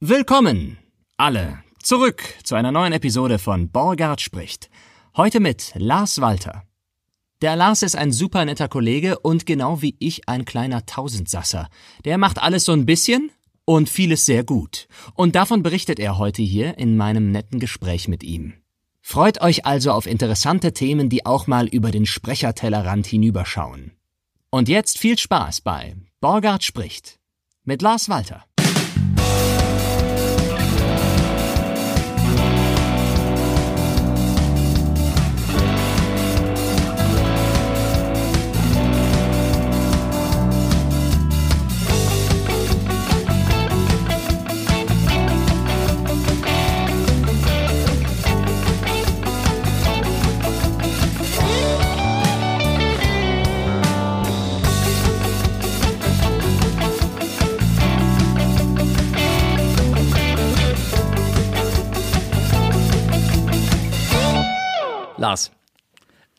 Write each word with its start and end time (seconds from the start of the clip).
Willkommen, 0.00 0.76
alle, 1.16 1.60
zurück 1.82 2.22
zu 2.44 2.54
einer 2.54 2.70
neuen 2.70 2.92
Episode 2.92 3.38
von 3.38 3.70
Borgard 3.70 4.20
spricht. 4.20 4.68
Heute 5.16 5.40
mit 5.40 5.72
Lars 5.74 6.20
Walter. 6.20 6.64
Der 7.40 7.56
Lars 7.56 7.82
ist 7.82 7.96
ein 7.96 8.12
super 8.12 8.44
netter 8.44 8.68
Kollege 8.68 9.18
und 9.18 9.46
genau 9.46 9.80
wie 9.80 9.96
ich 9.98 10.28
ein 10.28 10.44
kleiner 10.44 10.84
Tausendsasser. 10.84 11.70
Der 12.04 12.18
macht 12.18 12.42
alles 12.42 12.66
so 12.66 12.72
ein 12.72 12.84
bisschen 12.84 13.30
und 13.64 13.88
vieles 13.88 14.26
sehr 14.26 14.44
gut. 14.44 14.86
Und 15.14 15.34
davon 15.34 15.62
berichtet 15.62 15.98
er 15.98 16.18
heute 16.18 16.42
hier 16.42 16.76
in 16.76 16.98
meinem 16.98 17.30
netten 17.30 17.58
Gespräch 17.58 18.06
mit 18.06 18.22
ihm. 18.22 18.52
Freut 19.00 19.40
euch 19.40 19.64
also 19.64 19.92
auf 19.92 20.06
interessante 20.06 20.74
Themen, 20.74 21.08
die 21.08 21.24
auch 21.24 21.46
mal 21.46 21.68
über 21.68 21.90
den 21.90 22.04
Sprechertellerrand 22.04 23.06
hinüberschauen. 23.06 23.92
Und 24.50 24.68
jetzt 24.68 24.98
viel 24.98 25.16
Spaß 25.16 25.62
bei 25.62 25.96
Borgard 26.20 26.64
spricht 26.64 27.18
mit 27.64 27.80
Lars 27.80 28.10
Walter. 28.10 28.44
Lars, 65.26 65.50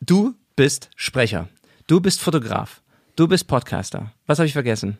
du 0.00 0.34
bist 0.56 0.88
Sprecher, 0.96 1.50
du 1.88 2.00
bist 2.00 2.22
Fotograf, 2.22 2.80
du 3.16 3.28
bist 3.28 3.46
Podcaster. 3.46 4.14
Was 4.26 4.38
habe 4.38 4.46
ich 4.46 4.54
vergessen? 4.54 4.96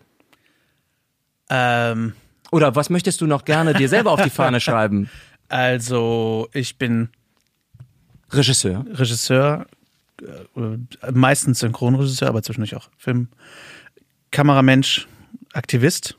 Ähm, 1.49 2.13
Oder 2.51 2.77
was 2.77 2.91
möchtest 2.91 3.23
du 3.23 3.27
noch 3.27 3.47
gerne 3.47 3.73
dir 3.73 3.89
selber 3.89 4.11
auf 4.13 4.21
die 4.21 4.29
Fahne 4.29 4.61
schreiben? 4.69 5.09
also 5.49 6.51
ich 6.53 6.77
bin 6.77 7.09
Regisseur. 8.31 8.85
Regisseur, 8.91 9.67
äh, 10.21 11.11
meistens 11.11 11.61
Synchronregisseur, 11.61 12.29
aber 12.29 12.43
zwischendurch 12.43 12.77
auch 12.77 12.91
Film, 12.99 13.29
Kameramensch, 14.31 15.09
Aktivist. 15.55 16.19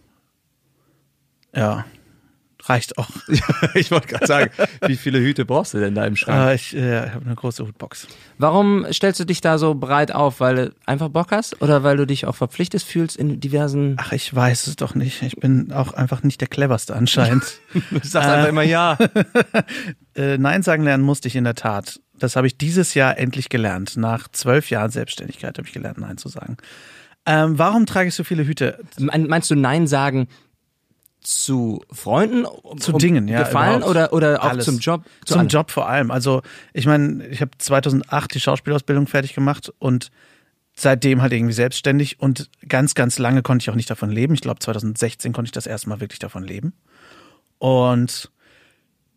Ja, 1.55 1.85
reicht 2.69 2.97
auch. 2.97 3.09
ich 3.73 3.91
wollte 3.91 4.07
gerade 4.07 4.27
sagen, 4.27 4.51
wie 4.85 4.95
viele 4.95 5.19
Hüte 5.19 5.45
brauchst 5.45 5.73
du 5.73 5.79
denn 5.79 5.95
da 5.95 6.05
im 6.05 6.15
Schrank? 6.15 6.51
Äh, 6.51 6.55
ich 6.55 6.75
äh, 6.75 7.09
habe 7.09 7.25
eine 7.25 7.35
große 7.35 7.65
Hutbox. 7.65 8.07
Warum 8.37 8.85
stellst 8.91 9.19
du 9.19 9.25
dich 9.25 9.41
da 9.41 9.57
so 9.57 9.75
breit 9.75 10.13
auf? 10.13 10.39
Weil 10.39 10.55
du 10.55 10.75
einfach 10.85 11.09
Bock 11.09 11.31
hast 11.31 11.61
oder 11.61 11.83
weil 11.83 11.97
du 11.97 12.05
dich 12.05 12.25
auch 12.25 12.35
verpflichtet 12.35 12.83
fühlst 12.83 13.17
in 13.17 13.39
diversen. 13.39 13.95
Ach, 13.99 14.11
ich 14.11 14.33
weiß 14.33 14.67
es 14.67 14.75
doch 14.75 14.95
nicht. 14.95 15.21
Ich 15.21 15.35
bin 15.37 15.71
auch 15.71 15.93
einfach 15.93 16.23
nicht 16.23 16.39
der 16.41 16.47
cleverste 16.47 16.95
anscheinend. 16.95 17.59
du 17.73 17.99
sagst 18.03 18.29
einfach 18.29 18.49
immer 18.49 18.63
ja. 18.63 18.97
äh, 20.15 20.37
Nein 20.37 20.63
sagen 20.63 20.83
lernen 20.83 21.03
musste 21.03 21.27
ich 21.27 21.35
in 21.35 21.43
der 21.43 21.55
Tat. 21.55 21.99
Das 22.17 22.35
habe 22.35 22.47
ich 22.47 22.57
dieses 22.57 22.93
Jahr 22.93 23.17
endlich 23.17 23.49
gelernt. 23.49 23.97
Nach 23.97 24.27
zwölf 24.29 24.69
Jahren 24.69 24.91
Selbstständigkeit 24.91 25.57
habe 25.57 25.67
ich 25.67 25.73
gelernt, 25.73 25.97
Nein 25.97 26.17
zu 26.17 26.29
sagen. 26.29 26.57
Ähm, 27.25 27.57
warum 27.57 27.85
trage 27.85 28.09
ich 28.09 28.15
so 28.15 28.23
viele 28.23 28.45
Hüte? 28.45 28.79
Meinst 28.97 29.51
du 29.51 29.55
Nein 29.55 29.87
sagen 29.87 30.27
zu 31.21 31.83
Freunden, 31.91 32.45
zu 32.79 32.93
Dingen, 32.93 33.27
ja, 33.27 33.43
gefallen 33.43 33.77
überhaupt. 33.77 33.89
oder 33.89 34.13
oder 34.13 34.43
auch 34.43 34.49
Alles. 34.49 34.65
zum 34.65 34.79
Job? 34.79 35.03
Zu 35.25 35.33
Zum 35.33 35.39
allem? 35.39 35.47
Job 35.49 35.71
vor 35.71 35.89
allem. 35.89 36.11
Also 36.11 36.41
ich 36.73 36.85
meine, 36.85 37.27
ich 37.27 37.41
habe 37.41 37.51
2008 37.57 38.33
die 38.33 38.39
Schauspielausbildung 38.39 39.07
fertig 39.07 39.33
gemacht 39.33 39.71
und 39.79 40.11
seitdem 40.75 41.21
halt 41.21 41.33
irgendwie 41.33 41.53
selbstständig 41.53 42.19
und 42.19 42.49
ganz, 42.67 42.95
ganz 42.95 43.19
lange 43.19 43.41
konnte 43.41 43.63
ich 43.63 43.69
auch 43.69 43.75
nicht 43.75 43.89
davon 43.89 44.09
leben. 44.09 44.33
Ich 44.33 44.41
glaube 44.41 44.59
2016 44.59 45.33
konnte 45.33 45.47
ich 45.47 45.51
das 45.51 45.67
erste 45.67 45.89
Mal 45.89 45.99
wirklich 45.99 46.19
davon 46.19 46.43
leben. 46.43 46.73
Und 47.57 48.31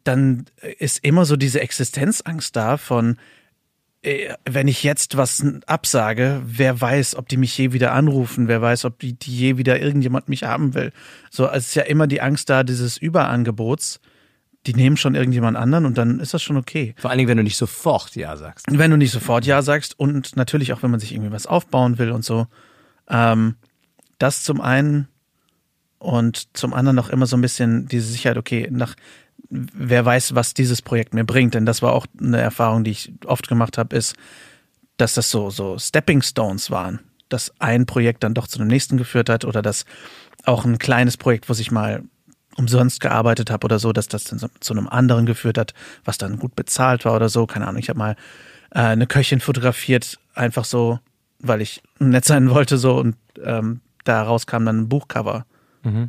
dann 0.02 0.46
ist 0.78 1.04
immer 1.04 1.24
so 1.24 1.36
diese 1.36 1.60
Existenzangst 1.60 2.56
da 2.56 2.76
von, 2.76 3.16
wenn 4.44 4.66
ich 4.66 4.82
jetzt 4.82 5.16
was 5.16 5.44
absage, 5.66 6.42
wer 6.44 6.80
weiß, 6.80 7.14
ob 7.14 7.28
die 7.28 7.36
mich 7.36 7.56
je 7.56 7.72
wieder 7.72 7.92
anrufen, 7.92 8.48
wer 8.48 8.60
weiß, 8.60 8.84
ob 8.84 8.98
die, 8.98 9.12
die 9.14 9.36
je 9.36 9.58
wieder 9.58 9.80
irgendjemand 9.80 10.28
mich 10.28 10.42
haben 10.42 10.74
will. 10.74 10.92
So, 11.30 11.48
es 11.48 11.68
ist 11.68 11.74
ja 11.76 11.84
immer 11.84 12.08
die 12.08 12.20
Angst 12.20 12.50
da 12.50 12.64
dieses 12.64 12.98
Überangebots. 12.98 14.00
Die 14.66 14.74
nehmen 14.74 14.96
schon 14.96 15.16
irgendjemand 15.16 15.56
anderen 15.56 15.86
und 15.86 15.98
dann 15.98 16.20
ist 16.20 16.34
das 16.34 16.42
schon 16.42 16.56
okay. 16.56 16.94
Vor 16.96 17.10
allen 17.10 17.18
Dingen, 17.18 17.28
wenn 17.28 17.36
du 17.36 17.42
nicht 17.42 17.56
sofort 17.56 18.14
ja 18.14 18.36
sagst. 18.36 18.66
Wenn 18.68 18.92
du 18.92 18.96
nicht 18.96 19.10
sofort 19.10 19.44
Ja 19.44 19.60
sagst 19.60 19.98
und 19.98 20.36
natürlich 20.36 20.72
auch, 20.72 20.84
wenn 20.84 20.90
man 20.92 21.00
sich 21.00 21.12
irgendwie 21.12 21.32
was 21.32 21.46
aufbauen 21.46 21.98
will 21.98 22.12
und 22.12 22.24
so. 22.24 22.46
Ähm, 23.08 23.56
das 24.18 24.44
zum 24.44 24.60
einen 24.60 25.08
und 25.98 26.56
zum 26.56 26.74
anderen 26.74 26.94
noch 26.94 27.08
immer 27.08 27.26
so 27.26 27.36
ein 27.36 27.40
bisschen 27.40 27.86
diese 27.88 28.06
Sicherheit, 28.06 28.38
okay, 28.38 28.68
nach 28.70 28.94
wer 29.52 30.04
weiß, 30.04 30.34
was 30.34 30.54
dieses 30.54 30.80
Projekt 30.80 31.14
mir 31.14 31.24
bringt. 31.24 31.54
Denn 31.54 31.66
das 31.66 31.82
war 31.82 31.92
auch 31.92 32.06
eine 32.18 32.40
Erfahrung, 32.40 32.84
die 32.84 32.92
ich 32.92 33.12
oft 33.26 33.48
gemacht 33.48 33.78
habe, 33.78 33.94
ist, 33.94 34.16
dass 34.96 35.14
das 35.14 35.30
so, 35.30 35.50
so 35.50 35.78
Stepping 35.78 36.22
Stones 36.22 36.70
waren. 36.70 37.00
Dass 37.28 37.52
ein 37.60 37.86
Projekt 37.86 38.24
dann 38.24 38.34
doch 38.34 38.46
zu 38.46 38.58
dem 38.58 38.68
nächsten 38.68 38.96
geführt 38.96 39.28
hat 39.28 39.44
oder 39.44 39.62
dass 39.62 39.84
auch 40.44 40.64
ein 40.64 40.78
kleines 40.78 41.16
Projekt, 41.16 41.48
wo 41.48 41.52
ich 41.52 41.70
mal 41.70 42.02
umsonst 42.56 43.00
gearbeitet 43.00 43.50
habe 43.50 43.64
oder 43.64 43.78
so, 43.78 43.92
dass 43.92 44.08
das 44.08 44.24
dann 44.24 44.40
zu 44.60 44.74
einem 44.74 44.88
anderen 44.88 45.26
geführt 45.26 45.56
hat, 45.56 45.72
was 46.04 46.18
dann 46.18 46.38
gut 46.38 46.56
bezahlt 46.56 47.04
war 47.04 47.14
oder 47.14 47.28
so. 47.28 47.46
Keine 47.46 47.66
Ahnung. 47.66 47.80
Ich 47.80 47.88
habe 47.88 47.98
mal 47.98 48.16
äh, 48.70 48.80
eine 48.80 49.06
Köchin 49.06 49.40
fotografiert, 49.40 50.18
einfach 50.34 50.64
so, 50.64 50.98
weil 51.38 51.60
ich 51.60 51.82
nett 51.98 52.24
sein 52.24 52.50
wollte, 52.50 52.78
so 52.78 52.96
und 52.96 53.16
ähm, 53.42 53.80
daraus 54.04 54.46
kam 54.46 54.66
dann 54.66 54.80
ein 54.80 54.88
Buchcover 54.88 55.46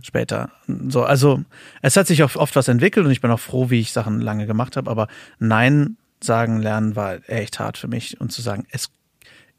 später. 0.01 0.51
So, 0.67 1.03
also 1.03 1.41
es 1.81 1.97
hat 1.97 2.07
sich 2.07 2.23
auch 2.23 2.35
oft 2.35 2.56
was 2.56 2.67
entwickelt 2.67 3.06
und 3.06 3.11
ich 3.11 3.22
bin 3.22 3.31
auch 3.31 3.39
froh, 3.39 3.69
wie 3.69 3.79
ich 3.79 3.91
Sachen 3.91 4.22
lange 4.22 4.45
gemacht 4.45 4.78
habe, 4.78 4.89
aber 4.89 5.07
Nein 5.39 5.97
sagen 6.22 6.59
lernen 6.61 6.95
war 6.95 7.17
echt 7.28 7.59
hart 7.59 7.78
für 7.78 7.88
mich 7.88 8.19
und 8.22 8.31
zu 8.31 8.41
sagen, 8.41 8.66
es 8.72 8.89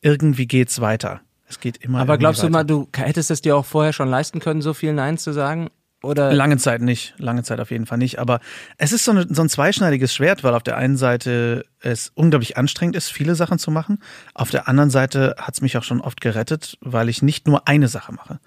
irgendwie 0.01 0.47
geht's 0.47 0.81
weiter. 0.81 1.21
Es 1.47 1.61
geht 1.61 1.77
immer. 1.79 2.01
Aber 2.01 2.19
glaubst 2.19 2.43
du 2.43 2.47
weiter. 2.47 2.53
mal, 2.53 2.65
du 2.65 2.89
hättest 2.97 3.31
es 3.31 3.43
dir 3.43 3.57
auch 3.57 3.67
vorher 3.67 3.93
schon 3.93 4.09
leisten 4.09 4.41
können, 4.41 4.63
so 4.63 4.75
viel 4.75 4.93
Nein 4.93 5.19
zu 5.19 5.33
sagen? 5.33 5.69
Oder 6.03 6.33
Lange 6.35 6.59
Zeit 6.59 6.83
nicht, 6.83 7.15
lange 7.17 7.43
Zeit 7.45 7.61
auf 7.61 7.71
jeden 7.71 7.87
Fall 7.87 7.97
nicht. 7.97 8.19
Aber 8.19 8.41
es 8.77 8.93
ist 8.93 9.07
so, 9.07 9.13
eine, 9.13 9.27
so 9.29 9.41
ein 9.41 9.49
zweischneidiges 9.49 10.15
Schwert, 10.15 10.45
weil 10.45 10.55
auf 10.55 10.63
der 10.63 10.77
einen 10.77 10.99
Seite 10.99 11.65
es 11.81 12.13
unglaublich 12.15 12.59
anstrengend 12.59 12.95
ist, 12.95 13.11
viele 13.11 13.35
Sachen 13.35 13.59
zu 13.59 13.71
machen. 13.71 13.99
Auf 14.35 14.51
der 14.51 14.69
anderen 14.69 14.91
Seite 14.91 15.35
hat 15.39 15.55
es 15.55 15.63
mich 15.63 15.79
auch 15.79 15.83
schon 15.83 16.03
oft 16.03 16.21
gerettet, 16.21 16.77
weil 16.83 17.09
ich 17.09 17.23
nicht 17.23 17.47
nur 17.47 17.67
eine 17.67 17.89
Sache 17.89 18.13
mache. 18.13 18.39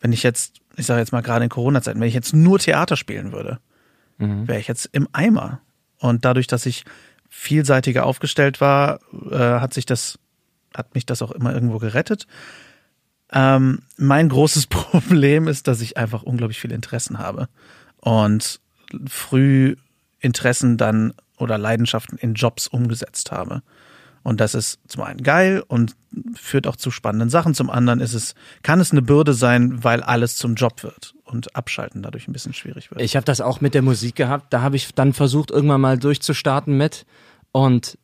Wenn 0.00 0.12
ich 0.12 0.22
jetzt, 0.22 0.60
ich 0.76 0.86
sage 0.86 1.00
jetzt 1.00 1.12
mal 1.12 1.22
gerade 1.22 1.44
in 1.44 1.50
Corona-Zeiten, 1.50 2.00
wenn 2.00 2.08
ich 2.08 2.14
jetzt 2.14 2.34
nur 2.34 2.58
Theater 2.58 2.96
spielen 2.96 3.32
würde, 3.32 3.58
wäre 4.46 4.60
ich 4.60 4.68
jetzt 4.68 4.86
im 4.92 5.08
Eimer. 5.12 5.60
Und 5.98 6.24
dadurch, 6.24 6.46
dass 6.46 6.66
ich 6.66 6.84
vielseitiger 7.28 8.06
aufgestellt 8.06 8.60
war, 8.60 9.00
äh, 9.30 9.60
hat 9.60 9.74
sich 9.74 9.86
das, 9.86 10.18
hat 10.74 10.94
mich 10.94 11.06
das 11.06 11.22
auch 11.22 11.30
immer 11.30 11.52
irgendwo 11.52 11.78
gerettet. 11.78 12.26
Ähm, 13.32 13.82
mein 13.96 14.28
großes 14.28 14.66
Problem 14.68 15.48
ist, 15.48 15.68
dass 15.68 15.80
ich 15.80 15.96
einfach 15.96 16.22
unglaublich 16.22 16.60
viele 16.60 16.74
Interessen 16.74 17.18
habe 17.18 17.48
und 18.00 18.60
früh 19.06 19.76
Interessen 20.20 20.76
dann 20.76 21.12
oder 21.36 21.58
Leidenschaften 21.58 22.18
in 22.18 22.34
Jobs 22.34 22.66
umgesetzt 22.66 23.30
habe. 23.30 23.62
Und 24.28 24.40
das 24.40 24.54
ist 24.54 24.80
zum 24.86 25.04
einen 25.04 25.22
geil 25.22 25.64
und 25.68 25.96
führt 26.34 26.66
auch 26.66 26.76
zu 26.76 26.90
spannenden 26.90 27.30
Sachen. 27.30 27.54
Zum 27.54 27.70
anderen 27.70 27.98
ist 27.98 28.12
es, 28.12 28.34
kann 28.62 28.78
es 28.78 28.92
eine 28.92 29.00
Bürde 29.00 29.32
sein, 29.32 29.82
weil 29.82 30.02
alles 30.02 30.36
zum 30.36 30.54
Job 30.54 30.82
wird 30.82 31.14
und 31.24 31.56
abschalten 31.56 32.02
dadurch 32.02 32.28
ein 32.28 32.34
bisschen 32.34 32.52
schwierig 32.52 32.90
wird. 32.90 33.00
ich 33.00 33.16
habe 33.16 33.24
das 33.24 33.40
auch 33.40 33.62
mit 33.62 33.72
der 33.72 33.80
Musik 33.80 34.16
gehabt. 34.16 34.52
Da 34.52 34.60
habe 34.60 34.76
ich 34.76 34.94
dann 34.94 35.14
versucht, 35.14 35.50
irgendwann 35.50 35.80
mal 35.80 35.96
durchzustarten 35.96 36.76
mit. 36.76 37.06
Und 37.52 37.96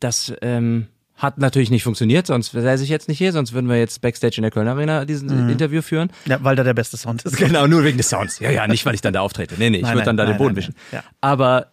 das 0.00 0.34
ähm, 0.42 0.88
hat 1.16 1.38
natürlich 1.38 1.70
nicht 1.70 1.84
funktioniert, 1.84 2.26
sonst 2.26 2.52
säße 2.52 2.84
ich 2.84 2.90
jetzt 2.90 3.08
nicht 3.08 3.16
hier, 3.16 3.32
sonst 3.32 3.54
würden 3.54 3.70
wir 3.70 3.78
jetzt 3.78 4.02
Backstage 4.02 4.34
in 4.36 4.42
der 4.42 4.50
Köln 4.50 4.68
Arena 4.68 5.06
diesen 5.06 5.48
Interview 5.48 5.80
führen. 5.80 6.10
ja, 6.26 6.44
weil 6.44 6.56
da 6.56 6.62
der 6.64 6.74
beste 6.74 6.98
Sound 6.98 7.22
ist. 7.22 7.38
Genau, 7.38 7.66
nur 7.66 7.84
wegen 7.84 7.96
des 7.96 8.10
Sounds. 8.10 8.38
Ja, 8.38 8.50
ja, 8.50 8.66
nicht, 8.66 8.84
weil 8.84 8.94
ich 8.94 9.00
dann 9.00 9.14
da 9.14 9.22
auftrete. 9.22 9.54
Nee, 9.56 9.70
nee, 9.70 9.78
ich 9.78 9.88
würde 9.88 10.02
dann 10.02 10.18
da 10.18 10.24
nein, 10.24 10.34
den 10.34 10.36
Boden 10.36 10.48
nein, 10.48 10.56
wischen. 10.56 10.74
ja. 10.92 11.02
Aber 11.22 11.68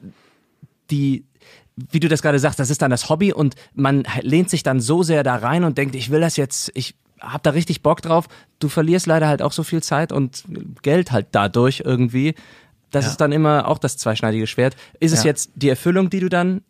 die, 0.89 1.25
wie 1.91 1.99
du 1.99 2.07
das 2.07 2.21
gerade 2.21 2.39
sagst, 2.39 2.59
das 2.59 2.69
ist 2.69 2.81
dann 2.81 2.91
das 2.91 3.09
Hobby 3.09 3.33
und 3.33 3.55
man 3.73 4.03
lehnt 4.21 4.49
sich 4.49 4.63
dann 4.63 4.79
so 4.79 5.03
sehr 5.03 5.23
da 5.23 5.35
rein 5.37 5.63
und 5.63 5.77
denkt, 5.77 5.95
ich 5.95 6.09
will 6.11 6.21
das 6.21 6.37
jetzt, 6.37 6.71
ich 6.75 6.95
hab 7.19 7.43
da 7.43 7.51
richtig 7.51 7.81
Bock 7.83 8.01
drauf. 8.01 8.27
Du 8.59 8.67
verlierst 8.69 9.05
leider 9.07 9.27
halt 9.27 9.41
auch 9.41 9.51
so 9.51 9.63
viel 9.63 9.83
Zeit 9.83 10.11
und 10.11 10.43
Geld 10.81 11.11
halt 11.11 11.27
dadurch 11.31 11.83
irgendwie. 11.85 12.35
Das 12.89 13.05
Ja. 13.05 13.11
ist 13.11 13.17
dann 13.21 13.31
immer 13.31 13.67
auch 13.67 13.77
das 13.77 13.97
zweischneidige 13.97 14.47
Schwert. 14.47 14.75
Ist 14.99 15.11
es 15.13 15.19
Ja. 15.23 15.29
jetzt 15.29 15.51
die 15.55 15.69
Erfüllung, 15.69 16.09
die 16.09 16.19
du 16.19 16.29
dann, 16.29 16.61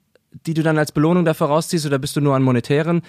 die 0.45 0.53
du 0.53 0.61
dann 0.63 0.77
als 0.77 0.91
Belohnung 0.91 1.25
dafür 1.25 1.47
rausziehst 1.47 1.85
oder 1.85 1.99
bist 1.99 2.15
du 2.15 2.21
nur 2.21 2.35
an 2.35 2.43
monetären? 2.43 3.01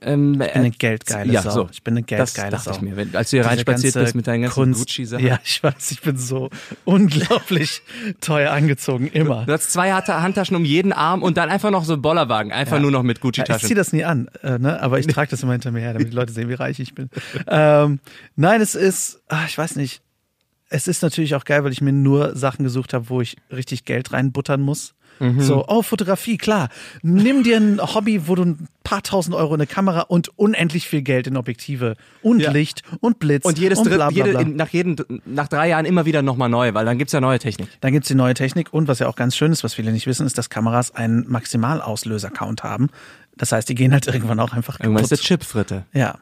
Ähm, 0.00 0.32
ich 0.32 0.38
bin 0.38 0.48
eine 0.50 0.70
geldgeile 0.70 1.32
ja, 1.32 1.42
Sau. 1.42 1.50
So. 1.50 1.68
Ich 1.72 1.82
bin 1.82 1.94
eine 1.94 2.02
geldgeile 2.02 2.50
das 2.50 2.64
Sau. 2.64 2.72
Ich 2.72 2.80
mir, 2.80 2.96
wenn, 2.96 3.14
als 3.14 3.30
du 3.30 3.36
hier 3.36 3.46
reinspaziert 3.46 3.94
bist 3.94 4.14
mit 4.14 4.26
deinen 4.26 4.42
ganzen 4.42 4.72
Gucci-Sachen. 4.72 5.24
Ja, 5.24 5.38
ich 5.44 5.62
weiß, 5.62 5.90
ich 5.90 6.00
bin 6.00 6.16
so 6.16 6.50
unglaublich 6.84 7.82
teuer 8.20 8.52
angezogen, 8.52 9.08
immer. 9.08 9.44
Du 9.46 9.52
hast 9.52 9.72
zwei 9.72 9.92
Handtaschen 9.92 10.56
um 10.56 10.64
jeden 10.64 10.92
Arm 10.92 11.22
und 11.22 11.36
dann 11.36 11.50
einfach 11.50 11.70
noch 11.70 11.84
so 11.84 11.94
einen 11.94 12.02
Bollerwagen, 12.02 12.52
einfach 12.52 12.76
ja. 12.76 12.82
nur 12.82 12.90
noch 12.90 13.02
mit 13.02 13.20
Gucci-Taschen. 13.20 13.52
Ja, 13.52 13.56
ich 13.56 13.66
ziehe 13.66 13.76
das 13.76 13.92
nie 13.92 14.04
an, 14.04 14.28
äh, 14.42 14.58
ne? 14.58 14.80
aber 14.82 14.98
ich 14.98 15.06
trage 15.08 15.30
das 15.30 15.42
immer 15.42 15.52
hinter 15.52 15.70
mir 15.70 15.80
her, 15.80 15.92
damit 15.92 16.12
die 16.12 16.16
Leute 16.16 16.32
sehen, 16.32 16.48
wie 16.48 16.54
reich 16.54 16.80
ich 16.80 16.94
bin. 16.94 17.10
ähm, 17.46 18.00
nein, 18.36 18.60
es 18.60 18.74
ist, 18.74 19.22
ach, 19.28 19.48
ich 19.48 19.56
weiß 19.56 19.76
nicht, 19.76 20.02
es 20.70 20.86
ist 20.86 21.02
natürlich 21.02 21.34
auch 21.34 21.44
geil, 21.44 21.64
weil 21.64 21.72
ich 21.72 21.80
mir 21.80 21.92
nur 21.92 22.36
Sachen 22.36 22.62
gesucht 22.62 22.92
habe, 22.92 23.08
wo 23.08 23.20
ich 23.20 23.36
richtig 23.50 23.84
Geld 23.84 24.12
reinbuttern 24.12 24.60
muss. 24.60 24.94
Mhm. 25.20 25.40
So, 25.40 25.64
oh, 25.66 25.82
Fotografie, 25.82 26.38
klar. 26.38 26.68
Nimm 27.02 27.42
dir 27.42 27.56
ein 27.56 27.80
Hobby, 27.80 28.28
wo 28.28 28.34
du 28.34 28.44
ein 28.44 28.68
paar 28.84 29.02
tausend 29.02 29.34
Euro 29.34 29.54
in 29.54 29.60
eine 29.60 29.66
Kamera 29.66 30.00
und 30.02 30.30
unendlich 30.38 30.88
viel 30.88 31.02
Geld 31.02 31.26
in 31.26 31.36
Objektive 31.36 31.96
und 32.22 32.40
ja. 32.40 32.50
Licht 32.50 32.82
und 33.00 33.18
Blitz. 33.18 33.44
Und 33.44 33.58
jedes 33.58 33.80
und 33.80 33.90
bla, 33.90 34.10
bla, 34.10 34.24
bla. 34.24 34.40
Jede, 34.40 34.50
nach, 34.50 34.68
jeden, 34.68 34.96
nach 35.26 35.48
drei 35.48 35.68
Jahren 35.68 35.84
immer 35.84 36.06
wieder 36.06 36.22
nochmal 36.22 36.48
neu, 36.48 36.74
weil 36.74 36.84
dann 36.84 36.98
gibt's 36.98 37.12
ja 37.12 37.20
neue 37.20 37.38
Technik. 37.38 37.68
Dann 37.80 37.92
gibt's 37.92 38.08
die 38.08 38.14
neue 38.14 38.34
Technik 38.34 38.72
und 38.72 38.88
was 38.88 38.98
ja 38.98 39.08
auch 39.08 39.16
ganz 39.16 39.36
schön 39.36 39.52
ist, 39.52 39.64
was 39.64 39.74
viele 39.74 39.92
nicht 39.92 40.06
wissen, 40.06 40.26
ist, 40.26 40.38
dass 40.38 40.50
Kameras 40.50 40.94
einen 40.94 41.28
Maximalauslöser-Count 41.28 42.62
haben. 42.62 42.88
Das 43.36 43.52
heißt, 43.52 43.68
die 43.68 43.74
gehen 43.74 43.92
halt 43.92 44.06
irgendwann 44.12 44.40
auch 44.40 44.52
einfach 44.52 44.74
kaputt. 44.74 44.86
Irgendwann 44.86 45.04
ist 45.04 45.10
der 45.10 45.18
Chip 45.18 45.44
fritte. 45.44 45.84
Ja. 45.92 46.18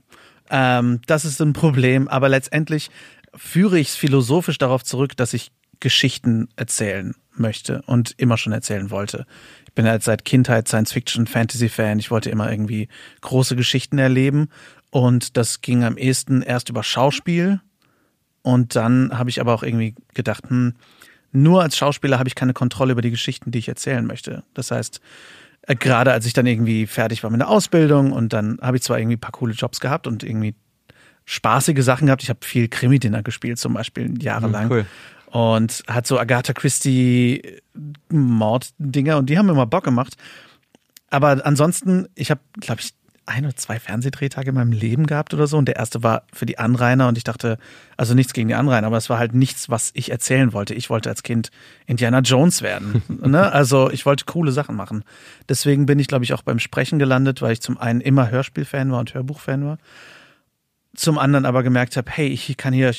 Ähm, 0.50 1.00
das 1.06 1.24
ist 1.24 1.40
ein 1.40 1.52
Problem, 1.52 2.08
aber 2.08 2.28
letztendlich 2.28 2.90
führe 3.34 3.78
ich 3.78 3.88
es 3.88 3.96
philosophisch 3.96 4.58
darauf 4.58 4.82
zurück, 4.84 5.16
dass 5.16 5.34
ich 5.34 5.50
Geschichten 5.80 6.48
erzählen 6.56 7.14
möchte 7.34 7.82
und 7.86 8.14
immer 8.16 8.38
schon 8.38 8.52
erzählen 8.52 8.90
wollte. 8.90 9.26
Ich 9.66 9.72
bin 9.74 9.86
halt 9.86 10.02
seit 10.02 10.24
Kindheit 10.24 10.68
Science-Fiction, 10.68 11.26
Fantasy-Fan. 11.26 11.98
Ich 11.98 12.10
wollte 12.10 12.30
immer 12.30 12.50
irgendwie 12.50 12.88
große 13.20 13.56
Geschichten 13.56 13.98
erleben 13.98 14.48
und 14.90 15.36
das 15.36 15.60
ging 15.60 15.84
am 15.84 15.96
ehesten 15.96 16.42
erst 16.42 16.68
über 16.70 16.82
Schauspiel 16.82 17.60
und 18.42 18.76
dann 18.76 19.18
habe 19.18 19.28
ich 19.28 19.40
aber 19.40 19.52
auch 19.54 19.62
irgendwie 19.62 19.94
gedacht, 20.14 20.44
hm, 20.48 20.74
nur 21.32 21.62
als 21.62 21.76
Schauspieler 21.76 22.18
habe 22.18 22.28
ich 22.28 22.34
keine 22.34 22.52
Kontrolle 22.52 22.92
über 22.92 23.02
die 23.02 23.10
Geschichten, 23.10 23.50
die 23.50 23.58
ich 23.58 23.68
erzählen 23.68 24.06
möchte. 24.06 24.44
Das 24.54 24.70
heißt, 24.70 25.00
äh, 25.62 25.74
gerade 25.74 26.12
als 26.12 26.26
ich 26.26 26.32
dann 26.32 26.46
irgendwie 26.46 26.86
fertig 26.86 27.22
war 27.22 27.30
mit 27.30 27.40
der 27.40 27.48
Ausbildung 27.48 28.12
und 28.12 28.32
dann 28.32 28.58
habe 28.62 28.76
ich 28.76 28.82
zwar 28.82 28.98
irgendwie 28.98 29.16
ein 29.16 29.20
paar 29.20 29.32
coole 29.32 29.52
Jobs 29.52 29.80
gehabt 29.80 30.06
und 30.06 30.22
irgendwie 30.22 30.54
spaßige 31.24 31.82
Sachen 31.82 32.06
gehabt. 32.06 32.22
Ich 32.22 32.30
habe 32.30 32.38
viel 32.42 32.68
Krimi-Dinner 32.68 33.22
gespielt, 33.22 33.58
zum 33.58 33.74
Beispiel 33.74 34.22
jahrelang. 34.22 34.70
Cool. 34.70 34.86
Und 35.30 35.82
hat 35.88 36.06
so 36.06 36.18
Agatha 36.18 36.52
Christie 36.52 37.60
Morddinger 38.08 39.18
und 39.18 39.28
die 39.28 39.38
haben 39.38 39.48
immer 39.48 39.66
Bock 39.66 39.84
gemacht. 39.84 40.16
Aber 41.10 41.44
ansonsten, 41.44 42.08
ich 42.14 42.30
habe, 42.30 42.40
glaube 42.60 42.80
ich, 42.80 42.92
ein 43.26 43.44
oder 43.44 43.56
zwei 43.56 43.80
Fernsehdrehtage 43.80 44.50
in 44.50 44.54
meinem 44.54 44.72
Leben 44.72 45.06
gehabt 45.06 45.34
oder 45.34 45.46
so. 45.46 45.58
Und 45.58 45.66
der 45.66 45.76
erste 45.76 46.02
war 46.02 46.22
für 46.32 46.46
die 46.46 46.58
Anrainer 46.58 47.08
und 47.08 47.18
ich 47.18 47.24
dachte, 47.24 47.58
also 47.96 48.14
nichts 48.14 48.32
gegen 48.32 48.48
die 48.48 48.54
Anrainer, 48.54 48.86
aber 48.86 48.96
es 48.96 49.10
war 49.10 49.18
halt 49.18 49.34
nichts, 49.34 49.68
was 49.68 49.90
ich 49.94 50.12
erzählen 50.12 50.52
wollte. 50.52 50.74
Ich 50.74 50.90
wollte 50.90 51.08
als 51.08 51.24
Kind 51.24 51.50
Indiana 51.86 52.20
Jones 52.20 52.62
werden. 52.62 53.02
ne? 53.08 53.52
Also 53.52 53.90
ich 53.90 54.06
wollte 54.06 54.24
coole 54.26 54.52
Sachen 54.52 54.76
machen. 54.76 55.02
Deswegen 55.48 55.86
bin 55.86 55.98
ich, 55.98 56.06
glaube 56.06 56.24
ich, 56.24 56.32
auch 56.34 56.42
beim 56.42 56.60
Sprechen 56.60 56.98
gelandet, 56.98 57.42
weil 57.42 57.52
ich 57.52 57.60
zum 57.60 57.78
einen 57.78 58.00
immer 58.00 58.30
Hörspielfan 58.30 58.92
war 58.92 59.00
und 59.00 59.12
Hörbuchfan 59.12 59.64
war 59.64 59.78
zum 60.96 61.18
anderen 61.18 61.44
aber 61.44 61.62
gemerkt 61.62 61.96
habe, 61.96 62.10
hey, 62.10 62.28
ich 62.28 62.56
kann 62.56 62.72
hier 62.72 62.92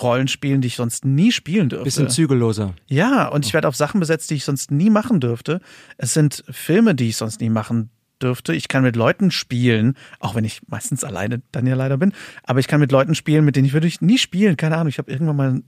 Rollen 0.00 0.28
spielen, 0.28 0.60
die 0.60 0.68
ich 0.68 0.76
sonst 0.76 1.04
nie 1.04 1.32
spielen 1.32 1.68
dürfte. 1.68 1.84
Bisschen 1.84 2.10
zügelloser. 2.10 2.74
Ja, 2.88 3.28
und 3.28 3.46
ich 3.46 3.54
werde 3.54 3.68
auf 3.68 3.76
Sachen 3.76 4.00
besetzt, 4.00 4.30
die 4.30 4.34
ich 4.34 4.44
sonst 4.44 4.70
nie 4.70 4.90
machen 4.90 5.20
dürfte. 5.20 5.60
Es 5.98 6.14
sind 6.14 6.44
Filme, 6.50 6.94
die 6.94 7.08
ich 7.08 7.16
sonst 7.16 7.40
nie 7.40 7.50
machen 7.50 7.90
dürfte. 8.22 8.54
Ich 8.54 8.68
kann 8.68 8.82
mit 8.82 8.96
Leuten 8.96 9.30
spielen, 9.30 9.96
auch 10.20 10.34
wenn 10.34 10.44
ich 10.44 10.60
meistens 10.68 11.04
alleine 11.04 11.42
dann 11.52 11.66
ja 11.66 11.74
leider 11.74 11.98
bin, 11.98 12.12
aber 12.44 12.60
ich 12.60 12.68
kann 12.68 12.80
mit 12.80 12.92
Leuten 12.92 13.14
spielen, 13.14 13.44
mit 13.44 13.56
denen 13.56 13.66
ich 13.66 13.72
würde 13.72 13.86
ich 13.86 14.00
nie 14.00 14.18
spielen. 14.18 14.56
Keine 14.56 14.76
Ahnung, 14.76 14.88
ich 14.88 14.98
habe 14.98 15.10
irgendwann 15.10 15.36
mal 15.36 15.62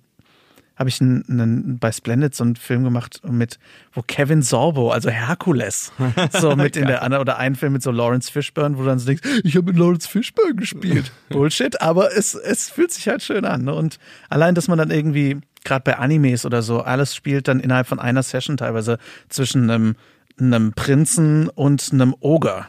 habe 0.77 0.89
ich 0.89 1.01
einen, 1.01 1.25
einen, 1.29 1.79
bei 1.79 1.93
Splendid 1.93 2.35
so 2.35 2.43
einen 2.43 2.57
Film 2.57 2.83
gemacht 2.83 3.21
mit, 3.29 3.59
wo 3.93 4.03
Kevin 4.03 4.43
Sorbo, 4.43 4.91
also 4.91 5.09
Herkules, 5.09 5.93
so 6.33 6.57
mit 6.57 6.77
in 6.77 6.87
der 6.87 7.03
anderen 7.03 7.21
oder 7.21 7.39
einen 7.39 7.55
Film 7.55 7.75
mit 7.75 7.83
so 7.83 7.91
Lawrence 7.91 8.31
Fishburne, 8.31 8.77
wo 8.77 8.83
du 8.83 8.89
dann 8.89 8.99
so 8.99 9.07
denkst, 9.07 9.23
ich 9.45 9.57
habe 9.57 9.67
mit 9.67 9.79
Lawrence 9.79 10.09
Fishburne 10.09 10.55
gespielt. 10.55 11.13
Bullshit, 11.29 11.81
aber 11.81 12.17
es, 12.17 12.35
es 12.35 12.71
fühlt 12.71 12.93
sich 12.93 13.09
halt 13.09 13.23
schön 13.23 13.45
an. 13.45 13.65
Ne? 13.65 13.75
Und 13.75 13.99
allein, 14.29 14.55
dass 14.55 14.67
man 14.67 14.79
dann 14.79 14.91
irgendwie, 14.91 15.41
gerade 15.65 15.85
bei 15.85 15.97
Animes 15.99 16.45
oder 16.45 16.63
so, 16.63 16.81
alles 16.81 17.15
spielt 17.15 17.47
dann 17.47 17.61
innerhalb 17.61 17.87
von 17.87 18.01
einer 18.01 18.23
Session 18.23 18.57
teilweise 18.57 18.99
zwischen 19.29 19.71
einem, 19.71 19.97
einem 20.39 20.73
Prinzen 20.73 21.49
und 21.49 21.91
einem 21.93 22.15
Ogre. 22.19 22.67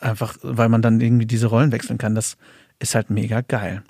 Einfach, 0.00 0.36
weil 0.42 0.68
man 0.68 0.80
dann 0.80 1.00
irgendwie 1.00 1.26
diese 1.26 1.48
Rollen 1.48 1.72
wechseln 1.72 1.98
kann. 1.98 2.14
Das 2.14 2.36
ist 2.78 2.94
halt 2.94 3.10
mega 3.10 3.40
geil. 3.42 3.82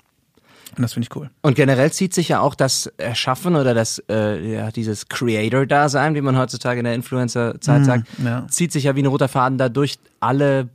Und 0.75 0.83
das 0.83 0.93
finde 0.93 1.07
ich 1.09 1.15
cool. 1.15 1.29
Und 1.41 1.55
generell 1.55 1.91
zieht 1.91 2.13
sich 2.13 2.29
ja 2.29 2.39
auch 2.39 2.55
das 2.55 2.87
Erschaffen 2.97 3.55
oder 3.55 3.73
das, 3.73 4.01
äh, 4.09 4.53
ja, 4.53 4.71
dieses 4.71 5.07
Creator-Dasein, 5.09 6.15
wie 6.15 6.21
man 6.21 6.37
heutzutage 6.37 6.79
in 6.79 6.85
der 6.85 6.93
Influencer-Zeit 6.93 7.81
mm, 7.81 7.85
sagt, 7.85 8.07
ja. 8.23 8.47
zieht 8.49 8.71
sich 8.71 8.83
ja 8.83 8.95
wie 8.95 9.01
ein 9.01 9.07
roter 9.07 9.27
Faden 9.27 9.57
da 9.57 9.69
durch 9.69 9.97
alle 10.19 10.69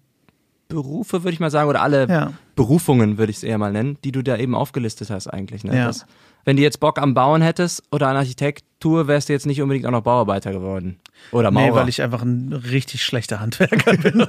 Berufe, 0.69 1.25
würde 1.25 1.35
ich 1.35 1.41
mal 1.41 1.51
sagen, 1.51 1.69
oder 1.69 1.83
alle 1.83 2.09
ja. 2.09 2.33
Berufungen, 2.57 3.19
würde 3.19 3.31
ich 3.31 3.39
es 3.39 3.43
eher 3.43 3.59
mal 3.59 3.73
nennen, 3.73 3.99
die 4.05 4.13
du 4.13 4.23
da 4.23 4.37
eben 4.37 4.55
aufgelistet 4.55 5.11
hast 5.11 5.29
eigentlich. 5.29 5.65
Ne? 5.65 5.77
Ja. 5.77 5.87
Das, 5.87 6.07
wenn 6.45 6.57
du 6.57 6.63
jetzt 6.63 6.81
Bock 6.81 6.99
am 6.99 7.15
Bauen 7.15 7.43
hättest 7.43 7.83
oder 7.91 8.09
an 8.09 8.17
Architektur, 8.17 9.09
wärst 9.09 9.29
du 9.29 9.33
jetzt 9.33 9.47
nicht 9.47 9.63
unbedingt 9.63 9.87
auch 9.87 9.91
noch 9.91 10.03
Bauarbeiter 10.03 10.53
geworden. 10.53 10.99
Oder 11.31 11.51
Maurer. 11.51 11.67
Nee, 11.67 11.75
weil 11.75 11.89
ich 11.89 12.03
einfach 12.03 12.23
ein 12.23 12.53
richtig 12.53 13.03
schlechter 13.03 13.41
Handwerker 13.41 13.97
bin. 13.97 14.27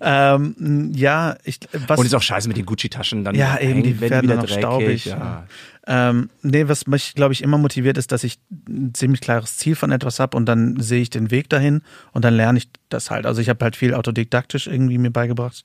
ähm, 0.00 0.92
ja, 0.94 1.36
ich 1.44 1.60
was, 1.86 2.00
Und 2.00 2.06
ist 2.06 2.14
auch 2.14 2.22
scheiße 2.22 2.48
mit 2.48 2.56
den 2.56 2.66
Gucci-Taschen 2.66 3.24
dann. 3.24 3.34
Ja, 3.34 3.58
eben, 3.58 3.82
die 3.82 4.00
werden 4.00 4.22
wieder 4.22 4.36
dreckig, 4.38 4.58
staubig. 4.58 5.04
Ja. 5.06 5.46
Ähm, 5.86 6.30
nee, 6.42 6.68
was 6.68 6.86
mich, 6.86 7.14
glaube 7.14 7.32
ich, 7.32 7.42
immer 7.42 7.58
motiviert 7.58 7.98
ist, 7.98 8.12
dass 8.12 8.22
ich 8.22 8.38
ein 8.68 8.94
ziemlich 8.94 9.20
klares 9.20 9.56
Ziel 9.56 9.74
von 9.74 9.90
etwas 9.90 10.20
habe 10.20 10.36
und 10.36 10.46
dann 10.46 10.78
sehe 10.80 11.02
ich 11.02 11.10
den 11.10 11.30
Weg 11.30 11.48
dahin 11.48 11.82
und 12.12 12.24
dann 12.24 12.34
lerne 12.34 12.58
ich 12.58 12.68
das 12.88 13.10
halt. 13.10 13.26
Also 13.26 13.40
ich 13.40 13.48
habe 13.48 13.64
halt 13.64 13.74
viel 13.74 13.94
autodidaktisch 13.94 14.68
irgendwie 14.68 14.98
mir 14.98 15.10
beigebracht, 15.10 15.64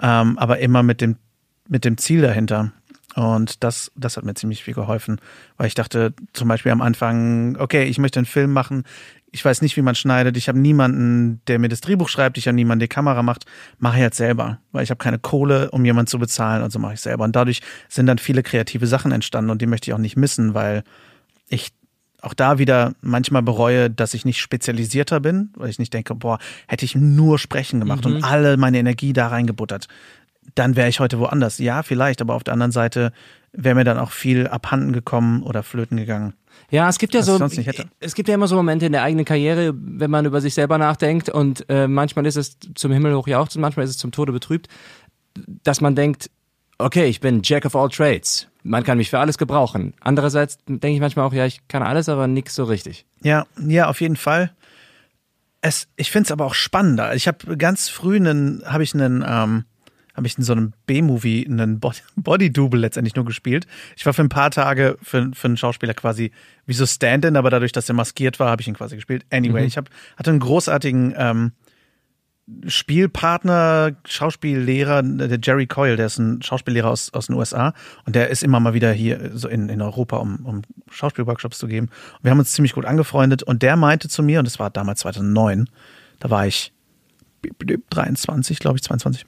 ähm, 0.00 0.38
aber 0.38 0.60
immer 0.60 0.82
mit 0.82 1.02
dem, 1.02 1.16
mit 1.68 1.84
dem 1.84 1.98
Ziel 1.98 2.22
dahinter. 2.22 2.72
Und 3.14 3.62
das, 3.62 3.92
das 3.94 4.16
hat 4.16 4.24
mir 4.24 4.34
ziemlich 4.34 4.64
viel 4.64 4.74
geholfen, 4.74 5.20
weil 5.56 5.68
ich 5.68 5.74
dachte 5.74 6.12
zum 6.32 6.48
Beispiel 6.48 6.72
am 6.72 6.82
Anfang, 6.82 7.56
okay, 7.58 7.84
ich 7.84 7.98
möchte 7.98 8.18
einen 8.18 8.26
Film 8.26 8.52
machen, 8.52 8.84
ich 9.30 9.44
weiß 9.44 9.62
nicht, 9.62 9.76
wie 9.76 9.82
man 9.82 9.96
schneidet, 9.96 10.36
ich 10.36 10.48
habe 10.48 10.58
niemanden, 10.58 11.40
der 11.48 11.58
mir 11.58 11.68
das 11.68 11.80
Drehbuch 11.80 12.08
schreibt, 12.08 12.38
ich 12.38 12.46
habe 12.46 12.54
niemanden, 12.54 12.80
der 12.80 12.88
Kamera 12.88 13.22
macht, 13.22 13.46
mache 13.78 13.96
ich 13.96 14.02
jetzt 14.02 14.16
selber, 14.16 14.58
weil 14.70 14.84
ich 14.84 14.90
habe 14.90 14.98
keine 14.98 15.18
Kohle, 15.18 15.70
um 15.72 15.84
jemanden 15.84 16.08
zu 16.08 16.20
bezahlen, 16.20 16.62
also 16.62 16.78
mache 16.78 16.94
ich 16.94 17.00
selber. 17.00 17.24
Und 17.24 17.34
dadurch 17.34 17.60
sind 17.88 18.06
dann 18.06 18.18
viele 18.18 18.44
kreative 18.44 18.86
Sachen 18.86 19.10
entstanden 19.10 19.50
und 19.50 19.60
die 19.60 19.66
möchte 19.66 19.90
ich 19.90 19.94
auch 19.94 19.98
nicht 19.98 20.16
missen, 20.16 20.54
weil 20.54 20.84
ich 21.48 21.72
auch 22.20 22.34
da 22.34 22.58
wieder 22.58 22.94
manchmal 23.00 23.42
bereue, 23.42 23.90
dass 23.90 24.14
ich 24.14 24.24
nicht 24.24 24.40
spezialisierter 24.40 25.20
bin, 25.20 25.50
weil 25.56 25.68
ich 25.68 25.78
nicht 25.78 25.92
denke, 25.92 26.14
boah, 26.14 26.38
hätte 26.66 26.84
ich 26.84 26.94
nur 26.94 27.38
Sprechen 27.38 27.80
gemacht 27.80 28.04
mhm. 28.04 28.14
und 28.14 28.24
alle 28.24 28.56
meine 28.56 28.78
Energie 28.78 29.12
da 29.12 29.28
reingebuttert 29.28 29.88
dann 30.54 30.76
wäre 30.76 30.88
ich 30.88 31.00
heute 31.00 31.18
woanders. 31.18 31.58
Ja, 31.58 31.82
vielleicht, 31.82 32.20
aber 32.20 32.34
auf 32.34 32.44
der 32.44 32.54
anderen 32.54 32.72
Seite 32.72 33.12
wäre 33.52 33.74
mir 33.74 33.84
dann 33.84 33.98
auch 33.98 34.10
viel 34.10 34.46
abhanden 34.46 34.92
gekommen 34.92 35.42
oder 35.42 35.62
flöten 35.62 35.96
gegangen. 35.96 36.34
Ja, 36.70 36.88
es 36.88 36.98
gibt 36.98 37.14
ja 37.14 37.22
so, 37.22 37.38
es 38.00 38.14
gibt 38.14 38.28
ja 38.28 38.34
immer 38.34 38.48
so 38.48 38.56
Momente 38.56 38.86
in 38.86 38.92
der 38.92 39.02
eigenen 39.02 39.24
Karriere, 39.24 39.74
wenn 39.76 40.10
man 40.10 40.24
über 40.24 40.40
sich 40.40 40.54
selber 40.54 40.78
nachdenkt 40.78 41.28
und 41.28 41.68
äh, 41.68 41.88
manchmal 41.88 42.26
ist 42.26 42.36
es 42.36 42.56
zum 42.74 42.92
Himmel 42.92 43.14
hochjauchzend, 43.14 43.60
manchmal 43.60 43.84
ist 43.84 43.90
es 43.90 43.98
zum 43.98 44.12
Tode 44.12 44.32
betrübt, 44.32 44.68
dass 45.34 45.80
man 45.80 45.94
denkt, 45.94 46.30
okay, 46.78 47.06
ich 47.06 47.20
bin 47.20 47.40
Jack 47.42 47.64
of 47.64 47.76
all 47.76 47.88
trades. 47.88 48.48
Man 48.62 48.82
kann 48.82 48.98
mich 48.98 49.10
für 49.10 49.18
alles 49.18 49.36
gebrauchen. 49.36 49.94
Andererseits 50.00 50.58
denke 50.66 50.94
ich 50.94 51.00
manchmal 51.00 51.26
auch, 51.26 51.32
ja, 51.32 51.44
ich 51.44 51.66
kann 51.68 51.82
alles, 51.82 52.08
aber 52.08 52.26
nix 52.26 52.54
so 52.54 52.64
richtig. 52.64 53.04
Ja, 53.22 53.46
ja, 53.60 53.88
auf 53.88 54.00
jeden 54.00 54.16
Fall. 54.16 54.52
Es, 55.60 55.88
ich 55.96 56.10
finde 56.10 56.26
es 56.28 56.32
aber 56.32 56.46
auch 56.46 56.54
spannender. 56.54 57.14
Ich 57.14 57.26
habe 57.26 57.56
ganz 57.56 57.88
früh 57.88 58.16
einen, 58.16 58.62
habe 58.64 58.82
ich 58.82 58.94
einen 58.94 59.24
ähm, 59.26 59.64
habe 60.14 60.26
ich 60.26 60.38
in 60.38 60.44
so 60.44 60.52
einem 60.52 60.72
B-Movie 60.86 61.46
einen 61.46 61.80
Body-Double 62.16 62.80
letztendlich 62.80 63.14
nur 63.14 63.24
gespielt. 63.24 63.66
Ich 63.96 64.06
war 64.06 64.14
für 64.14 64.22
ein 64.22 64.28
paar 64.28 64.50
Tage 64.50 64.96
für, 65.02 65.30
für 65.34 65.48
einen 65.48 65.56
Schauspieler 65.56 65.94
quasi 65.94 66.30
wie 66.66 66.74
so 66.74 66.86
Stand-in, 66.86 67.36
aber 67.36 67.50
dadurch, 67.50 67.72
dass 67.72 67.88
er 67.88 67.94
maskiert 67.94 68.38
war, 68.40 68.50
habe 68.50 68.62
ich 68.62 68.68
ihn 68.68 68.74
quasi 68.74 68.96
gespielt. 68.96 69.26
Anyway, 69.30 69.62
mhm. 69.62 69.66
ich 69.66 69.76
hab, 69.76 69.90
hatte 70.16 70.30
einen 70.30 70.40
großartigen 70.40 71.14
ähm, 71.16 71.52
Spielpartner, 72.66 73.96
Schauspiellehrer, 74.06 75.02
der 75.02 75.38
Jerry 75.42 75.66
Coyle, 75.66 75.96
der 75.96 76.06
ist 76.06 76.18
ein 76.18 76.42
Schauspiellehrer 76.42 76.90
aus, 76.90 77.12
aus 77.14 77.28
den 77.28 77.36
USA 77.36 77.72
und 78.04 78.14
der 78.14 78.28
ist 78.28 78.42
immer 78.42 78.60
mal 78.60 78.74
wieder 78.74 78.92
hier 78.92 79.30
so 79.32 79.48
in, 79.48 79.70
in 79.70 79.80
Europa, 79.80 80.18
um, 80.18 80.44
um 80.44 80.62
Schauspielworkshops 80.90 81.58
zu 81.58 81.66
geben. 81.66 81.86
Und 81.86 82.24
wir 82.24 82.30
haben 82.30 82.38
uns 82.38 82.52
ziemlich 82.52 82.74
gut 82.74 82.84
angefreundet 82.84 83.42
und 83.42 83.62
der 83.62 83.76
meinte 83.76 84.08
zu 84.08 84.22
mir, 84.22 84.40
und 84.40 84.44
das 84.44 84.58
war 84.58 84.68
damals 84.68 85.00
2009, 85.00 85.70
da 86.20 86.30
war 86.30 86.46
ich 86.46 86.72
23, 87.90 88.58
glaube 88.58 88.76
ich, 88.76 88.82
22. 88.82 89.26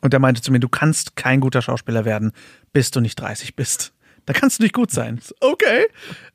Und 0.00 0.12
er 0.12 0.20
meinte 0.20 0.42
zu 0.42 0.52
mir, 0.52 0.60
du 0.60 0.68
kannst 0.68 1.16
kein 1.16 1.40
guter 1.40 1.62
Schauspieler 1.62 2.04
werden, 2.04 2.32
bis 2.72 2.90
du 2.90 3.00
nicht 3.00 3.16
30 3.16 3.56
bist. 3.56 3.92
Da 4.26 4.32
kannst 4.32 4.58
du 4.58 4.64
nicht 4.64 4.74
gut 4.74 4.90
sein. 4.90 5.20
Okay. 5.40 5.86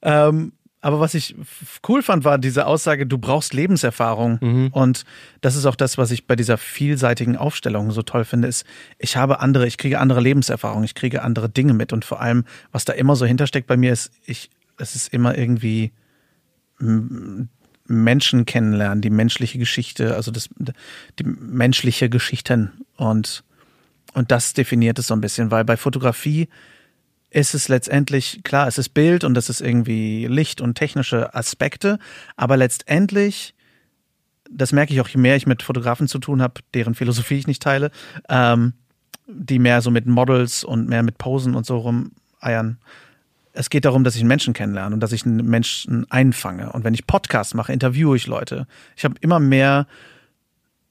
Ähm, 0.01 0.53
aber 0.81 0.99
was 0.99 1.13
ich 1.13 1.35
cool 1.87 2.01
fand, 2.01 2.23
war 2.23 2.39
diese 2.39 2.65
Aussage, 2.65 3.05
du 3.05 3.19
brauchst 3.19 3.53
Lebenserfahrung. 3.53 4.39
Mhm. 4.41 4.67
Und 4.71 5.03
das 5.41 5.55
ist 5.55 5.65
auch 5.65 5.75
das, 5.75 5.97
was 5.99 6.09
ich 6.09 6.25
bei 6.25 6.35
dieser 6.35 6.57
vielseitigen 6.57 7.37
Aufstellung 7.37 7.91
so 7.91 8.01
toll 8.01 8.25
finde, 8.25 8.47
ist, 8.47 8.65
ich 8.97 9.15
habe 9.15 9.41
andere, 9.41 9.67
ich 9.67 9.77
kriege 9.77 9.99
andere 9.99 10.21
Lebenserfahrung, 10.21 10.83
ich 10.83 10.95
kriege 10.95 11.21
andere 11.21 11.49
Dinge 11.49 11.73
mit. 11.73 11.93
Und 11.93 12.03
vor 12.03 12.19
allem, 12.19 12.45
was 12.71 12.85
da 12.85 12.93
immer 12.93 13.15
so 13.15 13.25
hintersteckt 13.25 13.67
bei 13.67 13.77
mir 13.77 13.93
ist, 13.93 14.11
ich, 14.25 14.49
es 14.77 14.95
ist 14.95 15.13
immer 15.13 15.37
irgendwie 15.37 15.91
Menschen 17.91 18.45
kennenlernen, 18.45 19.01
die 19.01 19.09
menschliche 19.09 19.57
Geschichte, 19.57 20.15
also 20.15 20.31
das, 20.31 20.49
die 21.19 21.23
menschliche 21.23 22.09
Geschichten. 22.09 22.71
Und, 22.97 23.43
und 24.13 24.31
das 24.31 24.53
definiert 24.53 24.99
es 24.99 25.07
so 25.07 25.13
ein 25.13 25.21
bisschen, 25.21 25.51
weil 25.51 25.65
bei 25.65 25.77
Fotografie 25.77 26.47
ist 27.29 27.53
es 27.53 27.69
letztendlich, 27.69 28.41
klar, 28.43 28.67
es 28.67 28.77
ist 28.77 28.89
Bild 28.89 29.23
und 29.23 29.33
das 29.33 29.49
ist 29.49 29.61
irgendwie 29.61 30.27
Licht 30.27 30.59
und 30.59 30.75
technische 30.75 31.33
Aspekte, 31.33 31.97
aber 32.35 32.57
letztendlich, 32.57 33.55
das 34.49 34.73
merke 34.73 34.93
ich 34.93 34.99
auch, 34.99 35.07
je 35.07 35.19
mehr 35.19 35.37
ich 35.37 35.47
mit 35.47 35.63
Fotografen 35.63 36.09
zu 36.09 36.19
tun 36.19 36.41
habe, 36.41 36.61
deren 36.73 36.93
Philosophie 36.93 37.35
ich 37.35 37.47
nicht 37.47 37.61
teile, 37.61 37.89
ähm, 38.27 38.73
die 39.27 39.59
mehr 39.59 39.81
so 39.81 39.91
mit 39.91 40.07
Models 40.07 40.65
und 40.65 40.89
mehr 40.89 41.03
mit 41.03 41.17
Posen 41.17 41.55
und 41.55 41.65
so 41.65 41.77
rumeiern. 41.77 42.79
Es 43.53 43.69
geht 43.69 43.85
darum, 43.85 44.03
dass 44.03 44.15
ich 44.15 44.21
einen 44.21 44.29
Menschen 44.29 44.53
kennenlerne 44.53 44.93
und 44.93 45.01
dass 45.01 45.11
ich 45.11 45.25
einen 45.25 45.45
Menschen 45.45 46.09
einfange. 46.09 46.71
Und 46.71 46.83
wenn 46.83 46.93
ich 46.93 47.05
Podcasts 47.05 47.53
mache, 47.53 47.73
interviewe 47.73 48.15
ich 48.15 48.27
Leute. 48.27 48.65
Ich 48.95 49.03
habe 49.03 49.15
immer 49.19 49.39
mehr 49.39 49.87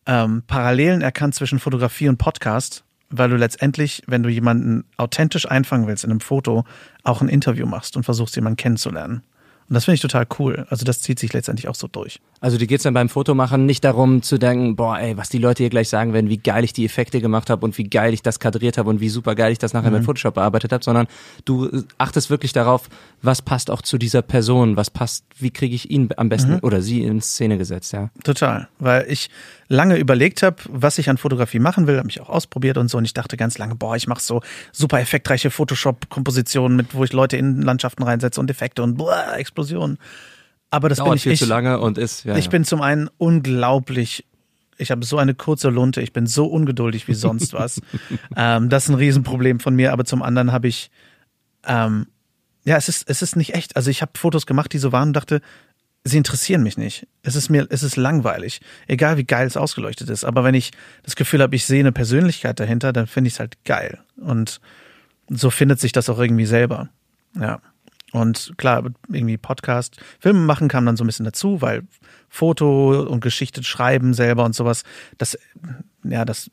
ähm, 0.07 0.43
Parallelen 0.47 1.02
erkannt 1.02 1.35
zwischen 1.35 1.59
Fotografie 1.59 2.09
und 2.09 2.19
Podcast, 2.19 2.85
weil 3.09 3.31
du 3.31 3.37
letztendlich, 3.37 4.02
wenn 4.07 4.23
du 4.23 4.29
jemanden 4.29 4.85
authentisch 4.97 5.50
einfangen 5.50 5.87
willst 5.87 6.05
in 6.05 6.11
einem 6.11 6.21
Foto, 6.21 6.64
auch 7.02 7.23
ein 7.23 7.29
Interview 7.29 7.67
machst 7.67 7.97
und 7.97 8.05
versuchst, 8.05 8.37
jemanden 8.37 8.57
kennenzulernen. 8.57 9.23
Und 9.71 9.75
das 9.75 9.85
finde 9.85 9.95
ich 9.95 10.00
total 10.00 10.27
cool. 10.41 10.67
Also 10.69 10.85
das 10.85 11.00
zieht 11.00 11.21
sich 11.21 11.33
letztendlich 11.33 11.69
auch 11.69 11.77
so 11.77 11.87
durch. 11.87 12.19
Also 12.41 12.59
die 12.59 12.67
geht's 12.67 12.83
dann 12.83 12.93
beim 12.93 13.09
Fotomachen 13.09 13.67
nicht 13.67 13.85
darum 13.85 14.21
zu 14.21 14.37
denken, 14.37 14.75
boah, 14.75 14.99
ey, 14.99 15.17
was 15.17 15.29
die 15.29 15.39
Leute 15.39 15.62
hier 15.62 15.71
gleich 15.71 15.89
sagen 15.89 16.12
werden, 16.12 16.29
wie 16.29 16.39
geil 16.39 16.65
ich 16.65 16.73
die 16.73 16.85
Effekte 16.85 17.21
gemacht 17.21 17.50
habe 17.50 17.65
und 17.65 17.79
wie 17.79 17.85
geil 17.85 18.12
ich 18.12 18.21
das 18.21 18.41
kadriert 18.41 18.79
habe 18.79 18.91
und 18.91 19.00
wie 19.00 19.09
super 19.09 19.37
geil 19.37 19.53
ich 19.53 19.59
das 19.59 19.73
nachher 19.73 19.91
mhm. 19.91 19.99
mit 19.99 20.05
Photoshop 20.07 20.35
bearbeitet 20.35 20.73
habe, 20.73 20.83
sondern 20.83 21.07
du 21.45 21.85
achtest 21.99 22.31
wirklich 22.31 22.53
darauf, 22.53 22.89
was 23.23 23.43
passt 23.43 23.71
auch 23.71 23.81
zu 23.81 23.97
dieser 23.97 24.23
Person, 24.23 24.75
was 24.75 24.91
passt, 24.91 25.25
wie 25.39 25.53
kriege 25.53 25.77
ich 25.77 25.89
ihn 25.89 26.09
am 26.17 26.29
besten 26.29 26.55
mhm. 26.55 26.61
oder 26.62 26.83
sie 26.83 27.03
in 27.03 27.21
Szene 27.21 27.57
gesetzt, 27.57 27.93
ja. 27.93 28.11
Total, 28.25 28.67
weil 28.81 29.07
ich 29.09 29.31
lange 29.69 29.99
überlegt 29.99 30.43
habe, 30.43 30.57
was 30.69 30.99
ich 30.99 31.09
an 31.09 31.17
Fotografie 31.17 31.61
machen 31.61 31.87
will, 31.87 31.97
habe 31.97 32.07
mich 32.07 32.21
auch 32.21 32.29
ausprobiert 32.29 32.77
und 32.77 32.89
so 32.89 32.99
und 32.99 33.05
ich 33.05 33.15
dachte 33.15 33.37
ganz 33.37 33.57
lange, 33.57 33.77
boah, 33.77 33.95
ich 33.95 34.09
mache 34.09 34.21
so 34.21 34.43
super 34.73 34.99
effektreiche 34.99 35.50
Photoshop-Kompositionen 35.50 36.77
mit, 36.77 36.95
wo 36.95 37.05
ich 37.05 37.12
Leute 37.12 37.37
in 37.37 37.62
Landschaften 37.62 38.03
reinsetze 38.03 38.41
und 38.41 38.50
Effekte 38.50 38.83
und 38.83 38.97
boah, 38.97 39.37
Explosionen. 39.61 39.99
Aber 40.71 40.88
das 40.88 40.99
Dauert 40.99 41.11
bin 41.11 41.17
ich 41.17 41.23
viel 41.23 41.33
ich, 41.33 41.40
zu 41.40 41.47
lange 41.47 41.81
und 41.81 41.99
ist. 41.99 42.25
Ja, 42.25 42.37
ich 42.37 42.45
ja. 42.47 42.50
bin 42.50 42.64
zum 42.64 42.81
einen 42.81 43.09
unglaublich 43.19 44.25
ich 44.81 44.90
habe 44.90 45.05
so 45.05 45.19
eine 45.19 45.35
kurze 45.35 45.69
Lunte, 45.69 46.00
ich 46.00 46.14
bin 46.14 46.26
so 46.26 46.47
ungeduldig 46.47 47.07
wie 47.07 47.14
sonst 47.14 47.52
was. 47.52 47.83
ähm, 48.37 48.71
das 48.71 48.85
ist 48.85 48.88
ein 48.88 48.95
Riesenproblem 48.95 49.61
von 49.61 49.76
mir, 49.76 49.93
aber 49.93 50.07
zum 50.07 50.23
anderen 50.23 50.52
habe 50.52 50.69
ich, 50.69 50.90
ähm, 51.67 52.07
ja, 52.64 52.76
es 52.76 52.88
ist, 52.88 53.09
es 53.09 53.21
ist 53.21 53.37
nicht 53.37 53.55
echt. 53.55 53.76
Also 53.76 53.90
ich 53.90 54.00
habe 54.00 54.12
Fotos 54.17 54.47
gemacht, 54.47 54.73
die 54.73 54.79
so 54.79 54.90
waren 54.90 55.09
und 55.09 55.12
dachte, 55.12 55.43
sie 56.05 56.17
interessieren 56.17 56.62
mich 56.62 56.79
nicht. 56.79 57.07
Es 57.23 57.37
ist 57.37 57.50
mir, 57.50 57.67
es 57.69 57.83
ist 57.83 57.97
langweilig. 57.97 58.61
Egal 58.87 59.19
wie 59.19 59.25
geil 59.25 59.47
es 59.47 59.57
ausgeleuchtet 59.57 60.09
ist. 60.09 60.25
Aber 60.25 60.45
wenn 60.45 60.55
ich 60.55 60.71
das 61.02 61.14
Gefühl 61.14 61.43
habe, 61.43 61.55
ich 61.55 61.67
sehe 61.67 61.81
eine 61.81 61.93
Persönlichkeit 61.93 62.59
dahinter, 62.59 62.93
dann 62.93 63.07
finde 63.07 63.29
ich 63.29 63.35
es 63.35 63.40
halt 63.40 63.62
geil. 63.64 63.99
Und 64.17 64.61
so 65.29 65.50
findet 65.50 65.79
sich 65.79 65.93
das 65.93 66.09
auch 66.09 66.19
irgendwie 66.19 66.47
selber. 66.47 66.88
Ja. 67.38 67.61
Und 68.12 68.55
klar, 68.57 68.85
irgendwie 69.09 69.37
Podcast, 69.37 70.00
Filme 70.19 70.40
machen 70.40 70.69
kam 70.69 70.87
dann 70.87 70.97
so 70.97 71.05
ein 71.05 71.07
bisschen 71.07 71.25
dazu, 71.25 71.62
weil 71.62 71.83
Foto 72.29 73.02
und 73.02 73.21
Geschichte 73.21 73.62
schreiben 73.62 74.14
selber 74.14 74.45
und 74.45 74.55
sowas, 74.55 74.83
das, 75.19 75.38
ja, 76.02 76.25
das 76.25 76.50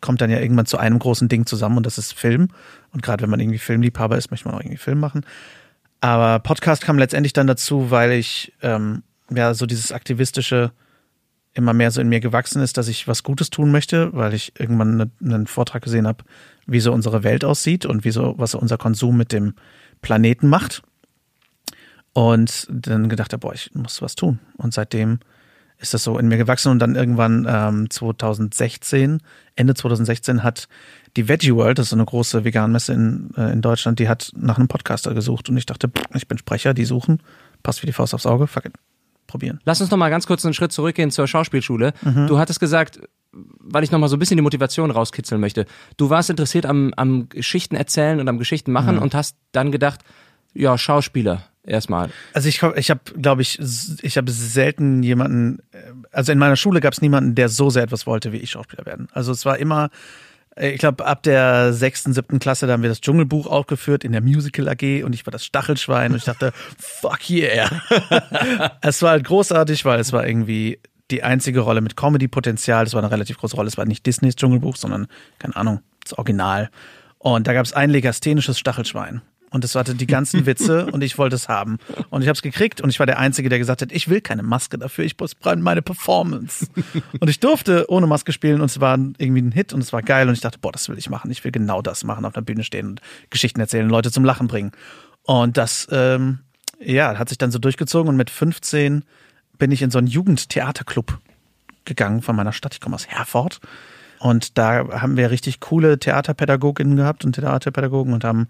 kommt 0.00 0.20
dann 0.20 0.30
ja 0.30 0.40
irgendwann 0.40 0.66
zu 0.66 0.78
einem 0.78 0.98
großen 0.98 1.28
Ding 1.28 1.46
zusammen 1.46 1.76
und 1.76 1.86
das 1.86 1.98
ist 1.98 2.12
Film. 2.12 2.48
Und 2.92 3.02
gerade 3.02 3.22
wenn 3.22 3.30
man 3.30 3.40
irgendwie 3.40 3.58
Filmliebhaber 3.58 4.18
ist, 4.18 4.30
möchte 4.30 4.48
man 4.48 4.56
auch 4.56 4.60
irgendwie 4.60 4.78
Film 4.78 5.00
machen. 5.00 5.24
Aber 6.00 6.40
Podcast 6.40 6.82
kam 6.82 6.98
letztendlich 6.98 7.32
dann 7.32 7.46
dazu, 7.46 7.90
weil 7.90 8.12
ich 8.12 8.52
ähm, 8.62 9.02
ja 9.30 9.54
so 9.54 9.66
dieses 9.66 9.92
aktivistische 9.92 10.72
immer 11.54 11.74
mehr 11.74 11.90
so 11.90 12.00
in 12.00 12.08
mir 12.08 12.20
gewachsen 12.20 12.62
ist, 12.62 12.78
dass 12.78 12.88
ich 12.88 13.06
was 13.06 13.22
Gutes 13.22 13.50
tun 13.50 13.70
möchte, 13.70 14.12
weil 14.14 14.34
ich 14.34 14.58
irgendwann 14.58 14.96
ne, 14.96 15.10
einen 15.22 15.46
Vortrag 15.46 15.82
gesehen 15.82 16.06
habe, 16.06 16.24
wie 16.66 16.80
so 16.80 16.92
unsere 16.92 17.24
Welt 17.24 17.44
aussieht 17.44 17.84
und 17.84 18.04
wie 18.04 18.10
so, 18.10 18.34
was 18.38 18.54
unser 18.54 18.78
Konsum 18.78 19.16
mit 19.16 19.32
dem 19.32 19.54
Planeten 20.02 20.48
macht. 20.48 20.82
Und 22.12 22.66
dann 22.70 23.08
gedacht 23.08 23.32
habe, 23.32 23.40
boah, 23.40 23.54
ich 23.54 23.70
muss 23.74 24.02
was 24.02 24.14
tun. 24.14 24.38
Und 24.58 24.74
seitdem 24.74 25.20
ist 25.78 25.94
das 25.94 26.04
so 26.04 26.18
in 26.18 26.28
mir 26.28 26.36
gewachsen 26.36 26.70
und 26.70 26.78
dann 26.78 26.94
irgendwann 26.94 27.46
ähm, 27.48 27.90
2016, 27.90 29.20
Ende 29.56 29.74
2016 29.74 30.42
hat 30.42 30.68
die 31.16 31.28
Veggie 31.28 31.54
World, 31.54 31.78
das 31.78 31.86
ist 31.86 31.92
eine 31.92 32.04
große 32.04 32.44
Veganmesse 32.44 32.92
in, 32.92 33.30
äh, 33.36 33.52
in 33.52 33.62
Deutschland, 33.62 33.98
die 33.98 34.08
hat 34.08 34.30
nach 34.36 34.58
einem 34.58 34.68
Podcaster 34.68 35.12
gesucht 35.12 35.48
und 35.48 35.56
ich 35.56 35.66
dachte, 35.66 35.90
ich 36.14 36.28
bin 36.28 36.38
Sprecher, 36.38 36.72
die 36.72 36.84
suchen, 36.84 37.20
passt 37.62 37.82
wie 37.82 37.86
die 37.86 37.92
Faust 37.92 38.14
aufs 38.14 38.26
Auge, 38.26 38.46
fuck 38.46 38.66
it, 38.66 38.74
probieren. 39.26 39.60
Lass 39.64 39.80
uns 39.80 39.90
noch 39.90 39.98
mal 39.98 40.08
ganz 40.08 40.26
kurz 40.26 40.44
einen 40.44 40.54
Schritt 40.54 40.72
zurückgehen 40.72 41.10
zur 41.10 41.26
Schauspielschule. 41.26 41.94
Mhm. 42.02 42.28
Du 42.28 42.38
hattest 42.38 42.60
gesagt, 42.60 43.00
weil 43.32 43.84
ich 43.84 43.90
noch 43.90 43.98
mal 43.98 44.08
so 44.08 44.16
ein 44.16 44.18
bisschen 44.18 44.36
die 44.36 44.42
Motivation 44.42 44.90
rauskitzeln 44.90 45.40
möchte. 45.40 45.66
Du 45.96 46.10
warst 46.10 46.30
interessiert 46.30 46.66
am, 46.66 46.92
am 46.96 47.28
Geschichten 47.28 47.76
erzählen 47.76 48.20
und 48.20 48.28
am 48.28 48.38
Geschichten 48.38 48.72
machen 48.72 48.96
mhm. 48.96 49.02
und 49.02 49.14
hast 49.14 49.36
dann 49.52 49.72
gedacht, 49.72 50.00
ja, 50.54 50.76
Schauspieler 50.76 51.44
erstmal. 51.64 52.10
Also 52.34 52.48
ich, 52.48 52.62
ich 52.76 52.90
habe, 52.90 53.00
glaube 53.20 53.42
ich, 53.42 53.58
ich 54.02 54.16
habe 54.16 54.30
selten 54.30 55.02
jemanden, 55.02 55.60
äh, 55.72 55.78
also 56.10 56.32
in 56.32 56.38
meiner 56.38 56.56
Schule 56.56 56.80
gab 56.80 56.92
es 56.92 57.00
niemanden, 57.00 57.34
der 57.34 57.48
so 57.48 57.70
sehr 57.70 57.84
etwas 57.84 58.06
wollte, 58.06 58.32
wie 58.32 58.38
ich 58.38 58.50
Schauspieler 58.50 58.84
werden. 58.84 59.08
Also 59.12 59.32
es 59.32 59.46
war 59.46 59.58
immer, 59.58 59.90
äh, 60.56 60.70
ich 60.70 60.80
glaube, 60.80 61.06
ab 61.06 61.22
der 61.22 61.72
sechsten, 61.72 62.12
siebten 62.12 62.38
Klasse, 62.38 62.66
da 62.66 62.74
haben 62.74 62.82
wir 62.82 62.90
das 62.90 63.00
Dschungelbuch 63.00 63.46
aufgeführt 63.46 64.04
in 64.04 64.12
der 64.12 64.20
Musical 64.20 64.68
AG 64.68 65.04
und 65.04 65.14
ich 65.14 65.24
war 65.26 65.30
das 65.30 65.44
Stachelschwein 65.44 66.12
und 66.12 66.18
ich 66.18 66.24
dachte, 66.24 66.52
fuck 66.78 67.30
yeah. 67.30 67.70
es 68.82 69.00
war 69.02 69.10
halt 69.12 69.24
großartig, 69.24 69.84
weil 69.84 70.00
es 70.00 70.12
war 70.12 70.26
irgendwie 70.26 70.78
die 71.12 71.22
einzige 71.22 71.60
Rolle 71.60 71.80
mit 71.80 71.96
Comedy-Potenzial. 71.96 72.84
Das 72.84 72.94
war 72.94 73.02
eine 73.02 73.10
relativ 73.10 73.38
große 73.38 73.54
Rolle. 73.56 73.68
Es 73.68 73.76
war 73.76 73.84
nicht 73.84 74.04
Disneys 74.06 74.36
Dschungelbuch, 74.36 74.76
sondern, 74.76 75.06
keine 75.38 75.54
Ahnung, 75.54 75.80
das 76.02 76.14
Original. 76.14 76.70
Und 77.18 77.46
da 77.46 77.52
gab 77.52 77.64
es 77.64 77.72
ein 77.72 77.90
legasthenisches 77.90 78.58
Stachelschwein 78.58 79.22
und 79.52 79.64
es 79.64 79.74
hatte 79.74 79.94
die 79.94 80.06
ganzen 80.06 80.46
Witze 80.46 80.86
und 80.86 81.02
ich 81.04 81.18
wollte 81.18 81.36
es 81.36 81.48
haben. 81.48 81.78
Und 82.10 82.22
ich 82.22 82.28
habe 82.28 82.34
es 82.34 82.42
gekriegt 82.42 82.80
und 82.80 82.90
ich 82.90 82.98
war 82.98 83.06
der 83.06 83.18
Einzige, 83.18 83.48
der 83.48 83.58
gesagt 83.58 83.82
hat, 83.82 83.92
ich 83.92 84.08
will 84.08 84.20
keine 84.20 84.42
Maske 84.42 84.78
dafür, 84.78 85.04
ich 85.04 85.16
brauche 85.16 85.56
meine 85.56 85.82
Performance. 85.82 86.66
Und 87.20 87.28
ich 87.28 87.38
durfte 87.38 87.84
ohne 87.88 88.06
Maske 88.06 88.32
spielen 88.32 88.60
und 88.60 88.70
es 88.70 88.80
war 88.80 88.98
irgendwie 89.18 89.42
ein 89.42 89.52
Hit 89.52 89.72
und 89.72 89.80
es 89.80 89.92
war 89.92 90.02
geil 90.02 90.26
und 90.26 90.34
ich 90.34 90.40
dachte, 90.40 90.58
boah, 90.58 90.72
das 90.72 90.88
will 90.88 90.98
ich 90.98 91.10
machen. 91.10 91.30
Ich 91.30 91.44
will 91.44 91.52
genau 91.52 91.82
das 91.82 92.02
machen, 92.02 92.24
auf 92.24 92.32
der 92.32 92.40
Bühne 92.40 92.64
stehen 92.64 92.88
und 92.88 93.00
Geschichten 93.30 93.60
erzählen, 93.60 93.88
Leute 93.88 94.10
zum 94.10 94.24
Lachen 94.24 94.48
bringen. 94.48 94.72
Und 95.22 95.56
das, 95.56 95.86
ähm, 95.92 96.40
ja, 96.80 97.16
hat 97.18 97.28
sich 97.28 97.38
dann 97.38 97.52
so 97.52 97.58
durchgezogen 97.58 98.08
und 98.08 98.16
mit 98.16 98.30
15 98.30 99.04
bin 99.58 99.70
ich 99.70 99.82
in 99.82 99.90
so 99.90 99.98
einen 99.98 100.06
Jugendtheaterclub 100.06 101.18
gegangen 101.84 102.22
von 102.22 102.36
meiner 102.36 102.52
Stadt. 102.52 102.74
Ich 102.74 102.80
komme 102.80 102.94
aus 102.94 103.06
Herford. 103.06 103.60
Und 104.18 104.56
da 104.56 105.00
haben 105.00 105.16
wir 105.16 105.30
richtig 105.30 105.60
coole 105.60 105.98
Theaterpädagoginnen 105.98 106.96
gehabt 106.96 107.24
und 107.24 107.32
Theaterpädagogen 107.34 108.14
und 108.14 108.22
haben 108.22 108.48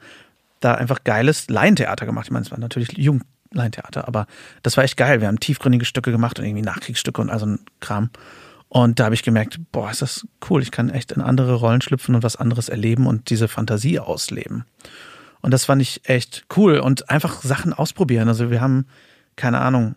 da 0.61 0.75
einfach 0.75 1.03
geiles 1.05 1.49
Laientheater 1.49 2.05
gemacht. 2.05 2.27
Ich 2.27 2.31
meine, 2.31 2.45
es 2.45 2.51
war 2.51 2.59
natürlich 2.59 2.93
Jugendlaientheater, 2.93 4.07
aber 4.07 4.27
das 4.63 4.77
war 4.77 4.85
echt 4.85 4.97
geil. 4.97 5.21
Wir 5.21 5.29
haben 5.29 5.41
tiefgründige 5.41 5.87
Stücke 5.87 6.11
gemacht 6.11 6.39
und 6.39 6.45
irgendwie 6.45 6.63
Nachkriegsstücke 6.63 7.21
und 7.21 7.31
also 7.31 7.47
ein 7.47 7.61
Kram. 7.81 8.11
Und 8.69 9.01
da 9.01 9.05
habe 9.05 9.15
ich 9.15 9.23
gemerkt, 9.23 9.61
boah, 9.71 9.91
ist 9.91 10.03
das 10.03 10.27
cool. 10.49 10.63
Ich 10.63 10.71
kann 10.71 10.89
echt 10.89 11.13
in 11.13 11.21
andere 11.21 11.55
Rollen 11.55 11.83
schlüpfen 11.83 12.15
und 12.15 12.23
was 12.23 12.37
anderes 12.37 12.69
erleben 12.69 13.07
und 13.07 13.29
diese 13.31 13.49
Fantasie 13.49 13.99
ausleben. 13.99 14.65
Und 15.43 15.53
das 15.53 15.65
fand 15.65 15.83
ich 15.83 16.09
echt 16.09 16.45
cool 16.57 16.79
und 16.79 17.11
einfach 17.11 17.43
Sachen 17.43 17.73
ausprobieren. 17.73 18.29
Also 18.29 18.51
wir 18.51 18.61
haben, 18.61 18.87
keine 19.37 19.61
Ahnung, 19.61 19.95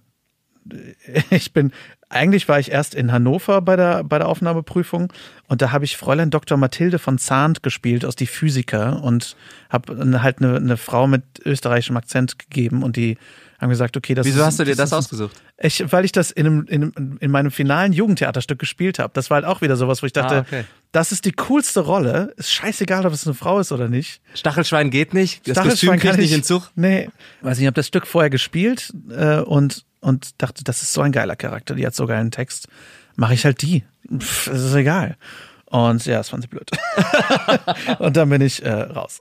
ich 1.29 1.53
bin 1.53 1.71
eigentlich 2.09 2.47
war 2.47 2.59
ich 2.59 2.71
erst 2.71 2.95
in 2.95 3.11
Hannover 3.11 3.61
bei 3.61 3.75
der, 3.75 4.03
bei 4.03 4.19
der 4.19 4.27
Aufnahmeprüfung 4.27 5.11
und 5.47 5.61
da 5.61 5.71
habe 5.71 5.85
ich 5.85 5.97
Fräulein 5.97 6.29
Dr. 6.29 6.57
Mathilde 6.57 6.99
von 6.99 7.17
Zahnt 7.17 7.63
gespielt 7.63 8.05
aus 8.05 8.15
Die 8.15 8.27
Physiker 8.27 9.03
und 9.03 9.35
habe 9.69 10.21
halt 10.21 10.39
eine, 10.39 10.55
eine 10.55 10.77
Frau 10.77 11.07
mit 11.07 11.23
österreichischem 11.43 11.97
Akzent 11.97 12.39
gegeben 12.39 12.83
und 12.83 12.95
die 12.95 13.17
haben 13.59 13.69
gesagt, 13.69 13.95
okay, 13.95 14.13
das 14.13 14.25
Wieso 14.25 14.39
ist, 14.39 14.45
hast 14.45 14.59
du 14.59 14.65
dir 14.65 14.75
das, 14.75 14.89
das 14.89 14.99
ausgesucht? 14.99 15.35
Ich, 15.57 15.91
weil 15.91 16.03
ich 16.03 16.11
das 16.11 16.29
in, 16.29 16.45
einem, 16.45 16.65
in, 16.67 17.17
in 17.19 17.31
meinem 17.31 17.51
finalen 17.51 17.93
Jugendtheaterstück 17.93 18.59
gespielt 18.59 18.99
habe. 18.99 19.11
Das 19.13 19.29
war 19.29 19.35
halt 19.35 19.45
auch 19.45 19.61
wieder 19.61 19.77
sowas, 19.77 20.01
wo 20.01 20.05
ich 20.05 20.13
dachte, 20.13 20.35
ah, 20.35 20.39
okay. 20.41 20.65
das 20.91 21.13
ist 21.13 21.23
die 21.23 21.31
coolste 21.31 21.79
Rolle. 21.79 22.33
Ist 22.35 22.51
scheißegal, 22.51 23.05
ob 23.05 23.13
es 23.13 23.25
eine 23.25 23.33
Frau 23.33 23.59
ist 23.59 23.71
oder 23.71 23.87
nicht. 23.87 24.21
Stachelschwein 24.33 24.89
geht 24.89 25.13
nicht. 25.13 25.47
Das 25.47 25.53
Stachelschwein 25.53 25.99
kann 25.99 26.17
nicht 26.17 26.33
in 26.33 26.43
Zug. 26.43 26.69
Nee, 26.75 27.09
weiß 27.41 27.57
nicht, 27.57 27.63
ich 27.63 27.67
habe 27.67 27.75
das 27.75 27.87
Stück 27.87 28.07
vorher 28.07 28.29
gespielt 28.29 28.93
äh, 29.09 29.39
und 29.39 29.85
und 30.05 30.41
dachte, 30.41 30.63
das 30.63 30.83
ist 30.83 30.93
so 30.93 31.01
ein 31.01 31.11
geiler 31.11 31.35
Charakter, 31.35 31.73
die 31.73 31.85
hat 31.85 31.95
so 31.95 32.05
geilen 32.05 32.29
Text. 32.29 32.67
Mache 33.15 33.33
ich 33.33 33.43
halt 33.43 33.63
die. 33.63 33.83
Pff, 34.15 34.49
das 34.51 34.61
ist 34.61 34.75
egal. 34.75 35.17
Und 35.65 36.05
ja, 36.05 36.17
das 36.17 36.29
fand 36.29 36.43
sie 36.43 36.47
blöd. 36.47 36.69
und 37.99 38.15
dann 38.15 38.29
bin 38.29 38.41
ich 38.41 38.63
äh, 38.63 38.71
raus. 38.71 39.19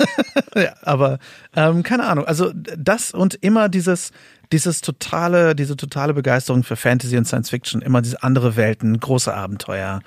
ja, 0.56 0.72
aber 0.80 1.18
ähm, 1.54 1.82
keine 1.82 2.04
Ahnung. 2.06 2.24
Also 2.24 2.50
das 2.54 3.12
und 3.12 3.34
immer 3.34 3.68
dieses, 3.68 4.10
dieses 4.52 4.80
totale, 4.80 5.54
diese 5.54 5.76
totale 5.76 6.14
Begeisterung 6.14 6.64
für 6.64 6.76
Fantasy 6.76 7.18
und 7.18 7.26
Science 7.26 7.50
Fiction, 7.50 7.82
immer 7.82 8.00
diese 8.00 8.22
andere 8.22 8.56
Welten, 8.56 8.98
große 8.98 9.32
Abenteuer. 9.34 10.00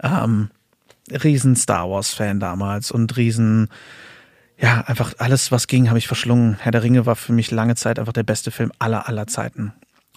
Ähm, 0.00 0.50
riesen 1.10 1.56
Star 1.56 1.90
Wars 1.90 2.14
Fan 2.14 2.38
damals 2.38 2.92
und 2.92 3.16
riesen 3.16 3.70
ja, 4.64 4.80
einfach 4.86 5.12
alles, 5.18 5.52
was 5.52 5.66
ging, 5.66 5.88
habe 5.88 5.98
ich 5.98 6.06
verschlungen. 6.06 6.56
Herr 6.58 6.72
der 6.72 6.82
Ringe 6.82 7.04
war 7.06 7.16
für 7.16 7.32
mich 7.32 7.50
lange 7.50 7.74
Zeit 7.76 7.98
einfach 7.98 8.14
der 8.14 8.22
beste 8.22 8.50
Film 8.50 8.72
aller, 8.78 9.06
aller 9.08 9.26
Zeiten. 9.26 9.72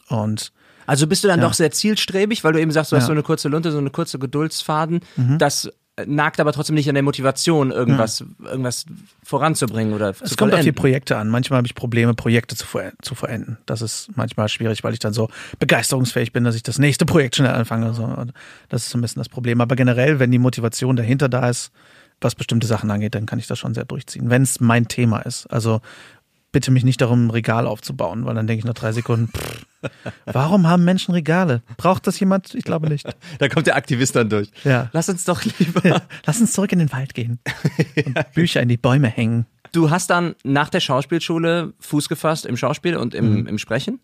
Und 0.09 0.51
Also 0.85 1.05
bist 1.05 1.23
du 1.23 1.27
dann 1.27 1.41
Ja. 1.41 1.45
doch 1.47 1.53
sehr 1.53 1.69
zielstrebig, 1.71 2.43
weil 2.45 2.53
du 2.53 2.61
eben 2.61 2.71
sagst, 2.71 2.91
du 2.93 2.95
hast 2.95 3.03
Ja. 3.03 3.07
so 3.07 3.11
eine 3.11 3.23
kurze 3.23 3.49
Lunte, 3.49 3.71
so 3.73 3.77
eine 3.77 3.89
kurze 3.89 4.19
Geduldsfaden. 4.19 5.01
Das 5.37 5.69
nagt 6.05 6.39
aber 6.39 6.53
trotzdem 6.53 6.75
nicht 6.75 6.87
an 6.87 6.93
der 6.93 7.03
Motivation, 7.03 7.71
irgendwas, 7.71 8.23
irgendwas 8.45 8.85
voranzubringen 9.23 9.93
oder 9.93 10.13
zu 10.13 10.23
es 10.23 10.37
kommt 10.37 10.53
auf 10.53 10.61
die. 10.61 10.71
Projekte 10.71 11.17
an. 11.17 11.27
Manchmal 11.27 11.57
habe 11.57 11.65
ich 11.67 11.73
Probleme, 11.75 12.13
Projekte 12.13 12.55
zu, 12.55 12.65
vor 12.67 12.83
zu 13.01 13.15
vollenden. 13.15 13.57
Das 13.65 13.81
ist 13.81 14.09
manchmal 14.15 14.47
schwierig, 14.47 14.83
weil 14.83 14.93
ich 14.93 14.99
dann 14.99 15.11
so 15.13 15.27
begeisterungsfähig 15.59 16.31
bin, 16.33 16.43
dass 16.43 16.55
ich 16.55 16.61
das 16.63 16.77
nächste 16.77 17.05
Projekt 17.05 17.35
schnell 17.35 17.51
anfange. 17.51 17.93
So. 17.95 18.15
Das 18.69 18.83
ist 18.83 18.91
so 18.91 18.97
ein 18.97 19.01
bisschen 19.01 19.19
das 19.19 19.27
Problem. 19.29 19.59
Aber 19.59 19.75
generell, 19.75 20.19
wenn 20.19 20.31
die 20.31 20.37
Motivation 20.39 20.95
dahinter 20.95 21.29
da 21.29 21.49
ist, 21.49 21.71
was 22.21 22.35
bestimmte 22.35 22.67
Sachen 22.67 22.89
angeht, 22.91 23.15
dann 23.15 23.25
kann 23.25 23.39
ich 23.39 23.47
das 23.47 23.59
schon 23.59 23.73
sehr 23.73 23.85
durchziehen. 23.85 24.29
Wenn 24.29 24.41
es 24.41 24.59
mein 24.59 24.87
Thema 24.87 25.19
ist. 25.19 25.45
Also 25.47 25.81
bitte 26.51 26.71
mich 26.71 26.83
nicht 26.83 27.01
darum, 27.01 27.27
ein 27.27 27.29
Regal 27.31 27.67
aufzubauen, 27.67 28.25
weil 28.25 28.33
dann 28.33 28.47
denke 28.47 28.59
ich 28.59 28.65
nach 28.65 28.73
drei 28.73 28.91
Sekunden, 28.91 29.27
pff, 29.27 29.65
warum 30.25 30.67
haben 30.67 30.83
Menschen 30.85 31.13
Regale? 31.13 31.61
Braucht 31.75 32.07
das 32.07 32.19
jemand? 32.19 32.55
Ich 32.55 32.63
glaube 32.63 32.89
nicht. 32.89 33.05
Da 33.39 33.49
kommt 33.49 33.67
der 33.67 33.75
Aktivist 33.75 34.15
dann 34.15 34.29
durch. 34.29 34.49
Ja. 34.63 34.89
Lass 34.93 35.09
uns 35.09 35.23
doch 35.25 35.43
lieber. 35.43 36.01
Lass 36.25 36.39
uns 36.41 36.53
zurück 36.53 36.71
in 36.71 36.79
den 36.79 36.91
Wald 36.91 37.13
gehen 37.13 37.39
und 38.05 38.33
Bücher 38.33 38.61
in 38.61 38.69
die 38.69 38.77
Bäume 38.77 39.07
hängen. 39.07 39.45
Du 39.73 39.89
hast 39.91 40.09
dann 40.09 40.33
nach 40.43 40.69
der 40.69 40.79
Schauspielschule 40.79 41.73
Fuß 41.79 42.09
gefasst 42.09 42.45
im 42.45 42.57
Schauspiel 42.57 42.95
und 42.95 43.13
im, 43.13 43.41
Mhm. 43.41 43.47
im 43.47 43.57
Sprechen. 43.59 43.99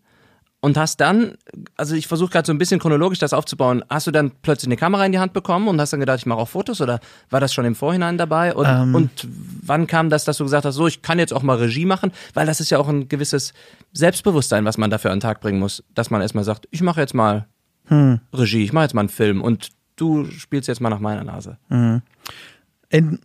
Und 0.64 0.78
hast 0.78 0.98
dann, 1.00 1.36
also 1.76 1.94
ich 1.94 2.06
versuche 2.08 2.30
gerade 2.30 2.46
so 2.46 2.52
ein 2.52 2.56
bisschen 2.58 2.80
chronologisch 2.80 3.18
das 3.18 3.34
aufzubauen, 3.34 3.84
hast 3.90 4.06
du 4.06 4.10
dann 4.12 4.30
plötzlich 4.42 4.68
eine 4.68 4.76
Kamera 4.78 5.04
in 5.04 5.12
die 5.12 5.18
Hand 5.18 5.34
bekommen 5.34 5.68
und 5.68 5.78
hast 5.78 5.92
dann 5.92 6.00
gedacht, 6.00 6.18
ich 6.20 6.26
mache 6.26 6.38
auch 6.38 6.48
Fotos 6.48 6.80
oder 6.80 7.00
war 7.28 7.38
das 7.40 7.52
schon 7.52 7.66
im 7.66 7.74
Vorhinein 7.74 8.16
dabei? 8.16 8.54
Und, 8.54 8.66
Ähm. 8.66 8.94
und 8.94 9.28
wann 9.62 9.86
kam 9.86 10.08
das, 10.08 10.24
dass 10.24 10.38
du 10.38 10.44
gesagt 10.44 10.64
hast, 10.64 10.74
so, 10.76 10.86
ich 10.86 11.02
kann 11.02 11.18
jetzt 11.18 11.34
auch 11.34 11.42
mal 11.42 11.56
Regie 11.58 11.84
machen? 11.84 12.12
Weil 12.32 12.46
das 12.46 12.60
ist 12.60 12.70
ja 12.70 12.78
auch 12.78 12.88
ein 12.88 13.08
gewisses 13.10 13.52
Selbstbewusstsein, 13.92 14.64
was 14.64 14.78
man 14.78 14.90
dafür 14.90 15.10
an 15.10 15.18
den 15.18 15.22
Tag 15.22 15.40
bringen 15.42 15.58
muss, 15.58 15.84
dass 15.94 16.10
man 16.10 16.22
erstmal 16.22 16.44
sagt, 16.44 16.66
ich 16.70 16.80
mache 16.82 17.00
jetzt 17.00 17.14
mal 17.14 17.46
Hm. 17.88 18.20
Regie, 18.32 18.64
ich 18.64 18.72
mache 18.72 18.84
jetzt 18.84 18.94
mal 18.94 19.02
einen 19.02 19.10
Film 19.10 19.42
und 19.42 19.68
du 19.96 20.24
spielst 20.30 20.68
jetzt 20.68 20.80
mal 20.80 20.88
nach 20.88 20.98
meiner 21.00 21.24
Nase. 21.24 21.58
In 22.88 23.18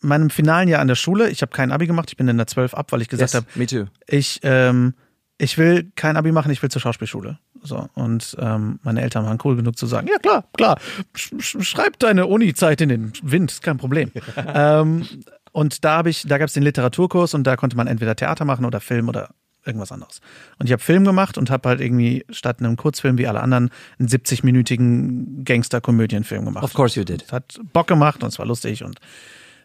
meinem 0.00 0.30
finalen 0.30 0.68
Jahr 0.68 0.80
an 0.80 0.88
der 0.88 0.96
Schule, 0.96 1.30
ich 1.30 1.42
habe 1.42 1.52
kein 1.52 1.70
Abi 1.70 1.86
gemacht, 1.86 2.08
ich 2.10 2.16
bin 2.16 2.26
in 2.26 2.36
der 2.36 2.48
12 2.48 2.74
ab, 2.74 2.90
weil 2.90 3.02
ich 3.02 3.08
gesagt 3.08 3.34
habe, 3.34 3.46
me 3.54 3.66
too. 3.68 3.84
ich, 4.08 4.40
ähm, 4.42 4.94
ich 5.42 5.58
will 5.58 5.90
kein 5.96 6.16
Abi 6.16 6.30
machen, 6.30 6.52
ich 6.52 6.62
will 6.62 6.70
zur 6.70 6.80
Schauspielschule. 6.80 7.38
So, 7.62 7.88
und 7.94 8.36
ähm, 8.38 8.78
meine 8.82 9.02
Eltern 9.02 9.24
waren 9.24 9.38
cool 9.44 9.56
genug 9.56 9.76
zu 9.76 9.86
sagen, 9.86 10.06
ja 10.06 10.18
klar, 10.18 10.44
klar, 10.56 10.78
sch 11.14 11.32
sch 11.38 11.56
schreib 11.62 11.98
deine 11.98 12.26
Uni-Zeit 12.26 12.80
in 12.80 12.88
den 12.88 13.12
Wind, 13.22 13.50
ist 13.50 13.62
kein 13.62 13.76
Problem. 13.76 14.12
ähm, 14.54 15.06
und 15.50 15.84
da 15.84 15.96
habe 15.96 16.10
ich, 16.10 16.22
da 16.22 16.38
gab 16.38 16.46
es 16.46 16.54
den 16.54 16.62
Literaturkurs 16.62 17.34
und 17.34 17.44
da 17.44 17.56
konnte 17.56 17.76
man 17.76 17.88
entweder 17.88 18.14
Theater 18.14 18.44
machen 18.44 18.64
oder 18.64 18.80
Film 18.80 19.08
oder 19.08 19.30
irgendwas 19.66 19.90
anderes. 19.90 20.20
Und 20.58 20.66
ich 20.66 20.72
habe 20.72 20.82
Film 20.82 21.04
gemacht 21.04 21.36
und 21.36 21.50
habe 21.50 21.68
halt 21.68 21.80
irgendwie 21.80 22.24
statt 22.30 22.60
einem 22.60 22.76
Kurzfilm 22.76 23.18
wie 23.18 23.26
alle 23.26 23.40
anderen 23.40 23.70
einen 23.98 24.08
70-minütigen 24.08 25.44
Gangster-Komödienfilm 25.44 26.44
gemacht. 26.44 26.64
Of 26.64 26.74
course 26.74 26.98
you 26.98 27.04
did. 27.04 27.24
Es 27.24 27.32
hat 27.32 27.60
Bock 27.72 27.88
gemacht 27.88 28.22
und 28.22 28.28
es 28.28 28.38
war 28.38 28.46
lustig 28.46 28.84
und 28.84 29.00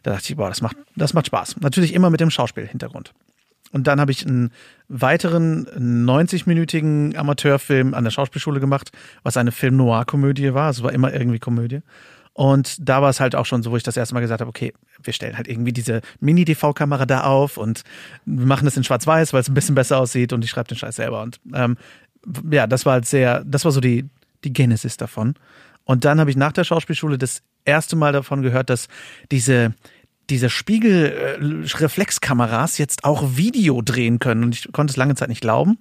da 0.04 0.12
dachte 0.14 0.32
ich, 0.32 0.38
boah, 0.38 0.50
das 0.50 0.62
macht, 0.62 0.78
das 0.96 1.14
macht 1.14 1.28
Spaß. 1.28 1.58
Natürlich 1.62 1.94
immer 1.94 2.10
mit 2.10 2.20
dem 2.20 2.30
Schauspielhintergrund. 2.30 3.14
Und 3.72 3.88
dann 3.88 4.00
habe 4.00 4.12
ich 4.12 4.26
einen 4.26 4.52
weiteren 4.88 5.66
90-minütigen 5.68 7.16
Amateurfilm 7.16 7.94
an 7.94 8.04
der 8.04 8.12
Schauspielschule 8.12 8.60
gemacht, 8.60 8.92
was 9.24 9.38
eine 9.38 9.52
Film-Noir-Komödie 9.52 10.54
war. 10.54 10.70
Es 10.70 10.84
war 10.84 10.94
immer 10.94 11.14
irgendwie 11.14 11.40
Komödie. 11.40 11.82
Und 12.34 12.78
da 12.88 13.02
war 13.02 13.10
es 13.10 13.20
halt 13.20 13.36
auch 13.36 13.48
schon 13.48 13.64
so, 13.64 13.72
wo 13.72 13.78
ich 13.78 13.84
das 13.84 13.98
erste 13.98 14.14
Mal 14.14 14.22
gesagt 14.22 14.42
habe, 14.42 14.50
okay, 14.50 14.72
wir 15.02 15.12
stellen 15.12 15.38
halt 15.38 15.48
irgendwie 15.48 15.74
diese 15.74 16.02
Mini-DV-Kamera 16.20 17.08
da 17.08 17.24
auf 17.24 17.58
und 17.58 17.82
wir 18.26 18.46
machen 18.46 18.66
das 18.66 18.78
in 18.78 18.84
Schwarz-Weiß, 18.84 19.34
weil 19.34 19.42
es 19.42 19.50
ein 19.50 19.56
bisschen 19.56 19.74
besser 19.74 19.98
aussieht 19.98 20.34
und 20.34 20.44
ich 20.44 20.52
schreibe 20.52 20.68
den 20.68 20.78
Scheiß 20.78 20.98
selber. 20.98 21.24
Und 21.24 21.40
ähm, 21.56 21.78
ja, 22.52 22.68
das 22.68 22.86
war 22.86 22.94
halt 22.94 23.08
sehr, 23.08 23.44
das 23.44 23.66
war 23.66 23.72
so 23.72 23.82
die, 23.82 24.06
die 24.44 24.54
Genesis 24.54 24.98
davon. 24.98 25.34
Und 25.84 26.06
dann 26.06 26.20
habe 26.20 26.30
ich 26.30 26.38
nach 26.38 26.52
der 26.52 26.64
Schauspielschule 26.64 27.18
das 27.18 27.42
erste 27.66 27.96
Mal 27.96 28.14
davon 28.14 28.44
gehört, 28.44 28.70
dass 28.70 28.88
diese, 29.32 29.74
diese 30.30 30.50
Spiegelreflexkameras 30.50 32.78
jetzt 32.78 33.06
auch 33.06 33.38
Video 33.38 33.82
drehen 33.82 34.20
können. 34.20 34.44
Und 34.44 34.56
ich 34.56 34.70
konnte 34.72 34.92
es 34.92 34.98
lange 34.98 35.16
Zeit 35.16 35.30
nicht 35.30 35.42
glauben. 35.42 35.80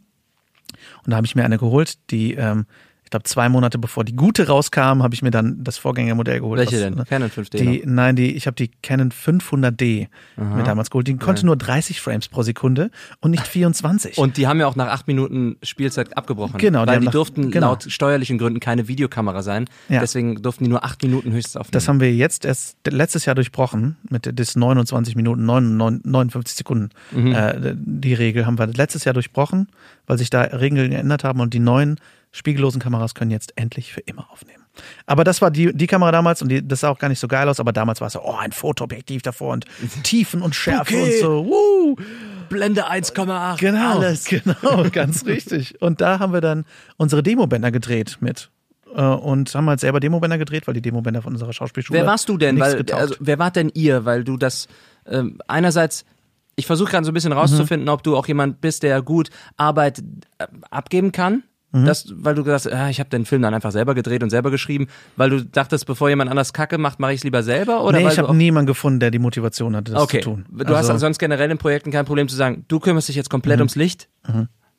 Und 1.05 1.11
da 1.11 1.17
habe 1.17 1.27
ich 1.27 1.35
mir 1.35 1.45
eine 1.45 1.59
geholt, 1.59 1.99
die, 2.11 2.33
ähm, 2.35 2.65
ich 3.07 3.11
glaube, 3.11 3.23
zwei 3.23 3.49
Monate 3.49 3.79
bevor 3.79 4.03
die 4.03 4.17
gute 4.17 4.49
rauskam, 4.49 5.01
habe 5.05 5.15
ich 5.15 5.23
mir 5.23 5.31
dann 5.31 5.63
das 5.63 5.79
Vorgängermodell 5.79 6.41
geholt. 6.41 6.59
Welche 6.59 6.75
was, 6.75 6.83
denn? 6.83 6.95
ne, 6.95 7.05
Canon 7.05 7.31
5D 7.31 7.57
Die, 7.57 7.83
nein, 7.87 8.17
die, 8.17 8.35
ich 8.35 8.49
habe 8.49 8.57
die 8.57 8.69
Canon 8.83 9.11
500D 9.13 10.09
mir 10.37 10.65
damals 10.65 10.91
geholt. 10.91 11.07
Die 11.07 11.17
konnte 11.17 11.47
nur 11.47 11.57
30 11.57 12.01
Frames 12.01 12.27
pro 12.27 12.43
Sekunde 12.43 12.91
und 13.21 13.31
nicht 13.31 13.47
24. 13.47 14.19
Und 14.19 14.37
die 14.37 14.49
haben 14.49 14.59
ja 14.59 14.67
auch 14.67 14.75
nach 14.75 14.89
acht 14.89 15.07
Minuten 15.07 15.57
Spielzeit 15.63 16.17
abgebrochen. 16.17 16.59
Genau, 16.59 16.83
die 16.83 16.89
weil 16.89 16.95
haben 16.97 17.01
die 17.03 17.07
nach- 17.07 17.13
durften 17.13 17.51
genau. 17.53 17.69
laut 17.69 17.85
steuerlichen 17.85 18.39
Gründen 18.39 18.59
keine 18.59 18.89
Videokamera 18.89 19.45
sein. 19.45 19.67
Ja. 19.89 20.01
Deswegen 20.01 20.43
durften 20.43 20.65
die 20.65 20.71
nur 20.71 20.85
acht 20.85 21.01
Minuten 21.05 21.31
höchstens 21.31 21.57
aufnehmen. 21.57 21.73
Das 21.75 21.87
haben 21.87 22.01
wir 22.01 22.13
jetzt 22.13 22.45
erst 22.45 22.77
letztes 22.91 23.25
Jahr 23.25 23.37
durchbrochen 23.37 23.95
mit 24.11 24.37
des 24.37 24.57
29 24.57 25.15
Minuten, 25.15 25.47
9, 25.47 25.77
59 25.77 26.57
Sekunden. 26.57 26.91
Äh, 27.15 27.77
die 27.77 28.15
Regel 28.15 28.47
haben 28.47 28.59
wir 28.59 28.67
letztes 28.67 29.05
Jahr 29.05 29.15
durchbrochen, 29.15 29.69
weil 30.09 30.19
sich 30.19 30.29
da 30.29 30.41
Regeln 30.43 30.91
geändert 30.91 31.23
haben 31.23 31.39
und 31.39 31.55
die 31.55 31.61
neuen 31.61 32.01
spiegellosen 32.37 32.81
Kameras 32.81 33.15
können 33.15 33.31
jetzt 33.31 33.53
endlich 33.57 33.93
für 33.93 34.01
immer 34.01 34.31
aufnehmen. 34.31 34.65
Aber 35.07 35.25
das 35.25 35.41
war 35.41 35.51
die, 35.51 35.73
die 35.75 35.87
Kamera 35.87 36.13
damals 36.13 36.43
und 36.43 36.51
die, 36.51 36.67
das 36.67 36.81
sah 36.81 36.91
auch 36.91 36.99
gar 36.99 37.09
nicht 37.09 37.19
so 37.19 37.29
geil 37.29 37.49
aus, 37.49 37.61
aber 37.61 37.73
damals 37.73 38.01
war 38.01 38.09
es 38.09 38.13
so, 38.13 38.21
oh, 38.23 38.37
ein 38.37 38.53
Fotoobjektiv 38.53 39.23
davor 39.23 39.53
und 39.55 39.65
Tiefen 40.03 40.43
und 40.43 40.55
Schärfe 40.55 40.95
Okay. 40.97 41.15
und 41.15 41.21
so. 41.21 41.47
Woo. 41.47 41.97
Blende 42.49 42.91
1,8. 42.91 43.59
Genau, 43.59 43.99
Alles. 43.99 44.25
genau, 44.27 44.85
ganz 44.91 45.25
richtig. 45.27 45.81
Und 45.81 46.01
da 46.01 46.19
haben 46.19 46.33
wir 46.33 46.41
dann 46.43 46.65
unsere 46.97 47.23
Demobänder 47.23 47.71
gedreht 47.73 48.19
mit. 48.21 48.51
Äh, 48.95 49.03
Und 49.03 49.55
haben 49.55 49.69
halt 49.69 49.81
selber 49.81 49.99
Demobänder 50.01 50.39
gedreht, 50.39 50.67
weil 50.67 50.75
die 50.75 50.83
Demobänder 50.83 51.23
von 51.23 51.33
unserer 51.33 51.53
Schauspielschule. 51.53 51.99
Wer 52.01 52.07
warst 52.07 52.29
du 52.29 52.37
denn? 52.37 52.61
Weil, 52.61 52.85
also, 52.93 53.15
wer 53.19 53.39
wart 53.39 53.57
denn 53.57 53.71
ihr? 53.75 54.05
Weil 54.05 54.25
du 54.25 54.37
das 54.37 54.69
ähm, 55.07 55.39
einerseits, 55.49 56.05
ich 56.55 56.67
versuche 56.67 56.91
gerade 56.93 57.05
so 57.05 57.11
ein 57.11 57.15
bisschen 57.15 57.33
rauszufinden, 57.33 57.89
ob 57.89 58.03
du 58.03 58.17
auch 58.17 58.29
jemand 58.29 58.61
bist, 58.61 58.83
der 58.83 59.03
gut 59.03 59.31
Arbeit 59.57 60.03
äh, 60.39 60.47
abgeben 60.71 61.13
kann. 61.13 61.43
Mhm. 61.81 61.85
Das, 61.87 62.07
weil 62.17 62.35
du 62.35 62.45
gesagt 62.45 62.67
hast, 62.67 62.73
ah, 62.73 62.89
ich 62.89 63.01
habe 63.01 63.11
den 63.11 63.25
Film 63.25 63.43
dann 63.43 63.55
einfach 63.55 63.73
selber 63.73 63.95
gedreht 63.95 64.23
und 64.23 64.31
selber 64.31 64.51
geschrieben, 64.51 64.87
weil 65.17 65.31
du 65.31 65.45
dachtest, 65.45 65.87
bevor 65.87 66.09
jemand 66.09 66.31
anders 66.31 66.53
Kacke 66.53 66.79
macht, 66.79 67.01
mache 67.01 67.13
ich 67.13 67.19
es 67.21 67.25
lieber 67.25 67.43
selber? 67.43 67.85
Oder 67.85 67.99
nee, 67.99 68.09
ich 68.09 68.19
habe 68.19 68.35
niemanden 68.35 68.67
gefunden, 68.67 69.01
der 69.01 69.11
die 69.11 69.19
Motivation 69.19 69.77
hatte, 69.77 69.93
das 69.93 70.03
Okay, 70.03 70.21
zu 70.21 70.31
tun. 70.31 70.47
du 70.51 70.67
hast 70.69 70.89
Also, 70.89 70.99
sonst 70.99 71.19
generell 71.19 71.51
in 71.51 71.59
Projekten 71.59 71.91
kein 71.91 72.05
Problem 72.05 72.29
zu 72.29 72.37
sagen, 72.37 72.65
du 72.69 72.81
kümmerst 72.81 73.09
dich 73.09 73.17
jetzt 73.17 73.31
komplett 73.31 73.59
ums 73.59 73.75
Licht. 73.77 74.09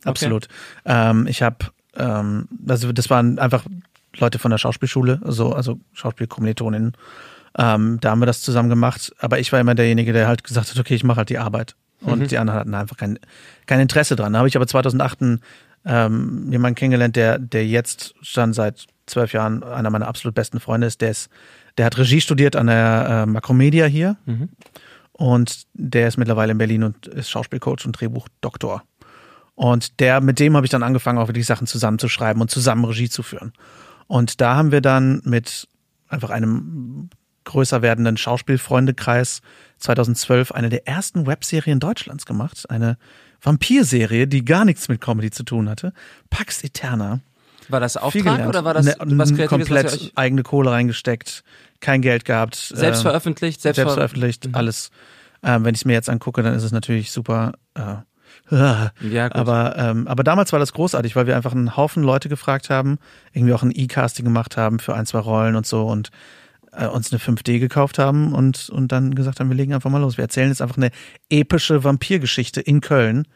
Absolut. 0.05 0.47
Ähm, 0.85 1.27
ich 1.27 1.41
habe, 1.41 1.57
ähm, 1.95 2.47
also 2.67 2.91
das 2.91 3.09
waren 3.09 3.39
einfach 3.39 3.63
Leute 4.17 4.39
von 4.39 4.51
der 4.51 4.57
Schauspielschule, 4.57 5.19
also, 5.23 5.53
also 5.53 5.79
Schauspielkommilitoninnen. 5.93 6.93
Ähm, 7.57 7.97
da 8.01 8.11
haben 8.11 8.19
wir 8.19 8.25
das 8.27 8.41
zusammen 8.41 8.69
gemacht. 8.69 9.13
Aber 9.19 9.39
ich 9.39 9.51
war 9.51 9.59
immer 9.59 9.75
derjenige, 9.75 10.13
der 10.13 10.27
halt 10.27 10.43
gesagt 10.43 10.69
hat, 10.69 10.79
okay, 10.79 10.95
ich 10.95 11.03
mache 11.03 11.17
halt 11.17 11.29
die 11.29 11.37
Arbeit. 11.39 11.75
Und 12.01 12.29
die 12.29 12.37
anderen 12.37 12.59
hatten 12.59 12.75
einfach 12.75 12.95
kein, 12.95 13.17
kein 13.65 13.79
Interesse 13.79 14.15
dran. 14.15 14.33
Da 14.33 14.39
habe 14.39 14.47
ich 14.47 14.55
aber 14.55 14.67
2008 14.67 15.21
einen, 15.21 15.41
ähm, 15.87 16.51
jemanden 16.51 16.75
kennengelernt, 16.75 17.15
der, 17.15 17.39
der 17.39 17.65
jetzt 17.65 18.13
schon 18.21 18.53
seit 18.53 18.85
zwölf 19.05 19.33
Jahren 19.33 19.63
einer 19.63 19.89
meiner 19.89 20.07
absolut 20.07 20.35
besten 20.35 20.59
Freunde 20.59 20.85
ist. 20.85 21.01
Der 21.01 21.11
ist, 21.11 21.29
der 21.77 21.85
hat 21.85 21.97
Regie 21.97 22.21
studiert 22.21 22.55
an 22.55 22.67
der 22.67 23.07
äh, 23.09 23.25
Makromedia 23.25 23.85
hier. 23.85 24.17
Und 25.13 25.63
der 25.73 26.09
ist 26.09 26.17
mittlerweile 26.17 26.51
in 26.51 26.57
Berlin 26.57 26.83
und 26.83 27.07
ist 27.07 27.29
Schauspielcoach 27.29 27.85
und 27.85 27.93
Drehbuchdoktor. 27.93 28.83
Und 29.55 29.99
der, 29.99 30.21
mit 30.21 30.39
dem 30.39 30.55
habe 30.55 30.65
ich 30.65 30.69
dann 30.69 30.83
angefangen, 30.83 31.17
auch 31.17 31.29
wirklich 31.29 31.47
Sachen 31.47 31.65
zusammenzuschreiben 31.65 32.41
und 32.41 32.51
zusammen 32.51 32.85
Regie 32.85 33.09
zu 33.09 33.23
führen. 33.23 33.53
Und 34.05 34.41
da 34.41 34.55
haben 34.55 34.71
wir 34.71 34.81
dann 34.81 35.21
mit 35.23 35.67
einfach 36.07 36.29
einem 36.29 37.09
größer 37.45 37.81
werdenden 37.81 38.17
Schauspielfreundekreis 38.17 39.41
2012 39.79 40.51
eine 40.51 40.69
der 40.69 40.87
ersten 40.87 41.25
Webserien 41.25 41.79
Deutschlands 41.79 42.25
gemacht. 42.25 42.69
Eine 42.69 42.97
Vampirserie, 43.41 44.27
die 44.27 44.43
gar 44.45 44.65
nichts 44.65 44.87
mit 44.89 45.01
Comedy 45.01 45.31
zu 45.31 45.43
tun 45.43 45.69
hatte. 45.69 45.93
Pax 46.29 46.63
Eterna. 46.63 47.19
War 47.69 47.79
das 47.81 47.97
Auftrag 47.97 48.47
oder 48.47 48.63
war 48.63 48.73
das 48.73 48.85
Ne- 48.85 48.95
was 48.99 49.29
Kreatives, 49.33 49.49
komplett 49.49 50.11
eigene 50.15 50.43
Kohle 50.43 50.71
reingesteckt, 50.71 51.43
kein 51.81 52.01
Geld 52.01 52.23
gehabt. 52.23 52.55
selbst 52.55 52.99
äh, 52.99 53.03
veröffentlicht, 53.03 53.61
selbst, 53.61 53.75
selbst 53.75 53.89
ver 53.91 53.95
veröffentlicht, 53.95 54.49
alles. 54.53 54.89
Ähm, 55.43 55.65
wenn 55.65 55.75
ich 55.75 55.81
es 55.81 55.85
mir 55.85 55.93
jetzt 55.93 56.09
angucke, 56.09 56.41
dann 56.43 56.53
ist 56.55 56.63
es 56.63 56.71
natürlich 56.71 57.11
super. 57.11 57.53
Äh, 57.75 57.95
ja, 58.49 58.91
Ja, 59.01 59.27
gut. 59.27 59.35
aber, 59.35 59.75
ähm, 59.77 60.07
aber 60.07 60.23
damals 60.23 60.53
war 60.53 60.59
das 60.59 60.71
großartig, 60.71 61.15
weil 61.17 61.27
wir 61.27 61.35
einfach 61.35 61.51
einen 61.51 61.75
Haufen 61.75 62.03
Leute 62.03 62.29
gefragt 62.29 62.69
haben, 62.69 62.97
irgendwie 63.33 63.53
auch 63.53 63.63
ein 63.63 63.71
E-Casting 63.75 64.23
gemacht 64.23 64.55
haben 64.55 64.79
für 64.79 64.95
ein, 64.95 65.05
zwei 65.05 65.19
Rollen 65.19 65.55
und 65.57 65.65
so 65.67 65.85
und 65.87 66.09
äh, 66.77 66.87
uns 66.87 67.11
eine 67.11 67.19
5D 67.19 67.59
gekauft 67.59 67.99
haben 67.99 68.33
und, 68.33 68.69
und 68.69 68.91
dann 68.91 69.15
gesagt 69.15 69.39
haben, 69.39 69.49
wir 69.49 69.55
legen 69.55 69.73
einfach 69.73 69.89
mal 69.89 69.99
los. 69.99 70.17
Wir 70.17 70.23
erzählen 70.23 70.49
jetzt 70.49 70.61
einfach 70.61 70.77
eine 70.77 70.91
epische 71.29 71.83
Vampirgeschichte 71.83 72.61
in 72.61 72.81
Köln. 72.81 73.27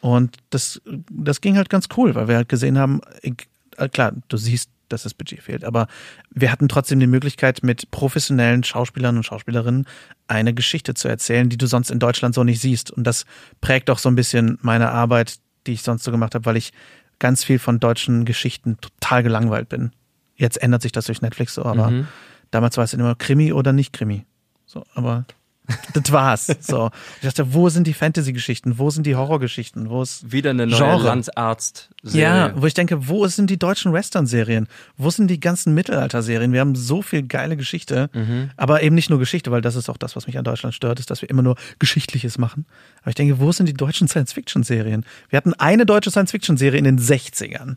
Und 0.00 0.38
das, 0.50 0.80
das 1.10 1.40
ging 1.40 1.56
halt 1.56 1.70
ganz 1.70 1.88
cool, 1.96 2.14
weil 2.14 2.28
wir 2.28 2.36
halt 2.36 2.48
gesehen 2.48 2.78
haben, 2.78 3.00
äh, 3.22 3.88
klar, 3.88 4.12
du 4.28 4.36
siehst, 4.36 4.70
dass 4.88 5.04
das 5.04 5.14
Budget 5.14 5.42
fehlt, 5.42 5.64
aber 5.64 5.86
wir 6.30 6.52
hatten 6.52 6.68
trotzdem 6.68 7.00
die 7.00 7.06
Möglichkeit, 7.06 7.62
mit 7.62 7.90
professionellen 7.90 8.62
Schauspielern 8.62 9.16
und 9.16 9.22
Schauspielerinnen 9.22 9.86
eine 10.28 10.52
Geschichte 10.52 10.92
zu 10.92 11.08
erzählen, 11.08 11.48
die 11.48 11.56
du 11.56 11.66
sonst 11.66 11.90
in 11.90 11.98
Deutschland 11.98 12.34
so 12.34 12.44
nicht 12.44 12.60
siehst. 12.60 12.90
Und 12.90 13.04
das 13.06 13.24
prägt 13.62 13.88
auch 13.88 13.98
so 13.98 14.10
ein 14.10 14.16
bisschen 14.16 14.58
meine 14.60 14.90
Arbeit, 14.90 15.36
die 15.66 15.72
ich 15.72 15.82
sonst 15.82 16.04
so 16.04 16.10
gemacht 16.10 16.34
habe, 16.34 16.44
weil 16.44 16.56
ich 16.56 16.72
ganz 17.20 17.44
viel 17.44 17.58
von 17.58 17.80
deutschen 17.80 18.24
Geschichten 18.24 18.76
total 18.80 19.22
gelangweilt 19.22 19.68
bin. 19.68 19.92
Jetzt 20.36 20.62
ändert 20.62 20.82
sich 20.82 20.92
das 20.92 21.06
durch 21.06 21.22
Netflix 21.22 21.54
so, 21.54 21.64
aber 21.64 21.90
Mhm. 21.90 22.08
Damals 22.52 22.76
war 22.76 22.84
es 22.84 22.94
immer 22.94 23.16
Krimi 23.16 23.52
oder 23.52 23.72
nicht 23.72 23.92
Krimi. 23.92 24.24
So, 24.66 24.84
aber 24.94 25.26
das 25.94 26.10
war's. 26.12 26.46
So. 26.60 26.90
Ich 27.20 27.28
dachte, 27.28 27.54
wo 27.54 27.68
sind 27.68 27.86
die 27.86 27.94
Fantasy-Geschichten? 27.94 28.78
Wo 28.78 28.90
sind 28.90 29.06
die 29.06 29.14
Horrorgeschichten? 29.14 29.88
Wo 29.90 30.02
ist 30.02 30.32
Wieder 30.32 30.50
eine 30.50 30.66
neue 30.66 30.78
Genre. 30.78 31.04
Landsarzt-Serie. 31.04 32.20
ja, 32.20 32.52
wo 32.56 32.66
ich 32.66 32.74
denke, 32.74 33.08
wo 33.08 33.26
sind 33.28 33.48
die 33.48 33.58
deutschen 33.58 33.92
Western-Serien? 33.92 34.66
Wo 34.96 35.10
sind 35.10 35.28
die 35.28 35.38
ganzen 35.38 35.72
Mittelalter-Serien? 35.74 36.52
Wir 36.52 36.60
haben 36.60 36.74
so 36.74 37.00
viel 37.00 37.22
geile 37.22 37.56
Geschichte, 37.56 38.10
aber 38.56 38.82
eben 38.82 38.96
nicht 38.96 39.08
nur 39.08 39.20
Geschichte, 39.20 39.50
weil 39.52 39.60
das 39.62 39.76
ist 39.76 39.88
auch 39.88 39.96
das, 39.96 40.16
was 40.16 40.26
mich 40.26 40.36
an 40.36 40.44
Deutschland 40.44 40.74
stört, 40.74 40.98
ist, 40.98 41.10
dass 41.10 41.22
wir 41.22 41.30
immer 41.30 41.42
nur 41.42 41.56
Geschichtliches 41.78 42.38
machen. 42.38 42.66
Aber 43.02 43.10
ich 43.10 43.14
denke, 43.14 43.38
wo 43.38 43.52
sind 43.52 43.66
die 43.66 43.74
deutschen 43.74 44.08
Science-Fiction-Serien? 44.08 45.04
Wir 45.28 45.36
hatten 45.36 45.54
eine 45.54 45.86
deutsche 45.86 46.10
Science-Fiction-Serie 46.10 46.78
in 46.78 46.84
den 46.84 46.98
60ern. 46.98 47.76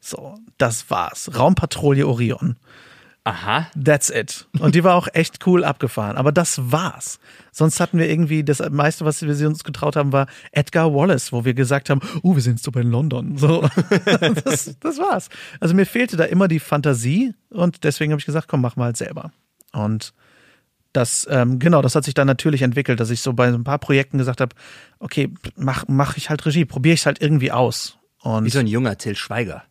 So, 0.00 0.38
das 0.58 0.88
war's. 0.90 1.30
Raumpatrouille 1.36 2.06
Orion. 2.06 2.56
Aha. 3.26 3.68
That's 3.82 4.10
it. 4.10 4.46
Und 4.58 4.74
die 4.74 4.84
war 4.84 4.94
auch 4.94 5.08
echt 5.14 5.46
cool 5.46 5.64
abgefahren. 5.64 6.18
Aber 6.18 6.30
das 6.30 6.70
war's. 6.70 7.18
Sonst 7.52 7.80
hatten 7.80 7.98
wir 7.98 8.08
irgendwie, 8.08 8.44
das 8.44 8.62
meiste, 8.70 9.06
was 9.06 9.22
wir 9.22 9.48
uns 9.48 9.64
getraut 9.64 9.96
haben, 9.96 10.12
war 10.12 10.26
Edgar 10.52 10.92
Wallace, 10.94 11.32
wo 11.32 11.46
wir 11.46 11.54
gesagt 11.54 11.88
haben, 11.88 12.00
uh, 12.22 12.34
wir 12.34 12.42
sind 12.42 12.56
jetzt 12.56 12.64
so 12.64 12.70
bei 12.70 12.82
London. 12.82 13.38
So. 13.38 13.68
Das, 14.44 14.76
das 14.78 14.98
war's. 14.98 15.28
Also 15.60 15.74
mir 15.74 15.86
fehlte 15.86 16.16
da 16.16 16.24
immer 16.24 16.48
die 16.48 16.60
Fantasie 16.60 17.34
und 17.50 17.84
deswegen 17.84 18.12
habe 18.12 18.20
ich 18.20 18.26
gesagt, 18.26 18.48
komm, 18.48 18.60
mach 18.60 18.76
mal 18.76 18.86
halt 18.86 18.96
selber. 18.96 19.32
Und 19.72 20.12
das, 20.92 21.26
ähm, 21.30 21.58
genau, 21.58 21.82
das 21.82 21.94
hat 21.94 22.04
sich 22.04 22.14
dann 22.14 22.26
natürlich 22.26 22.62
entwickelt, 22.62 23.00
dass 23.00 23.10
ich 23.10 23.20
so 23.20 23.32
bei 23.32 23.48
ein 23.48 23.64
paar 23.64 23.78
Projekten 23.78 24.18
gesagt 24.18 24.40
habe, 24.40 24.54
okay, 24.98 25.32
mach, 25.56 25.84
mach 25.88 26.16
ich 26.16 26.30
halt 26.30 26.44
Regie, 26.44 26.64
probiere 26.64 26.94
ich 26.94 27.06
halt 27.06 27.20
irgendwie 27.20 27.52
aus. 27.52 27.98
Und 28.20 28.44
Wie 28.44 28.50
so 28.50 28.60
ein 28.60 28.66
junger 28.66 28.96
Till 28.96 29.16
Schweiger. 29.16 29.64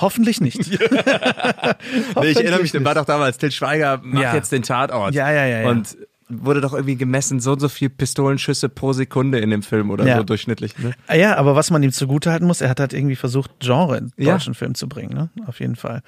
Hoffentlich 0.00 0.40
nicht. 0.40 0.58
Nee, 0.80 2.28
ich 2.28 2.36
erinnere 2.36 2.60
mich, 2.60 2.72
Hoffentlich 2.72 2.84
war 2.84 2.94
doch 2.94 3.04
damals, 3.04 3.38
Till 3.38 3.50
Schweiger 3.50 4.00
macht 4.02 4.22
Ja. 4.22 4.34
jetzt 4.34 4.52
den 4.52 4.62
Tatort. 4.62 5.14
Ja, 5.14 5.30
ja, 5.32 5.46
ja, 5.46 5.60
ja. 5.62 5.68
Und 5.68 5.96
wurde 6.28 6.60
doch 6.60 6.72
irgendwie 6.74 6.96
gemessen, 6.96 7.40
so 7.40 7.52
und 7.52 7.60
so 7.60 7.68
viel 7.68 7.88
Pistolenschüsse 7.90 8.68
pro 8.68 8.92
Sekunde 8.92 9.38
in 9.40 9.50
dem 9.50 9.62
Film 9.62 9.90
oder 9.90 10.06
Ja. 10.06 10.18
so 10.18 10.22
durchschnittlich. 10.22 10.78
Ne? 10.78 10.92
Ah 11.08 11.14
Ja, 11.16 11.36
aber 11.36 11.56
was 11.56 11.70
man 11.70 11.82
ihm 11.82 11.92
zugutehalten 11.92 12.46
muss, 12.46 12.60
er 12.60 12.68
hat 12.68 12.78
halt 12.80 12.92
irgendwie 12.92 13.16
versucht, 13.16 13.50
Genre 13.60 13.98
in 13.98 14.12
Ja. 14.16 14.32
deutschen 14.34 14.54
Film 14.54 14.74
zu 14.74 14.88
bringen, 14.88 15.12
ne? 15.14 15.30
Auf 15.46 15.58
jeden 15.60 15.76
Fall. 15.76 16.02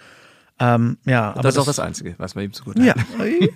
Ähm, 0.61 0.99
ja, 1.07 1.31
aber 1.33 1.43
das 1.43 1.55
ist 1.57 1.61
auch 1.61 1.67
das 1.67 1.81
Einzige, 1.81 2.15
was 2.19 2.35
man 2.37 2.45
ihm 2.45 2.53
zugute 2.53 2.81
Ja, 2.83 2.95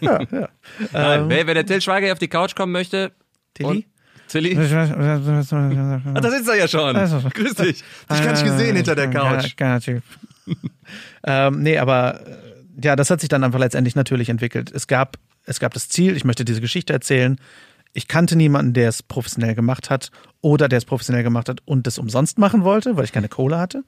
ja, 0.00 0.20
ja. 0.32 0.48
Nein, 0.92 1.28
wer, 1.28 1.46
wenn 1.46 1.54
der 1.54 1.66
Till 1.66 1.80
Schweiger 1.80 2.06
hier 2.06 2.12
auf 2.14 2.18
die 2.18 2.26
Couch 2.28 2.56
kommen 2.56 2.72
möchte. 2.72 3.12
Tilly? 3.54 3.86
Tilly? 4.28 4.56
Ah, 4.56 6.20
da 6.20 6.30
sitzt 6.30 6.48
er 6.48 6.56
ja 6.56 6.68
schon. 6.68 6.94
Grüß 6.94 7.54
dich. 7.54 7.82
Dich 8.10 8.22
kann 8.22 8.34
ich 8.34 8.44
gesehen 8.44 8.76
hinter 8.76 8.94
der 8.94 9.08
Couch. 9.08 9.56
Geiler 9.56 9.80
Typ. 9.80 10.02
ähm, 11.24 11.62
nee, 11.62 11.78
aber 11.78 12.26
äh, 12.26 12.36
ja, 12.82 12.96
das 12.96 13.10
hat 13.10 13.20
sich 13.20 13.28
dann 13.28 13.44
einfach 13.44 13.58
letztendlich 13.58 13.94
natürlich 13.94 14.28
entwickelt. 14.28 14.70
Es 14.72 14.86
gab, 14.86 15.18
es 15.44 15.60
gab 15.60 15.74
das 15.74 15.88
Ziel, 15.88 16.16
ich 16.16 16.24
möchte 16.24 16.44
diese 16.44 16.60
Geschichte 16.60 16.92
erzählen. 16.92 17.38
Ich 17.92 18.08
kannte 18.08 18.36
niemanden, 18.36 18.74
der 18.74 18.88
es 18.90 19.02
professionell 19.02 19.54
gemacht 19.54 19.90
hat 19.90 20.10
oder 20.40 20.68
der 20.68 20.78
es 20.78 20.84
professionell 20.84 21.22
gemacht 21.22 21.48
hat 21.48 21.60
und 21.64 21.86
das 21.86 21.98
umsonst 21.98 22.38
machen 22.38 22.62
wollte, 22.62 22.96
weil 22.96 23.04
ich 23.04 23.12
keine 23.12 23.28
Kohle 23.28 23.58
hatte. 23.58 23.84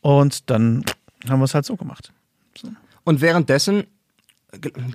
Und 0.00 0.50
dann 0.50 0.84
haben 1.28 1.40
wir 1.40 1.44
es 1.44 1.54
halt 1.54 1.64
so 1.64 1.76
gemacht. 1.76 2.12
Und 3.04 3.20
währenddessen, 3.20 3.84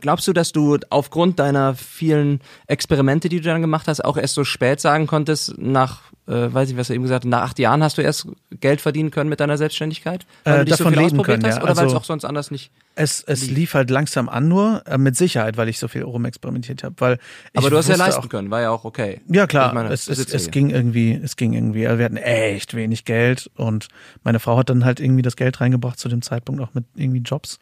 glaubst 0.02 0.28
du, 0.28 0.34
dass 0.34 0.52
du 0.52 0.78
aufgrund 0.90 1.40
deiner 1.40 1.74
vielen 1.76 2.42
Experimente, 2.68 3.28
die 3.30 3.38
du 3.42 3.44
dann 3.50 3.62
gemacht 3.62 3.88
hast, 3.88 4.06
auch 4.06 4.18
erst 4.18 4.36
so 4.36 4.44
spät 4.44 4.80
sagen 4.80 5.08
konntest, 5.08 5.58
nach, 5.58 6.02
äh, 6.28 6.54
weiß 6.54 6.70
ich, 6.70 6.78
was 6.78 6.88
du 6.88 6.94
eben 6.94 7.04
gesagt 7.04 7.24
hast, 7.26 7.30
nach 7.30 7.42
acht 7.42 7.58
Jahren 7.60 7.82
hast 7.82 7.98
du 7.98 8.04
erst 8.04 8.28
Geld 8.60 8.82
verdienen 8.82 9.10
können 9.10 9.30
mit 9.30 9.40
deiner 9.40 9.58
Selbstständigkeit? 9.58 10.28
Weil 10.44 10.54
Äh, 10.54 10.58
du 10.60 10.66
dich 10.66 10.78
davon 10.78 10.94
so 10.94 11.00
viel 11.00 11.08
leben 11.08 11.20
ausprobiert 11.20 11.42
können, 11.42 11.52
hast? 11.52 11.58
ja. 11.58 11.64
Oder 11.64 11.70
weil 11.78 11.86
es 11.86 11.92
Also- 11.94 11.98
auch 11.98 12.04
sonst 12.04 12.26
anders 12.26 12.52
nicht. 12.52 12.72
Es, 13.00 13.24
es 13.24 13.48
lief 13.50 13.74
halt 13.76 13.92
langsam 13.92 14.28
an 14.28 14.48
nur, 14.48 14.82
äh, 14.88 14.98
mit 14.98 15.16
Sicherheit, 15.16 15.56
weil 15.58 15.70
ich 15.70 15.78
so 15.78 15.88
viel 15.88 16.02
rumexperimentiert 16.04 16.84
habe. 16.84 16.96
Weil 17.00 17.20
ich 17.54 17.58
Aber 17.60 17.70
du 17.70 17.78
hast 17.78 17.90
ja 17.90 17.96
leisten 17.96 18.24
auch- 18.26 18.30
können, 18.30 18.50
war 18.52 18.62
ja 18.62 18.70
auch 18.72 18.86
okay. 18.86 19.22
Ja 19.32 19.46
klar, 19.48 19.74
meine, 19.74 19.90
es, 19.92 20.08
es, 20.08 20.20
es 20.34 20.50
ging 20.52 20.70
irgendwie, 20.72 21.14
es 21.14 21.36
ging 21.36 21.54
irgendwie. 21.54 21.86
Also 21.88 22.00
wir 22.00 22.06
hatten 22.06 22.18
echt 22.18 22.74
wenig 22.76 23.06
Geld 23.06 23.50
und 23.56 23.88
meine 24.24 24.40
Frau 24.40 24.58
hat 24.58 24.70
dann 24.70 24.84
halt 24.86 25.00
irgendwie 25.00 25.22
das 25.22 25.36
Geld 25.36 25.62
reingebracht 25.62 26.00
zu 26.00 26.10
dem 26.10 26.22
Zeitpunkt 26.24 26.62
auch 26.62 26.74
mit 26.74 26.86
irgendwie 26.96 27.20
Jobs. 27.22 27.60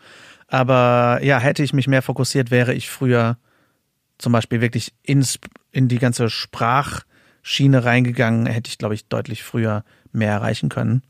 Aber 0.47 1.19
ja, 1.23 1.39
hätte 1.39 1.63
ich 1.63 1.73
mich 1.73 1.88
mehr 1.88 2.01
fokussiert, 2.01 2.51
wäre 2.51 2.73
ich 2.73 2.89
früher 2.89 3.38
zum 4.17 4.31
Beispiel 4.31 4.62
wirklich 4.62 4.93
ins, 5.03 5.39
in 5.71 5.88
die 5.88 5.99
ganze 5.99 6.29
Sprachschiene 6.29 7.84
reingegangen, 7.84 8.45
hätte 8.45 8.69
ich, 8.69 8.77
glaube 8.77 8.93
ich, 8.93 9.08
deutlich 9.08 9.43
früher 9.43 9.84
mehr 10.12 10.31
erreichen 10.31 10.69
können. 10.69 11.03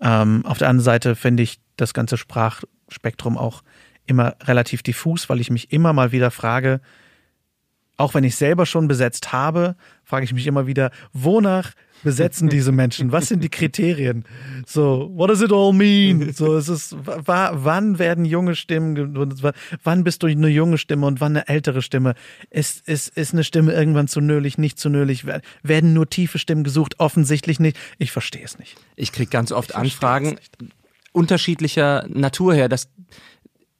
Ähm, 0.00 0.44
auf 0.44 0.58
der 0.58 0.68
anderen 0.68 0.84
Seite 0.84 1.16
finde 1.16 1.42
ich 1.42 1.60
das 1.76 1.94
ganze 1.94 2.16
Sprachspektrum 2.16 3.38
auch 3.38 3.62
immer 4.06 4.36
relativ 4.42 4.82
diffus, 4.82 5.28
weil 5.28 5.40
ich 5.40 5.50
mich 5.50 5.72
immer 5.72 5.92
mal 5.92 6.12
wieder 6.12 6.30
frage, 6.30 6.80
auch 7.96 8.14
wenn 8.14 8.24
ich 8.24 8.36
selber 8.36 8.64
schon 8.64 8.88
besetzt 8.88 9.32
habe, 9.32 9.76
frage 10.04 10.24
ich 10.24 10.32
mich 10.32 10.46
immer 10.46 10.66
wieder, 10.66 10.90
wonach 11.12 11.72
besetzen 12.02 12.48
diese 12.48 12.72
Menschen? 12.72 13.12
Was 13.12 13.28
sind 13.28 13.42
die 13.42 13.48
Kriterien? 13.48 14.24
So, 14.66 15.10
what 15.14 15.30
does 15.30 15.40
it 15.42 15.52
all 15.52 15.72
mean? 15.72 16.32
So, 16.32 16.56
es 16.56 16.68
ist, 16.68 16.96
wa- 17.04 17.52
wann 17.54 17.98
werden 17.98 18.24
junge 18.24 18.54
Stimmen, 18.54 19.38
wann 19.82 20.04
bist 20.04 20.22
du 20.22 20.26
eine 20.26 20.48
junge 20.48 20.78
Stimme 20.78 21.06
und 21.06 21.20
wann 21.20 21.36
eine 21.36 21.48
ältere 21.48 21.82
Stimme? 21.82 22.14
Ist, 22.50 22.86
ist, 22.88 23.08
ist 23.16 23.32
eine 23.32 23.44
Stimme 23.44 23.72
irgendwann 23.72 24.08
zu 24.08 24.20
nölig, 24.20 24.58
nicht 24.58 24.78
zu 24.78 24.88
nölig? 24.88 25.24
Werden 25.62 25.92
nur 25.92 26.08
tiefe 26.08 26.38
Stimmen 26.38 26.64
gesucht? 26.64 26.98
Offensichtlich 26.98 27.60
nicht. 27.60 27.76
Ich 27.98 28.12
verstehe 28.12 28.44
es 28.44 28.58
nicht. 28.58 28.76
Ich 28.96 29.12
krieg 29.12 29.30
ganz 29.30 29.52
oft 29.52 29.74
Anfragen 29.74 30.38
unterschiedlicher 31.12 32.06
Natur 32.08 32.54
her, 32.54 32.68
dass 32.68 32.88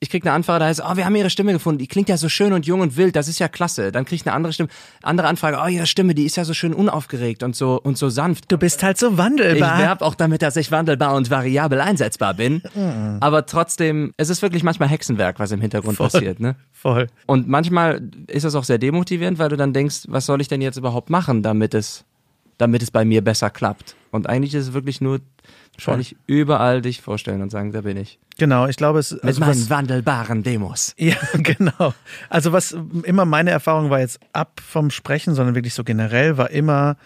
ich 0.01 0.11
krieg 0.11 0.25
eine 0.25 0.33
Anfrage, 0.33 0.61
da 0.61 0.67
heißt, 0.67 0.81
oh, 0.85 0.97
wir 0.97 1.05
haben 1.05 1.17
ihre 1.17 1.29
Stimme 1.31 1.53
gefunden, 1.53 1.79
die 1.79 1.89
klingt 1.89 2.09
ja 2.09 2.17
so 2.17 2.29
schön 2.29 2.53
und 2.53 2.67
jung 2.67 2.81
und 2.81 2.97
wild, 2.97 3.17
das 3.17 3.27
ist 3.27 3.41
ja 3.41 3.49
klasse. 3.49 3.91
Dann 3.91 4.05
krieg 4.05 4.21
ich 4.21 4.27
eine 4.27 4.35
andere 4.35 4.53
Stimme, 4.53 4.69
andere 5.03 5.27
Anfrage, 5.27 5.59
oh, 5.61 5.67
ihre 5.67 5.87
Stimme, 5.87 6.15
die 6.15 6.25
ist 6.25 6.37
ja 6.37 6.45
so 6.45 6.55
schön 6.55 6.73
unaufgeregt 6.73 7.43
und 7.43 7.57
so 7.57 7.81
und 7.83 7.99
so 7.99 8.09
sanft. 8.09 8.51
Du 8.53 8.59
bist 8.59 8.83
halt 8.85 8.97
so 8.97 9.11
Ich 9.13 9.19
wandelbar. 9.19 9.79
werbe 9.79 10.05
auch 10.05 10.15
damit, 10.15 10.43
dass 10.43 10.57
ich 10.57 10.71
wandelbar 10.71 11.15
und 11.17 11.31
variabel 11.31 11.81
einsetzbar 11.81 12.35
bin. 12.35 12.63
Aber 13.21 13.47
trotzdem, 13.47 14.15
es 14.17 14.29
ist 14.31 14.41
wirklich 14.41 14.63
manchmal 14.63 14.89
Hexenwerk, 14.89 15.41
was 15.41 15.51
im 15.51 15.61
Hintergrund 15.61 15.97
Voll. 15.97 16.09
passiert, 16.11 16.39
ne? 16.39 16.55
Voll. 16.73 17.09
Und 17.27 17.49
manchmal 17.49 18.01
ist 18.29 18.45
das 18.45 18.55
auch 18.55 18.65
sehr 18.65 18.79
demotivierend, 18.79 19.39
weil 19.41 19.49
du 19.49 19.57
dann 19.57 19.73
denkst, 19.73 20.03
was 20.07 20.27
soll 20.27 20.41
ich 20.41 20.47
denn 20.47 20.61
jetzt 20.61 20.77
überhaupt 20.77 21.11
machen, 21.11 21.43
damit 21.43 21.75
es, 21.75 22.05
damit 22.57 22.83
es 22.83 22.93
bei 22.93 23.05
mir 23.05 23.23
besser 23.23 23.51
klappt? 23.51 23.97
Und 24.13 24.29
eigentlich 24.29 24.55
ist 24.55 24.69
es 24.69 24.73
wirklich 24.75 25.01
nur 25.01 25.19
wahrscheinlich 25.79 26.17
überall 26.27 26.83
dich 26.83 27.01
vorstellen 27.01 27.41
und 27.41 27.51
sagen, 27.51 27.73
da 27.73 27.83
bin 27.83 27.97
ich. 27.97 28.19
Genau, 28.37 28.67
ich 28.67 28.77
glaube, 28.77 28.99
es 28.99 29.13
Mit 29.13 29.25
also 29.25 29.41
meinen 29.41 29.51
was, 29.51 29.71
wandelbaren 29.71 30.43
Demos. 30.43 30.95
Ja, 30.99 31.17
genau. 31.35 31.95
Also 32.29 32.53
was 32.53 32.77
immer 33.05 33.25
meine 33.25 33.51
Erfahrung 33.51 33.91
war 33.91 34.01
jetzt 34.01 34.21
ab 34.33 34.61
vom 34.65 34.91
Sprechen, 34.91 35.35
sondern 35.35 35.55
wirklich 35.55 35.75
so 35.75 35.85
generell, 35.85 36.37
war 36.37 36.51
immer 36.51 36.97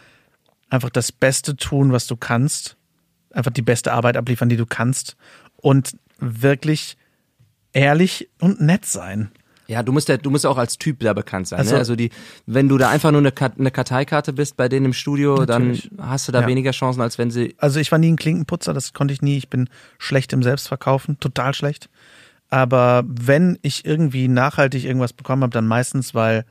einfach 0.70 0.90
das 0.90 1.12
Beste 1.12 1.56
tun, 1.56 1.92
was 1.92 2.06
du 2.06 2.16
kannst. 2.16 2.76
Einfach 3.30 3.52
die 3.52 3.62
beste 3.62 3.92
Arbeit 3.92 4.16
abliefern, 4.16 4.48
die 4.48 4.56
du 4.56 4.66
kannst. 4.66 5.16
Und 5.56 5.96
wirklich 6.18 6.96
ehrlich 7.72 8.28
und 8.40 8.60
nett 8.60 8.84
sein. 8.84 9.30
Ja, 9.68 9.82
du 9.82 9.92
musst 9.92 10.08
ja, 10.08 10.16
du 10.16 10.30
musst 10.30 10.44
auch 10.44 10.58
als 10.58 10.76
Typ 10.78 11.00
da 11.00 11.12
bekannt 11.12 11.48
sein. 11.48 11.60
Also- 11.60 11.72
ne? 11.74 11.78
also 11.78 11.96
die, 11.96 12.10
wenn 12.46 12.68
du 12.68 12.78
da 12.78 12.90
einfach 12.90 13.10
nur 13.10 13.20
eine, 13.20 13.32
Kat- 13.32 13.58
eine 13.58 13.70
Karteikarte 13.70 14.32
bist 14.32 14.56
bei 14.56 14.68
denen 14.68 14.86
im 14.86 14.92
Studio, 14.92 15.36
Natürlich. 15.36 15.88
dann 15.96 16.08
hast 16.08 16.28
du 16.28 16.32
da 16.32 16.40
Ja. 16.42 16.46
weniger 16.46 16.72
Chancen, 16.72 17.00
als 17.00 17.16
wenn 17.18 17.30
sie. 17.30 17.54
Also 17.58 17.78
ich 17.80 17.90
war 17.92 17.98
nie 17.98 18.10
ein 18.12 18.16
Klinkenputzer, 18.16 18.74
das 18.74 18.92
konnte 18.92 19.14
ich 19.14 19.22
nie. 19.22 19.36
Ich 19.38 19.48
bin 19.48 19.68
schlecht 19.98 20.32
im 20.32 20.42
Selbstverkaufen, 20.42 21.18
total 21.20 21.54
schlecht. 21.54 21.88
Aber 22.50 23.04
wenn 23.06 23.58
ich 23.62 23.84
irgendwie 23.86 24.28
nachhaltig 24.28 24.84
irgendwas 24.84 25.12
bekommen 25.14 25.42
habe, 25.42 25.52
dann 25.52 25.66
meistens, 25.66 26.14
weil, 26.14 26.44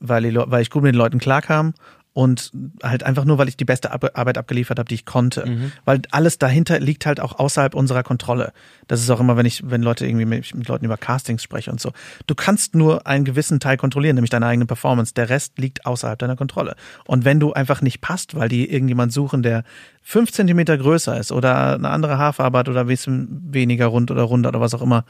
weil, 0.00 0.22
die, 0.22 0.34
weil 0.36 0.62
ich 0.62 0.70
gut 0.70 0.82
mit 0.82 0.94
den 0.94 0.98
Leuten 0.98 1.18
klarkam 1.18 1.74
und 2.16 2.50
halt 2.82 3.02
einfach 3.02 3.26
nur, 3.26 3.36
weil 3.36 3.46
ich 3.46 3.58
die 3.58 3.66
beste 3.66 3.92
Arbeit 3.92 4.38
abgeliefert 4.38 4.78
habe, 4.78 4.88
die 4.88 4.94
ich 4.94 5.04
konnte. 5.04 5.44
Weil 5.84 6.00
alles 6.12 6.38
dahinter 6.38 6.80
liegt 6.80 7.04
halt 7.04 7.20
auch 7.20 7.38
außerhalb 7.38 7.74
unserer 7.74 8.02
Kontrolle. 8.02 8.54
Das 8.88 9.02
ist 9.02 9.10
auch 9.10 9.20
immer, 9.20 9.36
wenn 9.36 9.44
ich, 9.44 9.68
wenn 9.68 9.82
Leute 9.82 10.06
irgendwie 10.06 10.24
mit, 10.24 10.54
mit 10.54 10.66
Leuten 10.66 10.86
über 10.86 10.96
Castings 10.96 11.42
spreche 11.42 11.70
und 11.70 11.78
so. 11.78 11.92
Du 12.26 12.34
kannst 12.34 12.74
nur 12.74 13.06
einen 13.06 13.26
gewissen 13.26 13.60
Teil 13.60 13.76
kontrollieren, 13.76 14.14
nämlich 14.14 14.30
deine 14.30 14.46
eigene 14.46 14.64
Performance. 14.64 15.12
Der 15.12 15.28
Rest 15.28 15.58
liegt 15.58 15.84
außerhalb 15.84 16.18
deiner 16.18 16.36
Kontrolle. 16.36 16.76
Und 17.04 17.26
wenn 17.26 17.38
du 17.38 17.52
einfach 17.52 17.82
nicht 17.82 18.00
passt, 18.00 18.34
weil 18.34 18.48
die 18.48 18.72
irgendjemand 18.72 19.12
suchen, 19.12 19.42
der 19.42 19.62
fünf 20.00 20.32
Zentimeter 20.32 20.78
größer 20.78 21.20
ist 21.20 21.32
oder 21.32 21.74
eine 21.74 21.90
andere 21.90 22.16
Haarfarbe 22.16 22.56
hat 22.56 22.70
oder 22.70 22.80
ein 22.80 22.86
bisschen 22.86 23.42
weniger 23.52 23.88
rund 23.88 24.10
oder 24.10 24.22
runder 24.22 24.48
oder 24.48 24.62
was 24.62 24.72
auch 24.72 24.80
immer, 24.80 25.04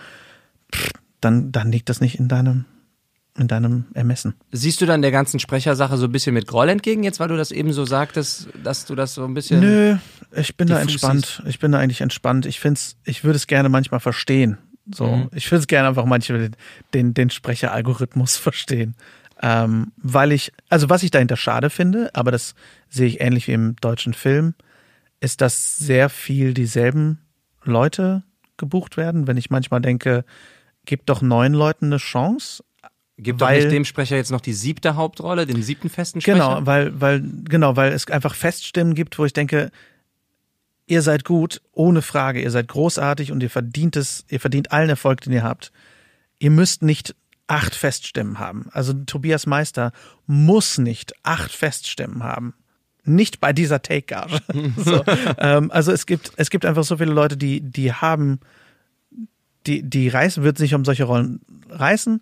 pff, 0.74 0.90
dann, 1.20 1.52
dann 1.52 1.70
liegt 1.70 1.88
das 1.88 2.00
nicht 2.00 2.18
in 2.18 2.26
deinem, 2.26 2.64
in 3.38 3.48
deinem 3.48 3.86
Ermessen. 3.94 4.34
Siehst 4.52 4.80
du 4.80 4.86
dann 4.86 5.02
der 5.02 5.10
ganzen 5.10 5.38
Sprechersache 5.40 5.96
so 5.96 6.06
ein 6.06 6.12
bisschen 6.12 6.34
mit 6.34 6.46
Groll 6.46 6.68
entgegen, 6.68 7.02
jetzt 7.02 7.20
weil 7.20 7.28
du 7.28 7.36
das 7.36 7.50
eben 7.50 7.72
so 7.72 7.84
sagtest, 7.84 8.48
dass 8.62 8.84
du 8.86 8.94
das 8.94 9.14
so 9.14 9.24
ein 9.24 9.34
bisschen. 9.34 9.60
Nö, 9.60 9.96
ich 10.34 10.56
bin 10.56 10.68
da 10.68 10.80
entspannt. 10.80 11.42
Ich 11.46 11.58
bin 11.58 11.72
da 11.72 11.78
eigentlich 11.78 12.00
entspannt. 12.00 12.46
Ich 12.46 12.60
find's, 12.60 12.96
ich 13.04 13.24
würde 13.24 13.36
es 13.36 13.46
gerne 13.46 13.68
manchmal 13.68 14.00
verstehen. 14.00 14.58
So, 14.94 15.06
Mhm. 15.16 15.30
ich 15.34 15.50
würde 15.50 15.60
es 15.60 15.66
gerne 15.66 15.88
einfach 15.88 16.04
manchmal 16.04 16.38
den, 16.40 16.56
den, 16.94 17.14
den 17.14 17.30
Sprecheralgorithmus 17.30 18.36
verstehen. 18.36 18.94
Ähm, 19.42 19.92
weil 19.98 20.32
ich, 20.32 20.52
also 20.70 20.88
was 20.88 21.02
ich 21.02 21.10
dahinter 21.10 21.36
schade 21.36 21.68
finde, 21.68 22.10
aber 22.14 22.30
das 22.30 22.54
sehe 22.88 23.06
ich 23.06 23.20
ähnlich 23.20 23.48
wie 23.48 23.52
im 23.52 23.76
deutschen 23.76 24.14
Film, 24.14 24.54
ist, 25.20 25.40
dass 25.40 25.76
sehr 25.76 26.08
viel 26.08 26.54
dieselben 26.54 27.18
Leute 27.64 28.22
gebucht 28.56 28.96
werden. 28.96 29.26
Wenn 29.26 29.36
ich 29.36 29.50
manchmal 29.50 29.80
denke, 29.80 30.24
gib 30.86 31.04
doch 31.06 31.20
neuen 31.20 31.52
Leuten 31.52 31.86
eine 31.86 31.98
Chance. 31.98 32.62
Gibt 33.18 33.40
doch 33.40 33.46
weil- 33.46 33.60
nicht 33.60 33.72
dem 33.72 33.84
Sprecher 33.84 34.16
jetzt 34.16 34.30
noch 34.30 34.40
die 34.40 34.52
siebte 34.52 34.96
Hauptrolle, 34.96 35.46
den 35.46 35.62
siebten 35.62 35.88
festen 35.88 36.20
Sprecher? 36.20 36.38
Genau, 36.38 36.66
weil, 36.66 37.00
weil, 37.00 37.22
genau, 37.44 37.76
weil 37.76 37.92
es 37.92 38.06
einfach 38.08 38.34
Feststimmen 38.34 38.94
gibt, 38.94 39.18
wo 39.18 39.24
ich 39.24 39.32
denke, 39.32 39.70
ihr 40.86 41.02
seid 41.02 41.24
gut, 41.24 41.62
ohne 41.72 42.02
Frage, 42.02 42.42
ihr 42.42 42.50
seid 42.50 42.68
großartig 42.68 43.32
und 43.32 43.42
ihr 43.42 43.50
verdient 43.50 43.96
es, 43.96 44.24
ihr 44.28 44.40
verdient 44.40 44.70
allen 44.70 44.90
Erfolg, 44.90 45.22
den 45.22 45.32
ihr 45.32 45.42
habt. 45.42 45.72
Ihr 46.38 46.50
müsst 46.50 46.82
nicht 46.82 47.14
acht 47.46 47.74
Feststimmen 47.74 48.38
haben. 48.38 48.68
Also 48.72 48.92
Tobias 48.92 49.46
Meister 49.46 49.92
muss 50.26 50.78
nicht 50.78 51.14
acht 51.22 51.52
Feststimmen 51.52 52.22
haben. 52.22 52.54
Nicht 53.04 53.40
bei 53.40 53.52
dieser 53.52 53.82
Take-Gage. 53.82 54.40
so, 54.76 55.04
ähm, 55.38 55.70
also 55.70 55.92
es 55.92 56.06
gibt, 56.06 56.32
es 56.36 56.50
gibt 56.50 56.66
einfach 56.66 56.84
so 56.84 56.96
viele 56.96 57.12
Leute, 57.12 57.36
die, 57.36 57.60
die 57.60 57.92
haben, 57.92 58.40
die, 59.66 59.82
die 59.82 60.08
reißen, 60.08 60.42
wird 60.42 60.58
sich 60.58 60.74
um 60.74 60.84
solche 60.84 61.04
Rollen 61.04 61.40
reißen, 61.70 62.20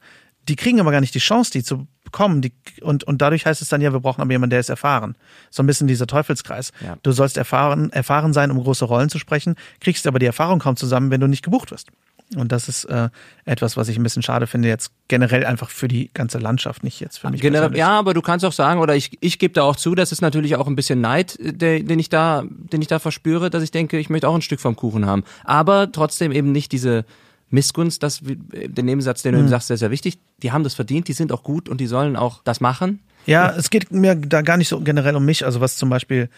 die 0.48 0.56
kriegen 0.56 0.80
aber 0.80 0.90
gar 0.90 1.00
nicht 1.00 1.14
die 1.14 1.20
Chance, 1.20 1.50
die 1.50 1.62
zu 1.62 1.86
bekommen. 2.04 2.42
Die, 2.42 2.52
und, 2.80 3.04
und 3.04 3.20
dadurch 3.22 3.46
heißt 3.46 3.62
es 3.62 3.68
dann 3.68 3.80
ja, 3.80 3.92
wir 3.92 4.00
brauchen 4.00 4.20
aber 4.20 4.30
jemanden, 4.30 4.50
der 4.50 4.60
ist 4.60 4.68
erfahren. 4.68 5.16
So 5.50 5.62
ein 5.62 5.66
bisschen 5.66 5.86
dieser 5.86 6.06
Teufelskreis. 6.06 6.72
Ja. 6.84 6.96
Du 7.02 7.12
sollst 7.12 7.36
erfahren, 7.36 7.90
erfahren 7.90 8.32
sein, 8.32 8.50
um 8.50 8.62
große 8.62 8.84
Rollen 8.84 9.08
zu 9.08 9.18
sprechen, 9.18 9.56
kriegst 9.80 10.06
aber 10.06 10.18
die 10.18 10.26
Erfahrung 10.26 10.58
kaum 10.58 10.76
zusammen, 10.76 11.10
wenn 11.10 11.20
du 11.20 11.26
nicht 11.26 11.42
gebucht 11.42 11.70
wirst. 11.70 11.88
Und 12.36 12.52
das 12.52 12.68
ist 12.68 12.84
äh, 12.86 13.10
etwas, 13.44 13.76
was 13.76 13.88
ich 13.88 13.98
ein 13.98 14.02
bisschen 14.02 14.22
schade 14.22 14.46
finde, 14.46 14.68
jetzt 14.68 14.90
generell 15.08 15.44
einfach 15.44 15.70
für 15.70 15.88
die 15.88 16.10
ganze 16.14 16.38
Landschaft, 16.38 16.82
nicht 16.82 16.98
jetzt 16.98 17.18
für 17.18 17.30
mich. 17.30 17.40
Generell, 17.40 17.76
ja, 17.76 17.90
aber 17.90 18.14
du 18.14 18.22
kannst 18.22 18.44
auch 18.44 18.52
sagen, 18.52 18.80
oder 18.80 18.96
ich, 18.96 19.18
ich 19.20 19.38
gebe 19.38 19.52
da 19.54 19.62
auch 19.62 19.76
zu, 19.76 19.94
das 19.94 20.10
ist 20.10 20.22
natürlich 20.22 20.56
auch 20.56 20.66
ein 20.66 20.74
bisschen 20.74 21.00
Neid, 21.00 21.36
der, 21.38 21.80
den 21.80 21.98
ich 21.98 22.08
da, 22.08 22.44
den 22.48 22.80
ich 22.80 22.88
da 22.88 22.98
verspüre, 22.98 23.50
dass 23.50 23.62
ich 23.62 23.70
denke, 23.70 23.98
ich 23.98 24.08
möchte 24.08 24.28
auch 24.28 24.34
ein 24.34 24.42
Stück 24.42 24.60
vom 24.60 24.74
Kuchen 24.74 25.06
haben. 25.06 25.22
Aber 25.44 25.92
trotzdem 25.92 26.32
eben 26.32 26.50
nicht 26.50 26.72
diese 26.72 27.04
Missgunst, 27.50 28.02
das, 28.02 28.20
äh, 28.22 28.68
der 28.68 28.84
Nebensatz, 28.84 29.22
den 29.22 29.32
du 29.32 29.38
Hm. 29.38 29.44
eben 29.44 29.50
sagst, 29.50 29.70
der 29.70 29.74
ist 29.74 29.80
sehr 29.80 29.90
wichtig. 29.90 30.18
Die 30.42 30.52
haben 30.52 30.64
das 30.64 30.74
verdient, 30.74 31.08
die 31.08 31.12
sind 31.12 31.32
auch 31.32 31.42
gut 31.42 31.68
und 31.68 31.80
die 31.80 31.86
sollen 31.86 32.16
auch 32.16 32.42
das 32.44 32.60
machen. 32.60 33.00
Ja, 33.26 33.50
es 33.50 33.70
geht 33.70 33.90
mir 33.90 34.14
da 34.16 34.42
gar 34.42 34.56
nicht 34.56 34.68
so 34.68 34.80
generell 34.80 35.16
um 35.16 35.24
mich. 35.24 35.44
Also 35.46 35.60
was 35.60 35.76
zum 35.76 35.88
Beispiel 35.88 36.28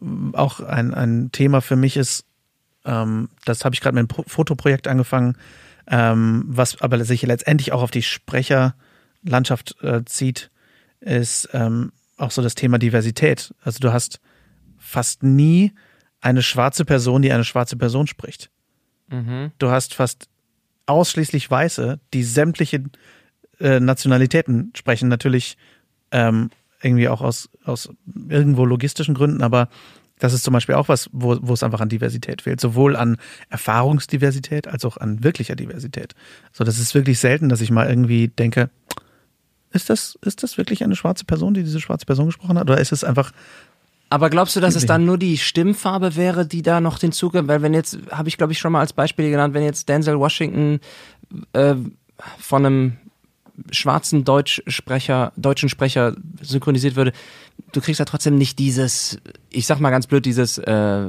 ähm, 0.00 0.34
auch 0.34 0.60
ein, 0.60 0.94
ein 0.94 1.30
Thema 1.32 1.60
für 1.60 1.76
mich 1.76 1.96
ist, 1.96 2.24
ähm, 2.84 3.28
das 3.44 3.64
habe 3.64 3.74
ich 3.74 3.80
gerade 3.80 3.94
mit 3.94 4.00
einem 4.02 4.08
Pro 4.08 4.22
Fotoprojekt 4.26 4.86
angefangen, 4.86 5.36
ähm, 5.88 6.44
was 6.46 6.80
aber 6.80 7.04
sich 7.04 7.22
letztendlich 7.22 7.72
auch 7.72 7.82
auf 7.82 7.90
die 7.90 8.02
Sprecherlandschaft 8.02 9.76
äh, 9.82 10.04
zieht, 10.04 10.50
ist 11.00 11.48
ähm, 11.52 11.92
auch 12.16 12.30
so 12.30 12.42
das 12.42 12.54
Thema 12.54 12.78
Diversität. 12.78 13.54
Also 13.62 13.80
du 13.80 13.92
hast 13.92 14.20
fast 14.78 15.22
nie 15.22 15.72
eine 16.20 16.42
schwarze 16.42 16.84
Person, 16.84 17.22
die 17.22 17.32
eine 17.32 17.44
schwarze 17.44 17.76
Person 17.76 18.06
spricht. 18.06 18.50
Du 19.58 19.68
hast 19.70 19.94
fast 19.94 20.28
ausschließlich 20.86 21.50
Weiße, 21.50 22.00
die 22.14 22.22
sämtliche 22.22 22.84
äh, 23.60 23.80
Nationalitäten 23.80 24.72
sprechen. 24.76 25.08
Natürlich 25.08 25.56
ähm, 26.10 26.50
irgendwie 26.82 27.08
auch 27.08 27.20
aus, 27.20 27.48
aus 27.64 27.90
irgendwo 28.28 28.64
logistischen 28.64 29.14
Gründen, 29.14 29.42
aber 29.42 29.68
das 30.18 30.32
ist 30.32 30.44
zum 30.44 30.54
Beispiel 30.54 30.76
auch 30.76 30.88
was, 30.88 31.10
wo, 31.12 31.36
wo 31.42 31.52
es 31.52 31.62
einfach 31.62 31.80
an 31.80 31.90
Diversität 31.90 32.42
fehlt. 32.42 32.60
Sowohl 32.60 32.96
an 32.96 33.18
Erfahrungsdiversität 33.50 34.66
als 34.66 34.84
auch 34.84 34.96
an 34.96 35.22
wirklicher 35.22 35.56
Diversität. 35.56 36.14
So, 36.52 36.64
das 36.64 36.78
ist 36.78 36.94
wirklich 36.94 37.18
selten, 37.18 37.48
dass 37.48 37.60
ich 37.60 37.70
mal 37.70 37.88
irgendwie 37.88 38.28
denke, 38.28 38.70
ist 39.72 39.90
das, 39.90 40.18
ist 40.22 40.42
das 40.42 40.56
wirklich 40.56 40.82
eine 40.82 40.96
schwarze 40.96 41.26
Person, 41.26 41.52
die 41.52 41.62
diese 41.62 41.80
schwarze 41.80 42.06
Person 42.06 42.26
gesprochen 42.26 42.58
hat? 42.58 42.70
Oder 42.70 42.80
ist 42.80 42.92
es 42.92 43.04
einfach, 43.04 43.32
Aber 44.08 44.30
glaubst 44.30 44.54
du, 44.54 44.60
dass 44.60 44.76
es 44.76 44.86
dann 44.86 45.04
nur 45.04 45.18
die 45.18 45.36
Stimmfarbe 45.36 46.14
wäre, 46.14 46.46
die 46.46 46.62
da 46.62 46.80
noch 46.80 46.98
den 46.98 47.12
Zugang, 47.12 47.48
weil 47.48 47.62
wenn 47.62 47.74
jetzt, 47.74 47.98
habe 48.10 48.28
ich 48.28 48.36
glaube 48.36 48.52
ich 48.52 48.58
schon 48.58 48.72
mal 48.72 48.80
als 48.80 48.92
Beispiel 48.92 49.30
genannt, 49.30 49.52
wenn 49.52 49.64
jetzt 49.64 49.88
Denzel 49.88 50.18
Washington 50.18 50.80
äh, 51.52 51.74
von 52.38 52.64
einem 52.64 52.96
schwarzen 53.70 54.24
Deutschsprecher, 54.24 55.32
deutschen 55.36 55.68
Sprecher 55.68 56.14
synchronisiert 56.40 56.94
würde, 56.94 57.12
du 57.72 57.80
kriegst 57.80 57.98
ja 57.98 58.04
trotzdem 58.04 58.38
nicht 58.38 58.58
dieses, 58.58 59.18
ich 59.50 59.66
sag 59.66 59.80
mal 59.80 59.90
ganz 59.90 60.06
blöd, 60.06 60.24
dieses 60.24 60.58
äh, 60.58 61.06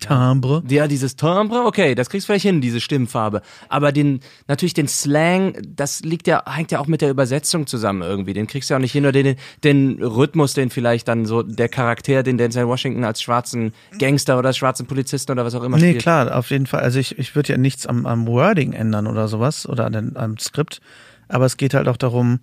Timbre? 0.00 0.62
ja, 0.68 0.88
dieses 0.88 1.14
Timbre, 1.16 1.64
okay, 1.64 1.94
das 1.94 2.10
kriegst 2.10 2.24
du 2.24 2.32
vielleicht 2.32 2.44
hin, 2.44 2.60
diese 2.60 2.80
Stimmfarbe. 2.80 3.42
Aber 3.68 3.92
den, 3.92 4.20
natürlich 4.48 4.74
den 4.74 4.88
Slang, 4.88 5.56
das 5.64 6.00
liegt 6.00 6.26
ja, 6.26 6.42
hängt 6.46 6.72
ja 6.72 6.80
auch 6.80 6.86
mit 6.86 7.00
der 7.00 7.10
Übersetzung 7.10 7.66
zusammen 7.66 8.02
irgendwie. 8.02 8.32
Den 8.32 8.46
kriegst 8.46 8.68
du 8.70 8.74
ja 8.74 8.78
auch 8.78 8.80
nicht 8.80 8.92
hin 8.92 9.04
oder 9.04 9.12
den, 9.22 9.36
den 9.62 10.02
Rhythmus, 10.02 10.54
den 10.54 10.70
vielleicht 10.70 11.06
dann 11.08 11.26
so 11.26 11.42
der 11.42 11.68
Charakter, 11.68 12.22
den 12.22 12.38
Denzel 12.38 12.66
Washington 12.66 13.04
als 13.04 13.22
schwarzen 13.22 13.72
Gangster 13.98 14.38
oder 14.38 14.48
als 14.48 14.56
schwarzen 14.56 14.86
Polizisten 14.86 15.32
oder 15.32 15.44
was 15.44 15.54
auch 15.54 15.62
immer 15.62 15.76
Nee, 15.76 15.90
spielt. 15.90 16.02
klar, 16.02 16.36
auf 16.36 16.50
jeden 16.50 16.66
Fall. 16.66 16.80
Also 16.80 16.98
ich, 16.98 17.18
ich 17.18 17.36
würde 17.36 17.52
ja 17.52 17.58
nichts 17.58 17.86
am, 17.86 18.06
am 18.06 18.26
Wording 18.26 18.72
ändern 18.72 19.06
oder 19.06 19.28
sowas 19.28 19.68
oder 19.68 19.86
an 19.86 19.92
den, 19.92 20.16
am 20.16 20.38
Skript, 20.38 20.80
aber 21.28 21.44
es 21.46 21.56
geht 21.56 21.74
halt 21.74 21.86
auch 21.86 21.96
darum, 21.96 22.40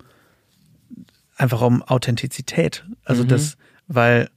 einfach 1.36 1.60
um 1.62 1.82
Authentizität. 1.82 2.84
Also 3.04 3.24
das, 3.24 3.56
weil 3.86 4.28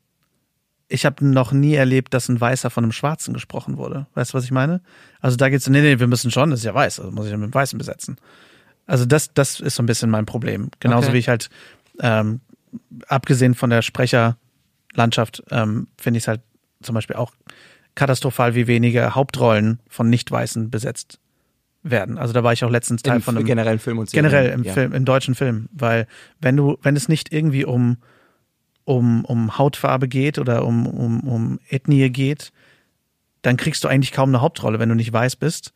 ich 0.92 1.06
habe 1.06 1.26
noch 1.26 1.52
nie 1.52 1.74
erlebt, 1.74 2.14
dass 2.14 2.28
ein 2.30 2.40
Weißer 2.40 2.70
von 2.70 2.84
einem 2.84 2.92
Schwarzen 2.92 3.34
gesprochen 3.34 3.78
wurde. 3.78 4.08
Weißt 4.14 4.34
du, 4.34 4.38
was 4.38 4.44
ich 4.44 4.52
meine? 4.52 4.82
Also 5.20 5.38
da 5.38 5.50
geht's, 5.50 5.68
nee, 5.70 5.82
nee, 5.82 6.00
wir 6.00 6.08
müssen 6.08 6.32
schon, 6.32 6.50
das 6.50 6.60
ist 6.60 6.66
ja 6.66 6.74
weiß, 6.74 7.00
also 7.00 7.12
muss 7.12 7.26
ich 7.26 7.32
ja 7.32 7.38
mit 7.38 7.52
dem 7.52 7.54
Weißen 7.54 7.78
besetzen. 7.78 8.18
Also 8.88 9.06
das, 9.06 9.34
das 9.34 9.60
ist 9.60 9.76
so 9.76 9.84
ein 9.84 9.86
bisschen 9.86 10.10
mein 10.10 10.26
Problem. 10.26 10.70
Genauso 10.80 11.08
Okay. 11.08 11.14
wie 11.16 11.20
ich 11.20 11.30
halt, 11.30 11.50
ähm, 12.00 12.42
abgesehen 13.08 13.56
von 13.56 13.70
der 13.70 13.82
Sprecherlandschaft, 13.82 15.44
ähm, 15.52 15.88
finde 16.00 16.18
ich 16.18 16.24
es 16.24 16.28
halt 16.28 16.42
zum 16.82 16.96
Beispiel 16.96 17.16
auch 17.16 17.34
katastrophal, 17.96 18.56
wie 18.56 18.68
wenige 18.68 19.16
Hauptrollen 19.16 19.80
von 19.88 20.10
Nicht-Weißen 20.10 20.70
besetzt 20.70 21.20
werden. 21.84 22.18
Also 22.18 22.34
da 22.34 22.44
war 22.44 22.54
ich 22.54 22.64
auch 22.64 22.70
letztens 22.70 23.02
Teil 23.02 23.18
Im 23.18 23.22
von 23.22 23.38
einem 23.38 23.46
generellen 23.46 23.80
Film 23.80 23.98
und 23.98 24.10
Serien. 24.10 24.30
generell 24.30 24.52
im 24.52 24.64
ja. 24.64 24.74
Film, 24.74 24.94
im 24.94 25.06
deutschen 25.06 25.36
Film, 25.36 25.68
weil 25.74 26.08
wenn 26.40 26.56
du, 26.56 26.78
wenn 26.82 26.96
es 26.96 27.10
nicht 27.10 27.34
irgendwie 27.34 27.66
um 27.66 27.98
um, 28.92 29.26
um 29.26 29.58
Hautfarbe 29.58 30.08
geht 30.08 30.38
oder 30.38 30.66
um, 30.66 30.86
um, 30.86 31.22
um 31.22 31.60
Ethnie 31.70 32.10
geht, 32.10 32.52
dann 33.42 33.58
kriegst 33.58 33.84
du 33.84 33.88
eigentlich 33.88 34.12
kaum 34.12 34.30
eine 34.30 34.42
Hauptrolle, 34.42 34.80
wenn 34.80 34.90
du 34.90 34.96
nicht 34.96 35.12
weiß 35.12 35.36
bist, 35.36 35.74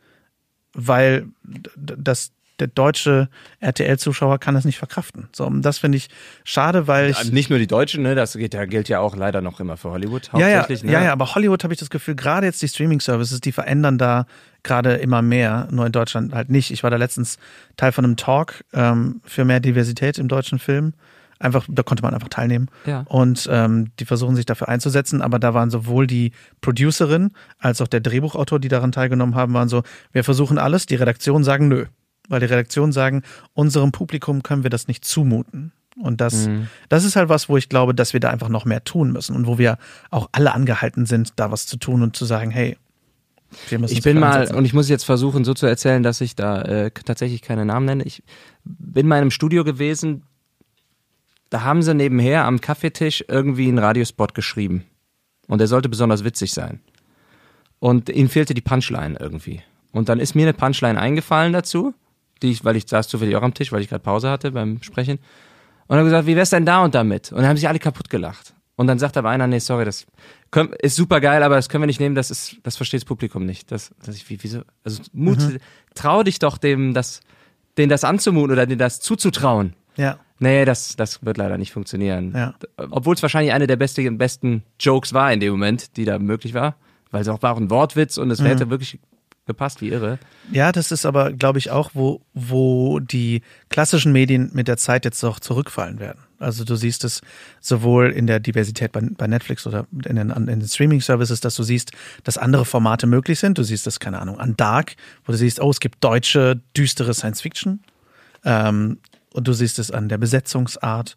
weil 0.73 1.27
das 1.75 2.31
der 2.59 2.67
deutsche 2.67 3.27
RTL-Zuschauer 3.59 4.39
kann 4.39 4.55
das 4.55 4.63
nicht 4.63 4.77
verkraften. 4.77 5.27
So, 5.33 5.45
und 5.45 5.61
das 5.61 5.79
finde 5.79 5.97
ich 5.97 6.07
schade, 6.45 6.87
weil 6.87 7.09
ich 7.09 7.31
Nicht 7.33 7.49
nur 7.49 7.59
die 7.59 7.67
Deutschen, 7.67 8.03
ne, 8.03 8.15
das 8.15 8.33
geht 8.33 8.53
ja, 8.53 8.63
gilt 8.63 8.87
ja 8.87 8.99
auch 8.99 9.15
leider 9.15 9.41
noch 9.41 9.59
immer 9.59 9.75
für 9.75 9.91
Hollywood 9.91 10.29
ja, 10.33 10.47
ja, 10.47 10.59
hauptsächlich. 10.59 10.83
ne? 10.85 10.93
ja, 10.93 11.03
ja, 11.03 11.11
aber 11.11 11.35
Hollywood 11.35 11.63
habe 11.65 11.73
ich 11.73 11.79
das 11.79 11.89
Gefühl, 11.89 12.15
gerade 12.15 12.45
jetzt 12.45 12.61
die 12.61 12.69
Streaming-Services, 12.69 13.41
die 13.41 13.51
verändern 13.51 13.97
da 13.97 14.25
gerade 14.63 14.93
immer 14.93 15.21
mehr, 15.21 15.67
nur 15.69 15.85
in 15.85 15.91
Deutschland 15.91 16.33
halt 16.33 16.49
nicht. 16.49 16.71
Ich 16.71 16.81
war 16.81 16.89
da 16.89 16.95
letztens 16.95 17.37
Teil 17.75 17.91
von 17.91 18.05
einem 18.05 18.15
Talk 18.15 18.63
ähm, 18.73 19.21
für 19.25 19.43
mehr 19.43 19.59
Diversität 19.59 20.17
im 20.17 20.29
deutschen 20.29 20.57
Film. 20.57 20.93
Einfach, 21.39 21.65
da 21.69 21.83
konnte 21.83 22.01
man 22.03 22.13
einfach 22.13 22.29
teilnehmen. 22.29 22.69
Ja. 22.85 23.01
Und 23.09 23.47
ähm, 23.51 23.91
die 23.99 24.05
versuchen 24.05 24.35
sich 24.35 24.45
dafür 24.45 24.69
einzusetzen, 24.69 25.21
aber 25.21 25.37
da 25.37 25.53
waren 25.53 25.69
sowohl 25.69 26.07
die 26.07 26.31
Producerin 26.61 27.31
als 27.59 27.81
auch 27.81 27.87
der 27.87 27.99
Drehbuchautor, 27.99 28.59
die 28.59 28.69
daran 28.69 28.91
teilgenommen 28.91 29.35
haben, 29.35 29.53
waren 29.53 29.67
so, 29.69 29.83
wir 30.13 30.23
versuchen 30.23 30.57
alles, 30.57 30.85
die 30.85 30.95
Redaktion 30.95 31.43
sagen 31.43 31.67
nö. 31.67 31.85
Weil 32.27 32.39
die 32.39 32.47
Redaktion 32.47 32.91
sagen, 32.91 33.21
unserem 33.53 33.91
Publikum 33.91 34.41
können 34.43 34.63
wir 34.63 34.69
das 34.71 34.87
nicht 34.87 35.05
zumuten. 35.05 35.71
Und 36.01 36.21
das, 36.21 36.47
Mhm. 36.47 36.67
das 36.89 37.03
ist 37.05 37.15
halt 37.15 37.29
was, 37.29 37.49
wo 37.49 37.55
ich 37.57 37.69
glaube, 37.69 37.93
dass 37.93 38.13
wir 38.13 38.19
da 38.19 38.29
einfach 38.29 38.49
noch 38.49 38.65
mehr 38.65 38.83
tun 38.83 39.11
müssen 39.11 39.35
und 39.35 39.45
wo 39.45 39.57
wir 39.57 39.77
auch 40.09 40.27
alle 40.31 40.53
angehalten 40.53 41.05
sind, 41.05 41.33
da 41.35 41.51
was 41.51 41.67
zu 41.67 41.77
tun 41.77 42.01
und 42.01 42.15
zu 42.15 42.25
sagen, 42.25 42.49
hey, 42.49 42.77
wir 43.69 43.79
müssen 43.79 43.93
Ich 43.93 44.01
bin 44.01 44.19
mal, 44.19 44.31
einsetzen. 44.33 44.55
und 44.57 44.65
ich 44.65 44.73
muss 44.73 44.89
jetzt 44.89 45.03
versuchen, 45.05 45.45
so 45.45 45.53
zu 45.53 45.65
erzählen, 45.67 46.01
dass 46.03 46.19
ich 46.19 46.35
da 46.35 46.61
äh, 46.63 46.91
tatsächlich 46.91 47.41
keine 47.41 47.63
Namen 47.65 47.85
nenne. 47.85 48.03
Ich 48.03 48.23
bin 48.65 49.07
mal 49.07 49.17
in 49.17 49.21
einem 49.21 49.31
Studio 49.31 49.63
gewesen, 49.63 50.23
da 51.55 51.63
haben 51.63 51.81
sie 51.81 51.93
nebenher 51.93 52.43
am 52.43 52.59
Kaffeetisch 52.59 53.23
irgendwie 53.29 53.69
einen 53.69 53.79
Radiospot 53.79 54.33
geschrieben. 54.35 54.83
Und 55.47 55.59
der 55.59 55.67
sollte 55.67 55.87
besonders 55.87 56.25
witzig 56.25 56.51
sein. 56.51 56.81
Und 57.79 58.09
ihnen 58.09 58.27
fehlte 58.27 58.53
die 58.53 58.59
Punchline 58.59 59.15
irgendwie. 59.17 59.61
Und 59.93 60.09
dann 60.09 60.19
ist 60.19 60.35
mir 60.35 60.41
eine 60.41 60.53
Punchline 60.53 60.99
eingefallen 60.99 61.53
dazu, 61.53 61.93
die 62.41 62.51
ich, 62.51 62.65
weil 62.65 62.75
ich 62.75 62.89
saß 62.89 63.07
zufällig 63.07 63.37
auch 63.37 63.41
am 63.41 63.53
Tisch, 63.53 63.71
weil 63.71 63.79
ich 63.79 63.87
gerade 63.87 64.03
Pause 64.03 64.29
hatte 64.29 64.51
beim 64.51 64.83
Sprechen. 64.83 65.17
Und 65.87 65.95
habe 65.95 66.03
gesagt, 66.03 66.27
wie 66.27 66.35
wär's 66.35 66.49
denn 66.49 66.65
da 66.65 66.83
und 66.83 66.93
damit? 66.93 67.31
Und 67.31 67.37
dann 67.37 67.47
haben 67.47 67.55
sich 67.55 67.69
alle 67.69 67.79
kaputt 67.79 68.09
gelacht. 68.09 68.53
Und 68.75 68.87
dann 68.87 68.99
sagt 68.99 69.15
aber 69.15 69.29
einer, 69.29 69.47
nee, 69.47 69.59
sorry, 69.59 69.85
das 69.85 70.07
können, 70.51 70.73
ist 70.81 70.97
super 70.97 71.21
geil, 71.21 71.41
aber 71.41 71.55
das 71.55 71.69
können 71.69 71.83
wir 71.83 71.87
nicht 71.87 72.01
nehmen, 72.01 72.15
das 72.15 72.31
ist, 72.31 72.57
das 72.63 72.75
versteht 72.75 72.99
das 72.99 73.05
Publikum 73.05 73.45
nicht. 73.45 73.71
Das, 73.71 73.91
das 74.05 74.17
ich, 74.17 74.29
wie, 74.29 74.39
wieso, 74.41 74.63
also 74.83 75.03
Mut, 75.13 75.39
Mhm. 75.39 75.59
trau 75.93 76.21
dich 76.21 76.39
doch 76.39 76.57
dem, 76.57 76.93
das, 76.93 77.21
denen 77.77 77.89
das 77.89 78.03
anzumuten 78.03 78.51
oder 78.51 78.65
denen 78.65 78.79
das 78.79 78.99
zuzutrauen. 78.99 79.73
Ja. 79.95 80.19
Nee, 80.39 80.65
das, 80.65 80.95
das 80.95 81.23
wird 81.25 81.37
leider 81.37 81.57
nicht 81.57 81.71
funktionieren. 81.71 82.33
Ja. 82.35 82.53
Obwohl 82.77 83.15
es 83.15 83.21
wahrscheinlich 83.21 83.53
eine 83.53 83.67
der 83.67 83.77
besten, 83.77 84.17
besten 84.17 84.63
Jokes 84.79 85.13
war 85.13 85.31
in 85.31 85.39
dem 85.39 85.51
Moment, 85.51 85.95
die 85.97 86.05
da 86.05 86.19
möglich 86.19 86.53
war. 86.53 86.75
Weil 87.11 87.21
es 87.21 87.27
auch 87.29 87.41
war 87.41 87.55
ein 87.55 87.69
Wortwitz 87.69 88.17
und 88.17 88.29
es 88.31 88.41
Mhm. 88.41 88.45
hätte 88.47 88.69
wirklich 88.69 88.99
gepasst 89.45 89.79
wie 89.79 89.89
irre. 89.89 90.17
Ja, 90.51 90.71
das 90.71 90.91
ist 90.91 91.05
aber, 91.05 91.31
glaube 91.31 91.59
ich, 91.59 91.69
auch, 91.69 91.91
wo, 91.93 92.19
wo 92.33 92.99
die 92.99 93.43
klassischen 93.69 94.11
Medien 94.11 94.49
mit 94.53 94.67
der 94.67 94.75
Zeit 94.77 95.05
jetzt 95.05 95.23
auch 95.23 95.39
zurückfallen 95.39 95.99
werden. 95.99 96.19
Also 96.39 96.65
du 96.65 96.75
siehst 96.75 97.03
es 97.05 97.21
sowohl 97.61 98.09
in 98.09 98.27
der 98.27 98.39
Diversität 98.39 98.91
bei, 98.91 99.01
bei 99.01 99.27
Netflix 99.27 99.65
oder 99.67 99.85
in 100.05 100.15
den, 100.17 100.31
in 100.31 100.45
den 100.47 100.67
Streaming-Services, 100.67 101.39
dass 101.39 101.55
du 101.55 101.63
siehst, 101.63 101.91
dass 102.23 102.37
andere 102.37 102.65
Formate 102.65 103.07
möglich 103.07 103.39
sind. 103.39 103.57
Du 103.57 103.63
siehst 103.63 103.85
das, 103.87 103.99
keine 103.99 104.19
Ahnung, 104.19 104.39
an 104.39 104.57
Dark, 104.57 104.95
wo 105.25 105.31
du 105.31 105.37
siehst, 105.37 105.61
oh, 105.61 105.69
es 105.69 105.79
gibt 105.79 106.03
deutsche, 106.03 106.59
düstere 106.75 107.13
Science-Fiction. 107.13 107.79
Ähm, 108.43 108.97
und 109.35 109.47
du 109.47 109.53
siehst 109.53 109.77
es 109.79 109.91
an 109.91 110.09
der 110.09 110.17
Besetzungsart. 110.17 111.15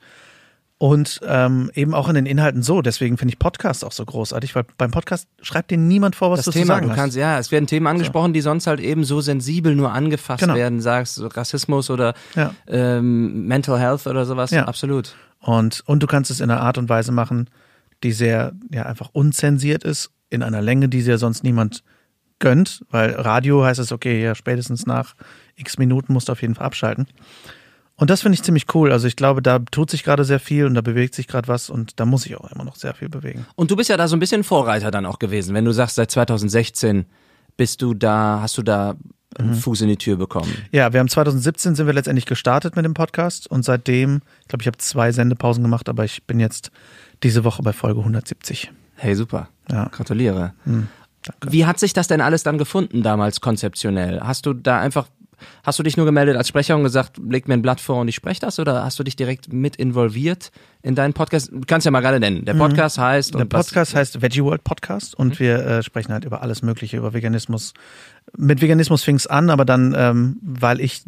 Und 0.80 1.18
ähm, 1.26 1.72
eben 1.74 1.92
auch 1.92 2.08
in 2.08 2.14
den 2.14 2.24
Inhalten 2.24 2.62
so. 2.62 2.82
Deswegen 2.82 3.18
finde 3.18 3.32
ich 3.32 3.40
Podcast 3.40 3.84
auch 3.84 3.90
so 3.90 4.04
großartig, 4.04 4.54
weil 4.54 4.64
beim 4.76 4.92
Podcast 4.92 5.26
schreibt 5.42 5.72
dir 5.72 5.76
niemand 5.76 6.14
vor, 6.14 6.30
was 6.30 6.38
Das 6.38 6.44
du 6.44 6.52
zu 6.52 6.58
Thema, 6.58 6.74
sagen 6.74 6.86
du 6.86 6.92
hast. 6.92 6.96
kannst, 6.96 7.16
ja, 7.16 7.36
es 7.40 7.50
werden 7.50 7.66
Themen 7.66 7.88
angesprochen, 7.88 8.32
die 8.32 8.40
sonst 8.42 8.68
halt 8.68 8.78
eben 8.78 9.02
so 9.02 9.20
sensibel 9.20 9.74
nur 9.74 9.90
angefasst 9.92 10.42
Genau. 10.42 10.54
werden, 10.54 10.80
sagst 10.80 11.16
so 11.16 11.26
Rassismus 11.26 11.90
oder 11.90 12.14
Ja. 12.36 12.54
ähm, 12.68 13.48
Mental 13.48 13.76
Health 13.80 14.06
oder 14.06 14.24
sowas. 14.24 14.52
Ja. 14.52 14.66
Absolut. 14.66 15.16
Und, 15.40 15.82
und 15.86 16.00
du 16.00 16.06
kannst 16.06 16.30
es 16.30 16.38
in 16.38 16.48
einer 16.48 16.60
Art 16.60 16.78
und 16.78 16.88
Weise 16.88 17.10
machen, 17.10 17.50
die 18.04 18.12
sehr, 18.12 18.52
ja, 18.72 18.84
einfach 18.84 19.08
unzensiert 19.12 19.82
ist, 19.82 20.10
in 20.30 20.44
einer 20.44 20.62
Länge, 20.62 20.88
die 20.88 21.02
dir 21.02 21.18
sonst 21.18 21.42
niemand 21.42 21.82
gönnt, 22.38 22.84
weil 22.92 23.14
Radio 23.16 23.64
heißt 23.64 23.80
es, 23.80 23.90
okay, 23.90 24.22
ja, 24.22 24.36
spätestens 24.36 24.86
nach 24.86 25.14
x 25.56 25.76
Minuten 25.76 26.12
musst 26.12 26.28
du 26.28 26.32
auf 26.32 26.42
jeden 26.42 26.54
Fall 26.54 26.66
abschalten. 26.66 27.08
Und 27.98 28.10
das 28.10 28.22
finde 28.22 28.34
ich 28.34 28.42
ziemlich 28.42 28.72
cool. 28.74 28.92
Also 28.92 29.06
ich 29.08 29.16
glaube, 29.16 29.42
da 29.42 29.58
tut 29.58 29.90
sich 29.90 30.04
gerade 30.04 30.24
sehr 30.24 30.40
viel 30.40 30.66
und 30.66 30.74
da 30.74 30.80
bewegt 30.80 31.14
sich 31.14 31.26
gerade 31.26 31.48
was 31.48 31.68
und 31.68 31.98
da 32.00 32.06
muss 32.06 32.26
ich 32.26 32.36
auch 32.36 32.50
immer 32.50 32.64
noch 32.64 32.76
sehr 32.76 32.94
viel 32.94 33.08
bewegen. 33.08 33.44
Und 33.56 33.70
du 33.70 33.76
bist 33.76 33.90
ja 33.90 33.96
da 33.96 34.08
so 34.08 34.16
ein 34.16 34.20
bisschen 34.20 34.44
Vorreiter 34.44 34.90
dann 34.90 35.04
auch 35.04 35.18
gewesen, 35.18 35.54
wenn 35.54 35.64
du 35.64 35.72
sagst, 35.72 35.96
seit 35.96 36.10
2016 36.10 37.06
bist 37.56 37.82
du 37.82 37.94
da, 37.94 38.38
hast 38.40 38.56
du 38.56 38.62
da 38.62 38.94
einen 39.36 39.54
Fuß 39.54 39.82
in 39.82 39.88
die 39.88 39.96
Tür 39.96 40.16
bekommen. 40.16 40.52
Ja, 40.72 40.92
wir 40.92 41.00
haben 41.00 41.08
2017 41.08 41.74
sind 41.74 41.86
wir 41.86 41.92
letztendlich 41.92 42.26
gestartet 42.26 42.76
mit 42.76 42.84
dem 42.84 42.94
Podcast 42.94 43.50
und 43.50 43.64
seitdem, 43.64 44.22
ich 44.42 44.48
glaube, 44.48 44.62
ich 44.62 44.66
habe 44.66 44.78
zwei 44.78 45.12
Sendepausen 45.12 45.62
gemacht, 45.62 45.88
aber 45.88 46.04
ich 46.04 46.24
bin 46.24 46.40
jetzt 46.40 46.70
diese 47.22 47.44
Woche 47.44 47.62
bei 47.62 47.72
Folge 47.72 48.00
170. 48.00 48.70
Hey, 48.94 49.14
super. 49.14 49.48
Ja. 49.70 49.88
Gratuliere. 49.88 50.54
danke. 50.64 50.88
Wie 51.52 51.66
hat 51.66 51.78
sich 51.78 51.92
das 51.92 52.08
denn 52.08 52.20
alles 52.20 52.42
dann 52.42 52.58
gefunden 52.58 53.02
damals 53.02 53.40
konzeptionell? 53.40 54.20
Hast 54.20 54.46
du 54.46 54.54
da 54.54 54.80
einfach, 54.80 55.08
hast 55.62 55.78
du 55.78 55.82
dich 55.82 55.96
nur 55.96 56.06
gemeldet 56.06 56.36
als 56.36 56.48
Sprecher 56.48 56.76
und 56.76 56.82
gesagt, 56.82 57.18
leg 57.18 57.48
mir 57.48 57.54
ein 57.54 57.62
Blatt 57.62 57.80
vor 57.80 58.00
und 58.00 58.08
ich 58.08 58.14
spreche 58.14 58.40
das 58.40 58.58
oder 58.58 58.84
hast 58.84 58.98
du 58.98 59.04
dich 59.04 59.16
direkt 59.16 59.52
mit 59.52 59.76
involviert 59.76 60.50
in 60.82 60.94
deinen 60.94 61.12
Podcast? 61.12 61.50
Du 61.52 61.60
kannst 61.66 61.84
ja 61.84 61.90
mal 61.90 62.00
gerade 62.00 62.20
nennen. 62.20 62.44
Der 62.44 62.54
Podcast 62.54 62.98
heißt 62.98 63.34
Der 63.34 63.44
Podcast 63.44 63.94
heißt 63.94 64.22
Veggie 64.22 64.42
World 64.42 64.64
Podcast 64.64 65.14
und 65.14 65.38
wir 65.40 65.64
äh, 65.64 65.82
sprechen 65.82 66.12
halt 66.12 66.24
über 66.24 66.42
alles 66.42 66.62
Mögliche, 66.62 66.96
über 66.96 67.12
Veganismus. 67.12 67.74
Mit 68.36 68.60
Veganismus 68.60 69.02
fing 69.02 69.16
es 69.16 69.26
an, 69.26 69.50
aber 69.50 69.64
dann, 69.64 69.94
ähm, 69.96 70.38
weil 70.42 70.80
ich 70.80 71.02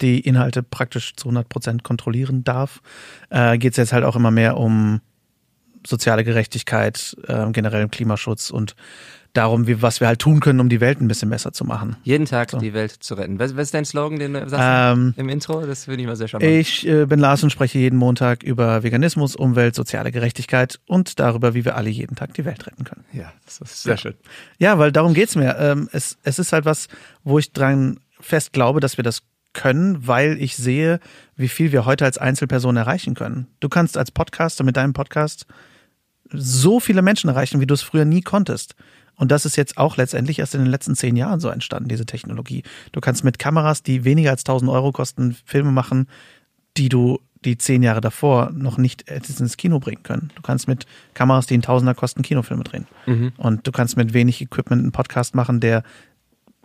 die 0.00 0.20
Inhalte 0.20 0.62
praktisch 0.62 1.14
zu 1.16 1.28
100 1.28 1.48
Prozent 1.48 1.82
kontrollieren 1.82 2.44
darf, 2.44 2.80
äh, 3.30 3.58
geht 3.58 3.72
es 3.72 3.76
jetzt 3.76 3.92
halt 3.92 4.04
auch 4.04 4.16
immer 4.16 4.30
mehr 4.30 4.56
um 4.56 5.00
soziale 5.86 6.24
Gerechtigkeit, 6.24 7.16
äh, 7.26 7.50
generellen 7.50 7.90
Klimaschutz 7.90 8.50
und 8.50 8.74
darum, 9.38 9.66
wie, 9.68 9.80
was 9.80 10.00
wir 10.00 10.08
halt 10.08 10.18
tun 10.18 10.40
können, 10.40 10.58
um 10.58 10.68
die 10.68 10.80
Welt 10.80 11.00
ein 11.00 11.06
bisschen 11.06 11.30
besser 11.30 11.52
zu 11.52 11.64
machen. 11.64 11.96
jeden 12.02 12.26
Tag 12.26 12.58
die 12.58 12.74
Welt 12.74 12.90
zu 12.90 13.14
retten. 13.14 13.38
Was, 13.38 13.56
was 13.56 13.64
ist 13.64 13.74
dein 13.74 13.84
Slogan, 13.84 14.18
den 14.18 14.34
du 14.34 14.48
sagst 14.48 14.98
Ähm, 14.98 15.14
im 15.16 15.28
Intro? 15.28 15.64
Das 15.64 15.84
finde 15.84 16.00
ich 16.00 16.06
mal 16.06 16.16
sehr 16.16 16.28
charmant. 16.28 16.50
Ich 16.50 16.86
äh, 16.86 17.06
bin 17.06 17.20
Lars 17.20 17.42
und 17.42 17.50
spreche 17.50 17.78
jeden 17.78 17.96
Montag 17.96 18.42
über 18.42 18.82
Veganismus, 18.82 19.36
Umwelt, 19.36 19.74
soziale 19.76 20.10
Gerechtigkeit 20.10 20.80
und 20.86 21.20
darüber, 21.20 21.54
wie 21.54 21.64
wir 21.64 21.76
alle 21.76 21.88
jeden 21.88 22.16
Tag 22.16 22.34
die 22.34 22.44
Welt 22.44 22.66
retten 22.66 22.84
können. 22.84 23.04
ja, 23.12 23.32
das 23.44 23.60
ist 23.60 23.82
sehr 23.84 23.96
schön. 23.96 24.14
Ja, 24.58 24.78
weil 24.78 24.90
darum 24.90 25.14
geht's 25.14 25.36
mir. 25.36 25.56
Ähm, 25.58 25.88
es, 25.92 26.18
es 26.24 26.38
ist 26.38 26.52
halt 26.52 26.64
was, 26.64 26.88
wo 27.22 27.38
ich 27.38 27.52
dran 27.52 28.00
fest 28.20 28.52
glaube, 28.52 28.80
dass 28.80 28.96
wir 28.96 29.04
das 29.04 29.22
können, 29.52 30.06
weil 30.06 30.40
ich 30.42 30.56
sehe, 30.56 31.00
wie 31.36 31.48
viel 31.48 31.72
wir 31.72 31.86
heute 31.86 32.04
als 32.04 32.18
Einzelperson 32.18 32.76
erreichen 32.76 33.14
können. 33.14 33.46
Du 33.60 33.68
kannst 33.68 33.96
als 33.96 34.10
Podcaster 34.10 34.64
mit 34.64 34.76
deinem 34.76 34.92
Podcast 34.92 35.46
so 36.30 36.80
viele 36.80 37.02
Menschen 37.02 37.30
erreichen, 37.30 37.60
wie 37.60 37.66
du 37.66 37.74
es 37.74 37.82
früher 37.82 38.04
nie 38.04 38.20
konntest. 38.20 38.74
Und 39.18 39.30
das 39.30 39.44
ist 39.44 39.56
jetzt 39.56 39.76
auch 39.76 39.96
letztendlich 39.96 40.38
erst 40.38 40.54
in 40.54 40.62
den 40.62 40.70
letzten 40.70 40.94
zehn 40.94 41.16
Jahren 41.16 41.40
so 41.40 41.48
entstanden, 41.48 41.88
diese 41.88 42.06
Technologie. 42.06 42.62
Du 42.92 43.00
kannst 43.00 43.24
mit 43.24 43.38
Kameras, 43.38 43.82
die 43.82 44.04
weniger 44.04 44.30
als 44.30 44.42
1000 44.42 44.70
Euro 44.70 44.92
kosten, 44.92 45.36
Filme 45.44 45.72
machen, 45.72 46.08
die 46.76 46.88
du 46.88 47.18
die 47.44 47.58
zehn 47.58 47.82
Jahre 47.82 48.00
davor 48.00 48.50
noch 48.52 48.78
nicht 48.78 49.08
ins 49.10 49.56
Kino 49.56 49.78
bringen 49.78 50.02
können. 50.02 50.30
Du 50.34 50.42
kannst 50.42 50.66
mit 50.66 50.86
Kameras, 51.14 51.46
die 51.46 51.54
einen 51.54 51.62
Tausender 51.62 51.94
kosten, 51.94 52.22
Kinofilme 52.22 52.64
drehen. 52.64 52.86
Und 53.36 53.66
du 53.66 53.72
kannst 53.72 53.96
mit 53.96 54.12
wenig 54.12 54.40
Equipment 54.40 54.82
einen 54.82 54.92
Podcast 54.92 55.34
machen, 55.34 55.60
der 55.60 55.82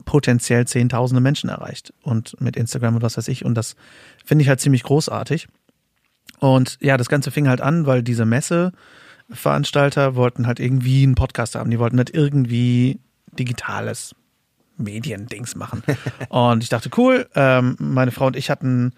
potenziell 0.06 0.66
zehntausende 0.68 1.22
Menschen 1.22 1.50
erreicht. 1.50 1.94
Und 2.02 2.40
mit 2.42 2.56
Instagram 2.56 2.96
und 2.96 3.02
was 3.04 3.18
weiß 3.18 3.28
ich. 3.28 3.46
Und 3.46 3.56
das 3.56 3.76
finde 4.26 4.42
ich 4.42 4.50
halt 4.50 4.62
ziemlich 4.62 4.84
großartig. 4.84 5.48
Und 6.40 6.78
ja, 6.82 6.98
das 6.98 7.08
Ganze 7.08 7.32
fing 7.32 7.48
halt 7.48 7.62
an, 7.62 7.86
weil 7.86 8.02
diese 8.04 8.26
Messeveranstalter 9.28 10.16
wollten 10.16 10.48
halt 10.48 10.60
irgendwie 10.60 11.04
einen 11.04 11.16
Podcast 11.16 11.56
haben. 11.56 11.70
Die 11.70 11.80
wollten 11.80 11.98
halt 11.98 12.14
irgendwie 12.14 13.00
digitales 13.38 14.16
Mediendings 14.78 15.56
machen. 15.56 15.84
und 16.30 16.64
ich 16.64 16.70
dachte, 16.70 16.90
cool, 16.98 17.28
ähm, 17.36 17.76
meine 17.80 18.12
Frau 18.12 18.28
und 18.28 18.36
ich 18.36 18.50
hatten 18.50 18.94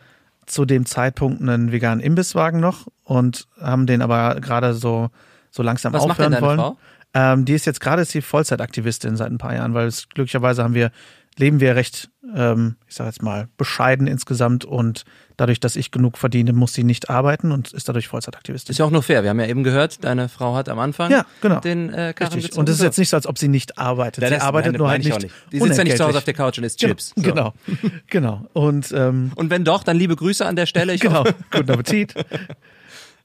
zu 0.45 0.65
dem 0.65 0.85
Zeitpunkt 0.85 1.41
einen 1.41 1.71
veganen 1.71 2.03
Imbisswagen 2.03 2.59
noch 2.59 2.87
und 3.03 3.47
haben 3.59 3.87
den 3.87 4.01
aber 4.01 4.39
gerade 4.41 4.73
so, 4.73 5.09
so 5.49 5.63
langsam 5.63 5.93
Was 5.93 6.05
macht 6.05 6.19
denn 6.19 6.25
aufhören 6.25 6.31
deine 6.33 6.45
wollen. 6.45 6.59
Frau? 6.59 6.77
Ähm, 7.13 7.45
die 7.45 7.53
ist 7.53 7.65
jetzt 7.65 7.79
gerade 7.79 8.01
ist 8.01 8.11
sie 8.11 8.21
Vollzeitaktivistin 8.21 9.15
seit 9.15 9.31
ein 9.31 9.37
paar 9.37 9.55
Jahren, 9.55 9.73
weil 9.73 9.87
es 9.87 10.09
glücklicherweise 10.09 10.63
haben 10.63 10.73
wir, 10.73 10.91
leben 11.37 11.59
wir 11.59 11.75
recht, 11.75 12.09
ähm, 12.35 12.75
ich 12.87 12.95
sage 12.95 13.09
jetzt 13.09 13.23
mal, 13.23 13.47
bescheiden 13.57 14.05
insgesamt 14.05 14.65
und 14.65 15.05
dadurch, 15.37 15.59
dass 15.59 15.75
ich 15.75 15.91
genug 15.91 16.17
verdiene, 16.17 16.53
muss 16.53 16.73
sie 16.73 16.83
nicht 16.83 17.09
arbeiten 17.09 17.51
und 17.51 17.73
ist 17.73 17.87
dadurch 17.89 18.07
Vollzeitaktivistin. 18.07 18.71
Ist 18.71 18.77
ja 18.77 18.85
auch 18.85 18.91
nur 18.91 19.03
fair. 19.03 19.23
Wir 19.23 19.29
haben 19.29 19.39
ja 19.39 19.47
eben 19.47 19.63
gehört, 19.63 20.03
deine 20.03 20.29
Frau 20.29 20.55
hat 20.55 20.69
am 20.69 20.79
Anfang 20.79 21.11
Ja, 21.11 21.25
genau. 21.41 21.59
den 21.59 21.89
äh, 21.93 22.13
Karren 22.15 22.33
Richtig. 22.33 22.57
Und 22.57 22.69
es 22.69 22.77
ist 22.77 22.83
jetzt 22.83 22.97
nicht 22.97 23.09
so, 23.09 23.17
als 23.17 23.27
ob 23.27 23.37
sie 23.37 23.47
nicht 23.47 23.77
arbeitet. 23.77 24.21
Ja, 24.23 24.29
sie 24.29 24.35
das- 24.35 24.43
arbeitet 24.43 24.73
nein, 24.73 24.79
nur 24.79 24.89
halt 24.89 25.05
ich 25.05 25.13
auch 25.13 25.19
nicht. 25.19 25.33
Die 25.51 25.59
sitzt 25.59 25.77
ja 25.77 25.83
nicht 25.83 25.97
zu 25.97 26.05
Hause 26.05 26.17
auf 26.17 26.23
der 26.23 26.33
Couch 26.33 26.57
und 26.57 26.63
isst 26.63 26.79
Chips. 26.79 27.13
So. 27.15 27.21
Genau, 27.21 27.53
genau. 28.07 28.45
Und 28.53 28.91
ähm, 28.91 29.31
Und 29.35 29.49
wenn 29.49 29.63
doch, 29.63 29.83
dann 29.83 29.97
liebe 29.97 30.15
Grüße 30.15 30.45
an 30.45 30.55
der 30.55 30.65
Stelle. 30.65 30.93
Ich 30.93 31.01
genau, 31.01 31.19
hoffe, 31.19 31.35
guten 31.51 31.71
Appetit. 31.71 32.13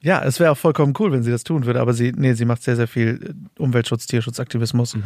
Ja, 0.02 0.22
es 0.24 0.40
wäre 0.40 0.50
auch 0.52 0.56
vollkommen 0.56 0.94
cool, 0.98 1.12
wenn 1.12 1.22
sie 1.22 1.30
das 1.30 1.44
tun 1.44 1.66
würde, 1.66 1.78
aber 1.78 1.92
sie, 1.92 2.12
nee, 2.16 2.32
sie 2.32 2.46
macht 2.46 2.62
sehr, 2.62 2.74
sehr 2.74 2.88
viel 2.88 3.34
Umweltschutz, 3.58 4.06
Tierschutzaktivismus. 4.06 4.96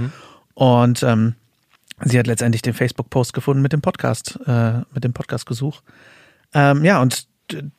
Und 0.55 1.03
ähm, 1.03 1.35
sie 2.05 2.17
hat 2.17 2.29
letztendlich 2.29 2.63
den 2.63 2.75
Facebook-Post 2.75 3.33
gefunden 3.35 3.61
mit 3.61 3.73
dem 3.73 3.81
Podcast, 3.81 4.39
äh, 4.47 4.83
mit 4.95 5.03
dem 5.03 5.13
Podcast-Gesuch. 5.13 5.83
Ähm, 6.55 6.85
ja, 6.85 7.03
und 7.03 7.29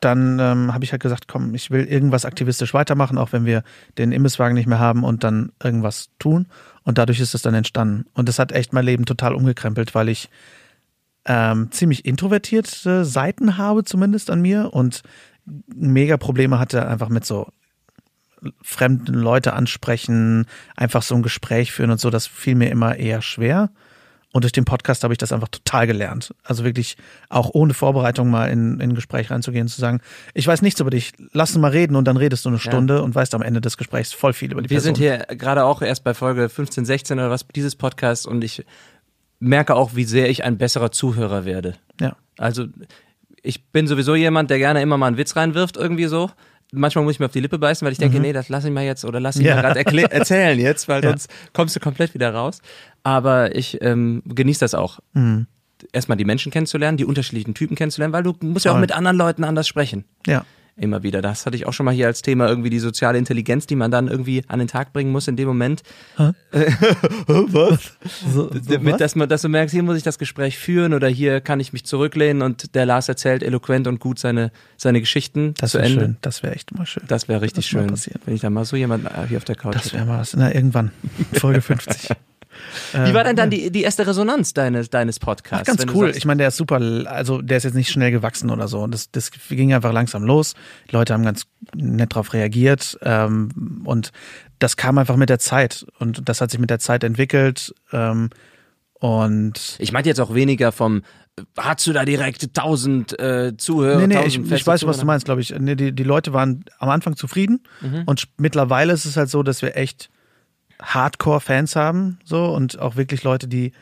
dann 0.00 0.38
ähm, 0.38 0.72
habe 0.72 0.84
ich 0.84 0.92
halt 0.92 1.02
gesagt, 1.02 1.26
komm, 1.26 1.54
ich 1.54 1.70
will 1.70 1.84
irgendwas 1.84 2.24
aktivistisch 2.24 2.72
weitermachen, 2.72 3.18
auch 3.18 3.32
wenn 3.32 3.44
wir 3.44 3.64
den 3.98 4.12
Imbisswagen 4.12 4.54
nicht 4.54 4.68
mehr 4.68 4.78
haben 4.78 5.02
und 5.02 5.24
dann 5.24 5.52
irgendwas 5.62 6.10
tun. 6.18 6.46
Und 6.84 6.98
dadurch 6.98 7.20
ist 7.20 7.34
es 7.34 7.42
dann 7.42 7.54
entstanden. 7.54 8.06
Und 8.14 8.28
das 8.28 8.38
hat 8.38 8.52
echt 8.52 8.72
mein 8.72 8.84
Leben 8.84 9.06
total 9.06 9.34
umgekrempelt, 9.34 9.94
weil 9.94 10.08
ich 10.08 10.28
ähm, 11.24 11.72
ziemlich 11.72 12.04
introvertierte 12.04 13.04
Seiten 13.04 13.58
habe, 13.58 13.82
zumindest 13.82 14.30
an 14.30 14.40
mir, 14.40 14.72
und 14.72 15.02
mega 15.74 16.16
Probleme 16.16 16.58
hatte 16.58 16.86
einfach 16.86 17.08
mit 17.08 17.24
so 17.24 17.48
fremden 18.62 19.14
Leute 19.14 19.54
ansprechen, 19.54 20.46
einfach 20.76 21.02
so 21.02 21.16
ein 21.16 21.22
Gespräch 21.22 21.72
führen 21.72 21.90
und 21.90 22.00
so, 22.00 22.10
das 22.10 22.26
fiel 22.26 22.54
mir 22.54 22.70
immer 22.70 22.96
eher 22.96 23.22
schwer. 23.22 23.70
Und 24.36 24.42
durch 24.44 24.52
den 24.52 24.66
Podcast 24.66 25.02
habe 25.02 25.14
ich 25.14 25.18
das 25.18 25.32
einfach 25.32 25.48
total 25.48 25.86
gelernt. 25.86 26.34
Also 26.44 26.62
wirklich 26.62 26.98
auch 27.30 27.48
ohne 27.54 27.72
Vorbereitung 27.72 28.28
mal 28.28 28.50
in, 28.50 28.74
in 28.80 28.90
ein 28.90 28.94
Gespräch 28.94 29.30
reinzugehen 29.30 29.62
und 29.64 29.68
zu 29.68 29.80
sagen, 29.80 30.00
ich 30.34 30.46
weiß 30.46 30.60
nichts 30.60 30.78
über 30.78 30.90
dich, 30.90 31.12
lass 31.32 31.52
uns 31.52 31.62
mal 31.62 31.70
reden 31.70 31.96
und 31.96 32.04
dann 32.06 32.18
redest 32.18 32.44
du 32.44 32.50
eine 32.50 32.58
Stunde 32.58 33.02
und 33.02 33.14
weißt 33.14 33.34
am 33.34 33.40
Ende 33.40 33.62
des 33.62 33.78
Gesprächs 33.78 34.12
voll 34.12 34.34
viel 34.34 34.52
über 34.52 34.60
die 34.60 34.68
wir 34.68 34.76
Person. 34.76 34.94
sind 34.94 34.98
hier 34.98 35.26
gerade 35.38 35.64
auch 35.64 35.80
erst 35.80 36.04
bei 36.04 36.12
Folge 36.12 36.50
15, 36.50 36.84
16 36.84 37.18
oder 37.18 37.30
was 37.30 37.46
dieses 37.54 37.76
Podcasts 37.76 38.26
und 38.26 38.44
ich 38.44 38.62
merke 39.40 39.74
auch, 39.74 39.94
wie 39.94 40.04
sehr 40.04 40.28
ich 40.28 40.44
ein 40.44 40.58
besserer 40.58 40.90
Zuhörer 40.92 41.46
werde. 41.46 41.74
Ja. 41.98 42.14
Also 42.36 42.66
ich 43.42 43.64
bin 43.68 43.86
sowieso 43.86 44.14
jemand, 44.14 44.50
der 44.50 44.58
gerne 44.58 44.82
immer 44.82 44.98
mal 44.98 45.06
einen 45.06 45.16
Witz 45.16 45.34
reinwirft, 45.34 45.78
irgendwie 45.78 46.06
so. 46.06 46.30
Manchmal 46.72 47.04
muss 47.04 47.12
ich 47.14 47.20
mir 47.20 47.26
auf 47.26 47.32
die 47.32 47.38
Lippe 47.40 47.58
beißen, 47.60 47.86
weil 47.86 47.92
ich 47.92 47.98
denke, 47.98 48.18
nee, 48.18 48.32
das 48.32 48.48
lass 48.48 48.64
ich 48.64 48.72
mal 48.72 48.82
jetzt 48.82 49.04
oder 49.04 49.20
lass 49.20 49.36
ich 49.36 49.42
Mhm. 49.42 49.48
Ja. 49.48 49.54
mal 49.62 49.72
gerade 49.72 50.10
erzählen 50.12 50.58
jetzt, 50.58 50.88
weil 50.88 51.00
Ja. 51.04 51.10
sonst 51.10 51.30
kommst 51.52 51.76
du 51.76 51.80
komplett 51.80 52.12
wieder 52.12 52.34
raus. 52.34 52.60
Aber 53.06 53.54
ich 53.54 53.80
ähm, 53.82 54.20
genieße 54.26 54.58
das 54.58 54.74
auch. 54.74 54.98
Mhm. 55.12 55.46
Erstmal 55.92 56.18
die 56.18 56.24
Menschen 56.24 56.50
kennenzulernen, 56.50 56.96
die 56.96 57.04
unterschiedlichen 57.04 57.54
Typen 57.54 57.76
kennenzulernen, 57.76 58.12
weil 58.12 58.24
du 58.24 58.34
musst 58.40 58.64
ja 58.64 58.72
auch 58.72 58.80
mit 58.80 58.90
anderen 58.90 59.16
Leuten 59.16 59.44
anders 59.44 59.68
sprechen. 59.68 60.04
Ja. 60.26 60.44
immer 60.74 61.04
wieder. 61.04 61.22
Das 61.22 61.46
hatte 61.46 61.56
ich 61.56 61.68
auch 61.68 61.72
schon 61.72 61.86
mal 61.86 61.94
hier 61.94 62.08
als 62.08 62.22
Thema, 62.22 62.48
irgendwie 62.48 62.68
die 62.68 62.80
soziale 62.80 63.16
Intelligenz, 63.16 63.68
die 63.68 63.76
man 63.76 63.92
dann 63.92 64.08
irgendwie 64.08 64.42
an 64.48 64.58
den 64.58 64.66
Tag 64.66 64.92
bringen 64.92 65.12
muss 65.12 65.28
in 65.28 65.36
dem 65.36 65.46
Moment. 65.46 65.84
was? 66.16 67.92
So, 68.34 68.50
so 68.52 68.78
Mit, 68.80 69.00
dass, 69.00 69.14
man, 69.14 69.28
dass 69.28 69.42
du 69.42 69.48
merkst, 69.48 69.72
hier 69.72 69.84
muss 69.84 69.96
ich 69.96 70.02
das 70.02 70.18
Gespräch 70.18 70.58
führen 70.58 70.92
oder 70.92 71.06
hier 71.06 71.40
kann 71.40 71.60
ich 71.60 71.72
mich 71.72 71.84
zurücklehnen 71.86 72.42
und 72.42 72.74
der 72.74 72.86
Lars 72.86 73.08
erzählt 73.08 73.44
eloquent 73.44 73.86
und 73.86 74.00
gut 74.00 74.18
seine, 74.18 74.50
seine 74.76 74.98
Geschichten 74.98 75.54
das 75.58 75.70
zu 75.70 75.78
Ende. 75.78 76.00
Schön. 76.00 76.16
Das 76.22 76.42
wäre 76.42 76.56
echt 76.56 76.76
mal 76.76 76.86
schön. 76.86 77.04
Das 77.06 77.28
wäre 77.28 77.40
richtig 77.40 77.66
schön, 77.66 77.88
wenn 78.24 78.34
ich 78.34 78.40
da 78.40 78.50
mal 78.50 78.64
so 78.64 78.74
jemanden 78.74 79.06
äh, 79.06 79.28
hier 79.28 79.38
auf 79.38 79.44
der 79.44 79.54
Couch 79.54 79.76
Das 79.76 79.92
wäre 79.92 80.06
mal 80.06 80.18
was. 80.18 80.34
Na, 80.36 80.52
irgendwann. 80.52 80.90
Folge 81.34 81.60
50. 81.60 82.10
Wie 82.92 83.14
war 83.14 83.24
denn 83.24 83.36
dann 83.36 83.50
die, 83.50 83.70
die 83.70 83.82
erste 83.82 84.06
Resonanz 84.06 84.54
deines, 84.54 84.90
deines 84.90 85.18
Podcasts? 85.18 85.68
Ach, 85.68 85.76
ganz 85.76 85.94
cool. 85.94 86.12
Ich 86.16 86.24
meine, 86.24 86.38
der 86.38 86.48
ist 86.48 86.56
super, 86.56 86.80
also 87.06 87.42
der 87.42 87.56
ist 87.56 87.64
jetzt 87.64 87.74
nicht 87.74 87.90
schnell 87.90 88.10
gewachsen 88.10 88.50
oder 88.50 88.68
so. 88.68 88.86
Das, 88.86 89.10
das 89.10 89.30
ging 89.48 89.72
einfach 89.72 89.92
langsam 89.92 90.24
los. 90.24 90.54
Die 90.90 90.92
Leute 90.92 91.14
haben 91.14 91.24
ganz 91.24 91.46
nett 91.74 92.12
darauf 92.12 92.32
reagiert 92.32 92.98
ähm, 93.02 93.82
und 93.84 94.12
das 94.58 94.76
kam 94.76 94.98
einfach 94.98 95.16
mit 95.16 95.28
der 95.28 95.38
Zeit 95.38 95.86
und 95.98 96.28
das 96.28 96.40
hat 96.40 96.50
sich 96.50 96.60
mit 96.60 96.70
der 96.70 96.78
Zeit 96.78 97.04
entwickelt. 97.04 97.74
Ähm, 97.92 98.30
und 98.94 99.76
ich 99.78 99.92
meinte 99.92 100.08
jetzt 100.08 100.20
auch 100.20 100.34
weniger 100.34 100.72
vom 100.72 101.02
Hast 101.58 101.86
du 101.86 101.92
da 101.92 102.06
direkt 102.06 102.54
tausend 102.54 103.18
äh, 103.20 103.54
Zuhörer? 103.58 103.98
Nee, 103.98 104.06
nee, 104.06 104.26
ich, 104.26 104.38
ich 104.38 104.66
weiß, 104.66 104.86
was 104.86 104.98
du 104.98 105.04
meinst, 105.04 105.26
glaube 105.26 105.42
ich. 105.42 105.54
Nee, 105.58 105.74
die, 105.74 105.92
die 105.92 106.02
Leute 106.02 106.32
waren 106.32 106.64
am 106.78 106.88
Anfang 106.88 107.14
zufrieden 107.14 107.60
mhm. 107.82 108.04
und 108.06 108.28
mittlerweile 108.38 108.94
ist 108.94 109.04
es 109.04 109.18
halt 109.18 109.28
so, 109.28 109.42
dass 109.42 109.60
wir 109.60 109.76
echt 109.76 110.08
Hardcore-Fans 110.82 111.76
haben, 111.76 112.18
so 112.24 112.46
und 112.54 112.78
auch 112.78 112.96
wirklich 112.96 113.22
Leute, 113.22 113.48
die, 113.48 113.72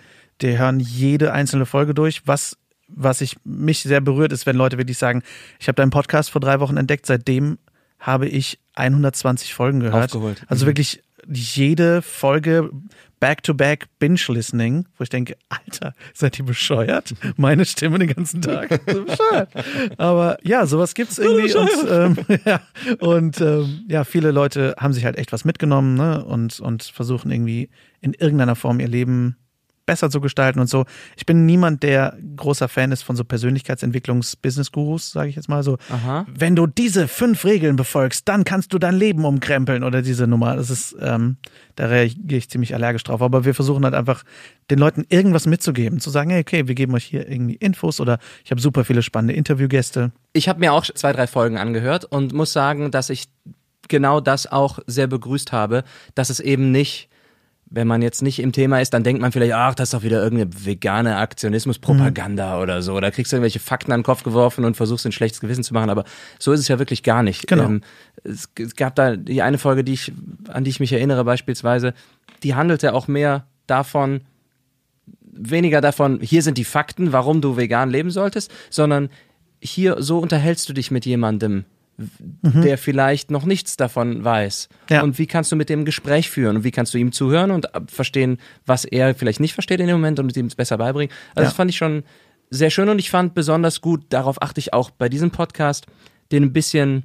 die 0.41 0.59
hören 0.59 0.81
jede 0.81 1.33
einzelne 1.33 1.67
Folge 1.67 1.95
durch. 1.95 2.27
Was, 2.27 2.57
was 2.89 3.21
ich 3.21 3.37
mich 3.45 3.83
sehr 3.83 4.01
berührt, 4.01 4.33
ist, 4.33 4.47
wenn 4.47 4.57
Leute 4.57 4.79
wirklich 4.79 4.99
sagen, 4.99 5.23
ich 5.59 5.69
habe 5.69 5.77
deinen 5.77 5.91
Podcast 5.91 6.31
vor 6.31 6.41
drei 6.41 6.61
Wochen 6.61 6.77
entdeckt, 6.77 7.07
seitdem 7.07 7.59
habe 7.99 8.29
ich 8.29 8.59
120 8.75 9.55
Folgen 9.55 9.81
gehört. 9.81 10.15
Aufgeholt. 10.15 10.43
Also 10.49 10.65
mhm. 10.65 10.71
wirklich 10.71 11.03
jede 11.29 12.03
Folge 12.03 12.71
Back-to-Back 13.21 13.87
Binge-Listening, 13.99 14.87
wo 14.99 15.03
ich 15.03 15.09
denke, 15.09 15.37
Alter, 15.49 15.95
seid 16.13 16.39
ihr 16.39 16.45
bescheuert? 16.45 17.15
Meine 17.37 17.65
Stimme 17.65 17.99
den 17.99 18.13
ganzen 18.13 18.43
Tag. 18.43 18.81
So 18.95 19.05
bescheuert. 19.05 19.49
Aber 19.97 20.37
ja, 20.43 20.67
sowas 20.67 20.95
gibt's 20.95 21.19
irgendwie. 21.19 21.55
Und, 21.55 21.91
ähm, 21.91 22.17
ja, 22.45 22.61
und 22.99 23.41
ähm, 23.41 23.85
ja, 23.89 24.05
viele 24.05 24.31
Leute 24.31 24.75
haben 24.79 24.93
sich 24.93 25.07
halt 25.07 25.17
echt 25.17 25.33
was 25.33 25.47
mitgenommen 25.47 25.95
ne? 25.95 26.23
und, 26.23 26.61
und 26.61 26.83
versuchen 26.83 27.31
irgendwie 27.31 27.71
in 28.01 28.13
irgendeiner 28.13 28.57
Form 28.57 28.79
ihr 28.79 28.89
Leben 28.89 29.37
besser 29.87 30.11
zu 30.11 30.21
gestalten 30.21 30.61
und 30.61 30.69
so. 30.69 30.85
Ich 31.17 31.27
bin 31.27 31.47
niemand, 31.47 31.83
der 31.83 32.17
großer 32.37 32.69
Fan 32.69 32.93
ist 32.93 33.03
von 33.03 33.17
so 33.17 33.25
Persönlichkeitsentwicklungs-Business-Gurus, 33.25 35.11
sage 35.11 35.29
ich 35.29 35.37
jetzt 35.37 35.49
mal 35.49 35.63
so. 35.63 35.79
Aha. 35.91 36.27
Wenn 36.33 36.57
du 36.57 36.67
diese 36.67 37.09
fünf 37.09 37.45
Regeln 37.45 37.77
befolgst, 37.77 38.29
dann 38.29 38.45
kannst 38.45 38.73
du 38.73 38.79
dein 38.79 38.95
Leben 38.95 39.25
umkrempeln 39.25 39.85
oder 39.85 40.03
diese 40.03 40.27
Nummer. 40.27 40.57
Das 40.57 40.71
ist, 40.71 40.97
ähm, 41.01 41.37
da 41.77 41.87
reagiere 41.87 42.39
ich 42.39 42.49
ziemlich 42.49 42.75
allergisch 42.75 43.05
drauf. 43.05 43.23
Aber 43.23 43.45
wir 43.45 43.55
versuchen 43.55 43.85
halt 43.85 43.95
einfach 43.95 44.25
den 44.71 44.79
Leuten 44.79 45.05
irgendwas 45.09 45.47
mitzugeben, 45.47 46.01
zu 46.01 46.11
sagen, 46.11 46.31
hey, 46.31 46.41
okay, 46.41 46.67
wir 46.69 46.75
geben 46.75 46.95
euch 46.95 47.05
hier 47.05 47.29
irgendwie 47.29 47.57
Infos 47.57 48.01
oder 48.01 48.19
ich 48.45 48.51
habe 48.51 48.61
super 48.61 48.85
viele 48.85 49.03
spannende 49.03 49.35
Interviewgäste. 49.35 50.13
Ich 50.33 50.49
habe 50.49 50.61
mir 50.61 50.73
auch 50.73 50.85
zwei, 50.85 51.13
drei 51.13 51.27
Folgen 51.27 51.59
angehört 51.59 52.05
und 52.05 52.33
muss 52.33 52.53
sagen, 52.53 52.91
dass 52.91 53.11
ich 53.11 53.25
genau 53.89 54.21
das 54.21 54.51
auch 54.51 54.79
sehr 54.87 55.07
begrüßt 55.07 55.53
habe, 55.53 55.85
dass 56.15 56.31
es 56.31 56.41
eben 56.41 56.71
nicht 56.71 57.09
wenn 57.75 57.89
man 57.89 58.03
jetzt 58.03 58.23
nicht 58.23 58.39
im 58.39 58.53
Thema 58.53 58.81
ist, 58.81 58.95
dann 58.95 59.03
denkt 59.03 59.21
man 59.21 59.33
vielleicht, 59.33 59.53
ach, 59.53 59.75
das 59.75 59.89
ist 59.89 59.95
doch 59.95 60.05
wieder 60.05 60.23
irgendeine 60.23 60.65
vegane 60.65 61.17
Aktionismus-Propaganda 61.17 62.57
mhm. 62.57 62.63
oder 62.63 62.83
so. 62.83 63.01
Da 63.01 63.11
kriegst 63.11 63.33
du 63.33 63.37
irgendwelche 63.37 63.59
Fakten 63.59 63.91
an 63.91 64.01
den 64.01 64.05
Kopf 64.05 64.23
geworfen 64.23 64.65
und 64.65 64.77
versuchst 64.77 65.05
ein 65.07 65.13
schlechtes 65.13 65.41
Gewissen 65.41 65.65
zu 65.65 65.75
machen. 65.75 65.91
Aber 65.91 66.05
so 66.39 66.53
ist 66.53 66.61
es 66.61 66.69
ja 66.69 66.79
wirklich 66.79 67.03
gar 67.03 67.25
nicht. 67.25 67.49
Genau. 67.49 67.65
Ähm, 67.65 67.81
es, 68.23 68.49
es, 68.59 68.77
gab 68.77 68.95
da 68.95 69.17
die 69.17 69.43
eine 69.43 69.59
Folge, 69.59 69.83
die 69.83 69.95
ich, 69.95 70.13
an 70.49 70.63
die 70.63 70.71
ich 70.71 70.79
mich 70.79 70.93
erinnere 70.93 71.25
beispielsweise, 71.25 71.95
die 72.45 72.55
handelte 72.55 72.95
auch 72.95 73.09
mehr 73.09 73.45
davon, 73.67 74.21
weniger 75.21 75.81
davon, 75.81 76.21
hier 76.21 76.43
sind 76.43 76.59
die 76.59 76.65
Fakten, 76.65 77.13
warum 77.13 77.41
du 77.41 77.57
vegan 77.57 77.91
leben 77.91 78.11
solltest, 78.11 78.53
sondern 78.71 79.11
hier, 79.61 80.01
so 80.01 80.19
unterhältst 80.19 80.69
du 80.69 80.75
dich 80.75 80.93
mit 80.93 81.07
jemandem, 81.07 81.65
mhm. 81.97 82.63
der 82.63 82.79
vielleicht 82.79 83.31
noch 83.31 83.45
nichts 83.45 83.77
davon 83.77 84.25
weiß. 84.25 84.69
Ja. 84.91 85.03
Und 85.03 85.19
wie 85.19 85.27
kannst 85.27 85.53
du 85.53 85.57
mit 85.57 85.69
dem 85.69 85.85
Gespräch 85.85 86.31
führen 86.31 86.57
und 86.57 86.65
wie 86.65 86.71
kannst 86.71 86.95
du 86.95 86.99
ihm 86.99 87.13
zuhören 87.13 87.51
und 87.51 87.69
verstehen, 87.87 88.39
was 88.67 88.85
er 88.85 89.15
vielleicht 89.15 89.41
nicht 89.41 89.55
versteht 89.55 89.81
in 89.81 89.87
dem 89.87 89.97
Moment 89.97 90.19
und 90.19 90.37
ihm 90.37 90.47
es 90.47 90.55
besser 90.55 90.79
beibringen. 90.79 91.15
Also 91.31 91.45
ja. 91.45 91.45
das 91.45 91.55
fand 91.55 91.71
ich 91.71 91.77
schon 91.77 92.05
sehr 92.51 92.71
schön 92.71 92.89
und 92.89 92.99
ich 92.99 93.11
fand 93.11 93.35
besonders 93.35 93.81
gut, 93.81 94.05
darauf 94.11 94.41
achte 94.43 94.61
ich 94.61 94.73
auch 94.73 94.91
bei 94.91 95.09
diesem 95.09 95.31
Podcast, 95.31 95.87
den 96.31 96.45
ein 96.45 96.53
bisschen 96.53 97.05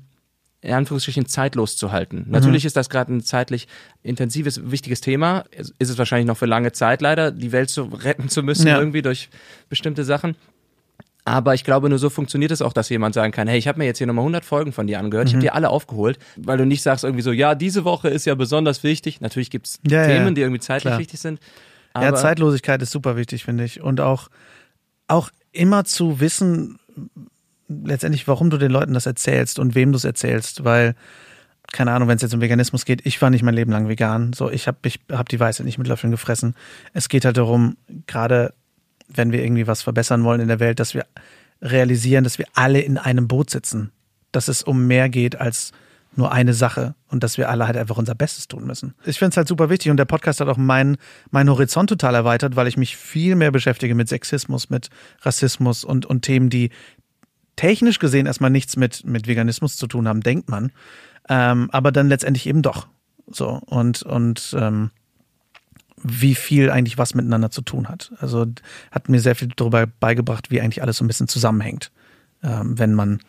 in 0.61 0.73
Anführungsstrichen 0.73 1.25
zeitlos 1.25 1.77
zu 1.77 1.91
halten. 1.91 2.25
Mhm. 2.25 2.31
Natürlich 2.31 2.65
ist 2.65 2.75
das 2.75 2.89
gerade 2.89 3.13
ein 3.13 3.21
zeitlich 3.21 3.67
intensives, 4.03 4.71
wichtiges 4.71 4.99
Thema. 4.99 5.45
Ist 5.51 5.89
es 5.89 5.97
wahrscheinlich 5.97 6.27
noch 6.27 6.37
für 6.37 6.47
lange 6.47 6.73
Zeit 6.73 7.01
leider, 7.01 7.31
die 7.31 7.51
Welt 7.51 7.69
zu 7.69 7.83
retten 7.83 8.27
zu 8.27 8.43
müssen, 8.43 8.67
ja. 8.67 8.77
irgendwie 8.77 9.01
durch 9.01 9.29
bestimmte 9.69 10.03
Sachen. 10.03 10.35
Aber 11.29 11.53
ich 11.53 11.63
glaube, 11.63 11.89
nur 11.89 11.99
so 11.99 12.09
funktioniert 12.09 12.51
es 12.51 12.59
auch, 12.63 12.73
dass 12.73 12.89
jemand 12.89 13.13
sagen 13.13 13.31
kann, 13.31 13.47
hey, 13.47 13.59
ich 13.59 13.67
habe 13.67 13.77
mir 13.77 13.85
jetzt 13.85 13.99
hier 13.99 14.07
nochmal 14.07 14.23
100 14.23 14.43
Folgen 14.43 14.71
von 14.71 14.87
dir 14.87 14.99
angehört, 14.99 15.27
ich 15.27 15.33
habe 15.35 15.37
mhm. 15.37 15.43
die 15.43 15.51
alle 15.51 15.69
aufgeholt, 15.69 16.17
weil 16.37 16.57
du 16.57 16.65
nicht 16.65 16.81
sagst 16.81 17.03
irgendwie 17.03 17.21
so, 17.21 17.31
ja, 17.31 17.53
diese 17.53 17.83
Woche 17.83 18.09
ist 18.09 18.25
ja 18.25 18.33
besonders 18.33 18.81
wichtig. 18.81 19.21
Natürlich 19.21 19.51
gibt's 19.51 19.79
ja, 19.87 20.07
Themen, 20.07 20.29
ja, 20.29 20.31
die 20.31 20.41
irgendwie 20.41 20.59
zeitlich 20.59 20.89
klar. 20.89 20.97
wichtig 20.97 21.19
sind. 21.19 21.39
ja, 21.95 22.15
Zeitlosigkeit 22.15 22.81
ist 22.81 22.89
super 22.89 23.15
wichtig, 23.15 23.43
finde 23.43 23.63
ich. 23.63 23.79
Und 23.79 24.01
auch, 24.01 24.29
auch 25.07 25.29
immer 25.51 25.83
zu 25.83 26.19
wissen, 26.19 26.79
letztendlich, 27.67 28.27
warum 28.27 28.49
du 28.49 28.57
den 28.57 28.71
Leuten 28.71 28.95
das 28.95 29.05
erzählst 29.05 29.59
und 29.59 29.75
wem 29.75 29.91
du 29.91 29.97
es 29.97 30.05
erzählst, 30.05 30.63
weil 30.63 30.95
keine 31.71 31.91
Ahnung, 31.91 32.07
wenn 32.07 32.15
es 32.15 32.23
jetzt 32.23 32.33
um 32.33 32.41
Veganismus 32.41 32.85
geht, 32.85 33.05
ich 33.05 33.21
war 33.21 33.29
nicht 33.29 33.43
mein 33.43 33.53
Leben 33.53 33.71
lang 33.71 33.87
vegan. 33.87 34.33
So, 34.33 34.49
ich 34.49 34.67
habe 34.67 34.79
ich 34.85 34.99
hab 35.11 35.29
die 35.29 35.39
Weisheit 35.39 35.67
nicht 35.67 35.77
mit 35.77 35.87
Löffeln 35.87 36.09
gefressen. 36.09 36.55
Es 36.93 37.07
geht 37.07 37.25
halt 37.25 37.37
darum, 37.37 37.77
gerade 38.07 38.55
wenn 39.13 39.31
wir 39.31 39.43
irgendwie 39.43 39.67
was 39.67 39.81
verbessern 39.81 40.23
wollen 40.23 40.41
in 40.41 40.47
der 40.47 40.59
Welt, 40.59 40.79
dass 40.79 40.93
wir 40.93 41.05
realisieren, 41.61 42.23
dass 42.23 42.37
wir 42.37 42.45
alle 42.53 42.79
in 42.79 42.97
einem 42.97 43.27
Boot 43.27 43.49
sitzen. 43.49 43.91
Dass 44.31 44.47
es 44.47 44.63
um 44.63 44.87
mehr 44.87 45.09
geht 45.09 45.39
als 45.39 45.71
nur 46.15 46.31
eine 46.31 46.53
Sache 46.53 46.95
und 47.07 47.23
dass 47.23 47.37
wir 47.37 47.49
alle 47.49 47.67
halt 47.67 47.77
einfach 47.77 47.97
unser 47.97 48.15
Bestes 48.15 48.47
tun 48.47 48.65
müssen. 48.65 48.93
Ich 49.05 49.19
finde 49.19 49.31
es 49.31 49.37
halt 49.37 49.47
super 49.47 49.69
wichtig 49.69 49.91
und 49.91 49.97
der 49.97 50.05
Podcast 50.05 50.39
hat 50.41 50.47
auch 50.47 50.57
meinen 50.57 50.97
mein 51.31 51.49
Horizont 51.49 51.89
total 51.89 52.15
erweitert, 52.15 52.55
weil 52.55 52.67
ich 52.67 52.77
mich 52.77 52.97
viel 52.97 53.35
mehr 53.35 53.51
beschäftige 53.51 53.95
mit 53.95 54.09
Sexismus, 54.09 54.69
mit 54.69 54.89
Rassismus 55.21 55.83
und, 55.83 56.05
und 56.05 56.21
Themen, 56.23 56.49
die 56.49 56.71
technisch 57.55 57.99
gesehen 57.99 58.25
erstmal 58.25 58.49
nichts 58.49 58.75
mit, 58.75 59.05
mit 59.05 59.27
Veganismus 59.27 59.77
zu 59.77 59.87
tun 59.87 60.07
haben, 60.07 60.21
denkt 60.21 60.49
man. 60.49 60.71
Ähm, 61.27 61.69
aber 61.71 61.91
dann 61.91 62.09
letztendlich 62.09 62.47
eben 62.47 62.61
doch. 62.61 62.87
So, 63.27 63.61
und, 63.65 64.01
und 64.03 64.55
ähm, 64.57 64.91
wie 66.03 66.35
viel 66.35 66.69
eigentlich 66.69 66.97
was 66.97 67.13
miteinander 67.13 67.51
zu 67.51 67.61
tun 67.61 67.87
hat. 67.89 68.11
Also 68.19 68.45
hat 68.91 69.09
mir 69.09 69.19
sehr 69.19 69.35
viel 69.35 69.49
darüber 69.55 69.87
beigebracht, 69.87 70.51
wie 70.51 70.61
eigentlich 70.61 70.81
alles 70.81 70.97
so 70.97 71.03
ein 71.03 71.07
bisschen 71.07 71.27
zusammenhängt, 71.27 71.91
ähm, 72.43 72.77
wenn 72.77 72.93
man 72.93 73.19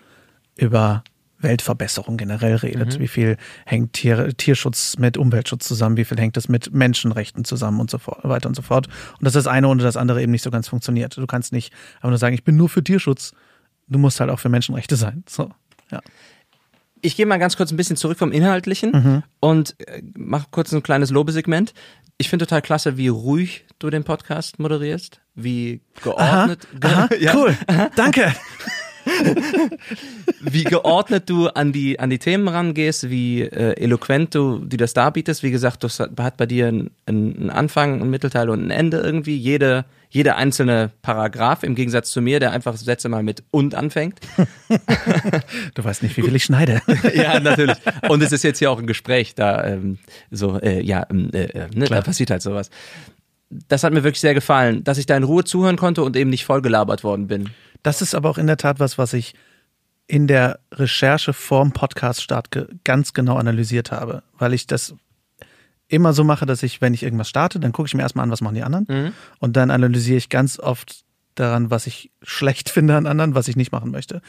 über 0.57 1.05
Weltverbesserung 1.39 2.17
generell 2.17 2.57
redet. 2.57 2.95
Mhm. 2.95 3.01
Wie 3.01 3.09
viel 3.09 3.37
hängt 3.65 3.95
Tier, 3.95 4.37
Tierschutz 4.37 4.99
mit 4.99 5.17
Umweltschutz 5.17 5.67
zusammen? 5.67 5.97
Wie 5.97 6.05
viel 6.05 6.19
hängt 6.19 6.37
das 6.37 6.49
mit 6.49 6.73
Menschenrechten 6.73 7.45
zusammen 7.45 7.81
und 7.81 7.91
so 7.91 7.99
fort, 7.99 8.21
weiter 8.23 8.49
und 8.49 8.55
so 8.55 8.63
fort? 8.63 8.89
Und 9.19 9.25
dass 9.25 9.33
das 9.33 9.47
eine 9.47 9.69
ohne 9.69 9.83
das 9.83 9.97
andere 9.97 10.23
eben 10.23 10.33
nicht 10.33 10.43
so 10.43 10.51
ganz 10.51 10.69
funktioniert. 10.69 11.17
Du 11.17 11.27
kannst 11.27 11.53
nicht 11.53 11.73
einfach 11.97 12.11
nur 12.11 12.19
sagen, 12.19 12.35
ich 12.35 12.45
bin 12.45 12.57
nur 12.57 12.69
für 12.69 12.85
Tierschutz. 12.85 13.33
Du 13.89 13.99
musst 13.99 14.21
halt 14.21 14.31
auch 14.31 14.39
für 14.39 14.49
Menschenrechte 14.49 14.97
sein. 14.97 15.25
So, 15.29 15.51
ja. 15.91 16.01
Ich 17.03 17.17
gehe 17.17 17.25
mal 17.25 17.39
ganz 17.39 17.57
kurz 17.57 17.71
ein 17.71 17.79
bisschen 17.79 17.97
zurück 17.97 18.19
vom 18.19 18.31
Inhaltlichen 18.31 18.93
mhm. 18.93 19.23
und 19.41 19.75
äh, 19.89 20.03
mache 20.17 20.49
kurz 20.51 20.73
ein 20.73 20.83
kleines 20.83 21.11
Lobesegment 21.11 21.73
ich 22.21 22.29
finde 22.29 22.47
total 22.47 22.61
klasse, 22.61 22.99
wie 22.99 23.09
ruhig 23.09 23.65
du 23.79 23.89
den 23.89 24.05
Podcast 24.05 24.59
moderierst, 24.59 25.23
wie 25.35 25.81
geordnet. 26.03 26.69
Aha, 26.83 27.05
aha, 27.05 27.15
ja. 27.19 27.35
Cool, 27.35 27.57
danke. 27.97 28.35
wie 30.41 30.65
geordnet 30.65 31.31
du 31.31 31.49
an 31.49 31.73
die, 31.73 31.99
an 31.99 32.11
die 32.11 32.19
Themen 32.19 32.47
rangehst, 32.47 33.09
wie 33.09 33.41
äh, 33.41 33.73
eloquent 33.83 34.35
du 34.35 34.59
die 34.59 34.77
das 34.77 34.93
darbietest. 34.93 35.43
Wie 35.43 35.51
gesagt, 35.51 35.83
das 35.83 35.99
hat 35.99 36.37
bei 36.37 36.45
dir 36.45 36.69
einen, 36.69 36.91
einen 37.07 37.49
Anfang, 37.49 38.03
einen 38.03 38.11
Mittelteil 38.11 38.51
und 38.51 38.67
ein 38.67 38.71
Ende 38.71 38.99
irgendwie. 38.99 39.39
Jede, 39.39 39.87
jede 40.11 40.35
einzelne 40.35 40.91
Paragraph 41.03 41.63
im 41.63 41.77
Gegensatz 41.77 42.11
zu 42.11 42.21
mir, 42.21 42.41
der 42.41 42.51
einfach 42.51 42.77
Sätze 42.77 43.09
mal 43.09 43.23
mit 43.23 43.45
und 43.53 43.77
anfängt. 43.77 44.19
du 45.75 45.85
weißt 45.85 46.03
nicht, 46.03 46.17
wie 46.17 46.23
viel 46.23 46.35
ich 46.35 46.45
schneide. 46.45 46.83
ja, 47.15 47.39
natürlich. 47.39 47.77
Und 48.09 48.21
es 48.23 48.33
ist 48.33 48.43
jetzt 48.43 48.59
hier 48.59 48.73
auch 48.73 48.81
ein 48.81 48.89
Gespräch, 48.89 49.37
da 49.37 49.65
ähm, 49.65 49.99
so, 50.31 50.59
äh, 50.59 50.83
ja, 50.83 51.07
ähm, 51.11 51.31
äh, 51.33 51.45
äh, 51.45 51.69
ne, 51.75 51.87
da 51.87 52.03
passiert 52.03 52.31
halt 52.31 52.43
sowas. 52.43 52.71
Das 53.69 53.85
hat 53.85 53.93
mir 53.93 54.03
wirklich 54.03 54.21
sehr 54.21 54.35
gefallen, 54.35 54.83
dass 54.83 54.99
ich 54.99 55.07
da 55.07 55.17
in 55.17 55.23
Ruhe 55.23 55.45
zuhören 55.45 55.77
konnte 55.77 56.03
und 56.03 56.17
eben 56.17 56.31
nicht 56.31 56.45
vollgelabert 56.45 57.05
worden 57.05 57.29
bin. 57.29 57.51
Das 57.85 58.03
ist 58.03 58.15
aber 58.15 58.31
auch 58.31 58.39
in 58.39 58.49
der 58.49 58.57
Tat 58.57 58.81
was, 58.81 58.99
was 58.99 59.13
ich 59.13 59.35
in 60.09 60.27
der 60.27 60.59
Recherche 60.73 61.33
vorm 61.33 61.73
Podcast-Start 61.73 62.49
ganz 62.83 63.13
genau 63.13 63.37
analysiert 63.37 63.93
habe, 63.93 64.25
weil 64.39 64.55
ich 64.55 64.67
das 64.67 64.95
immer 65.91 66.13
so 66.13 66.25
mache, 66.25 66.47
dass 66.47 66.63
ich, 66.63 66.81
wenn 66.81 66.95
ich 66.95 67.03
irgendwas 67.03 67.29
starte, 67.29 67.61
dann 67.61 67.73
gucke 67.73 67.87
ich 67.87 67.95
mir 67.95 68.03
erstmal 68.03 68.25
an, 68.25 68.31
was 68.31 68.41
machen 68.41 68.55
die 68.55 68.63
anderen. 68.63 68.87
Mhm. 68.89 69.13
Und 69.39 69.57
dann 69.57 69.71
analysiere 69.71 70.17
ich 70.17 70.29
ganz 70.29 70.59
oft 70.59 71.05
daran, 71.35 71.71
was 71.71 71.87
ich 71.87 72.11
schlecht 72.23 72.71
finde 72.71 72.97
an 72.97 73.07
anderen, 73.07 73.35
was 73.35 73.49
ich 73.49 73.57
nicht 73.57 73.73
machen 73.73 73.91
möchte. 73.91 74.23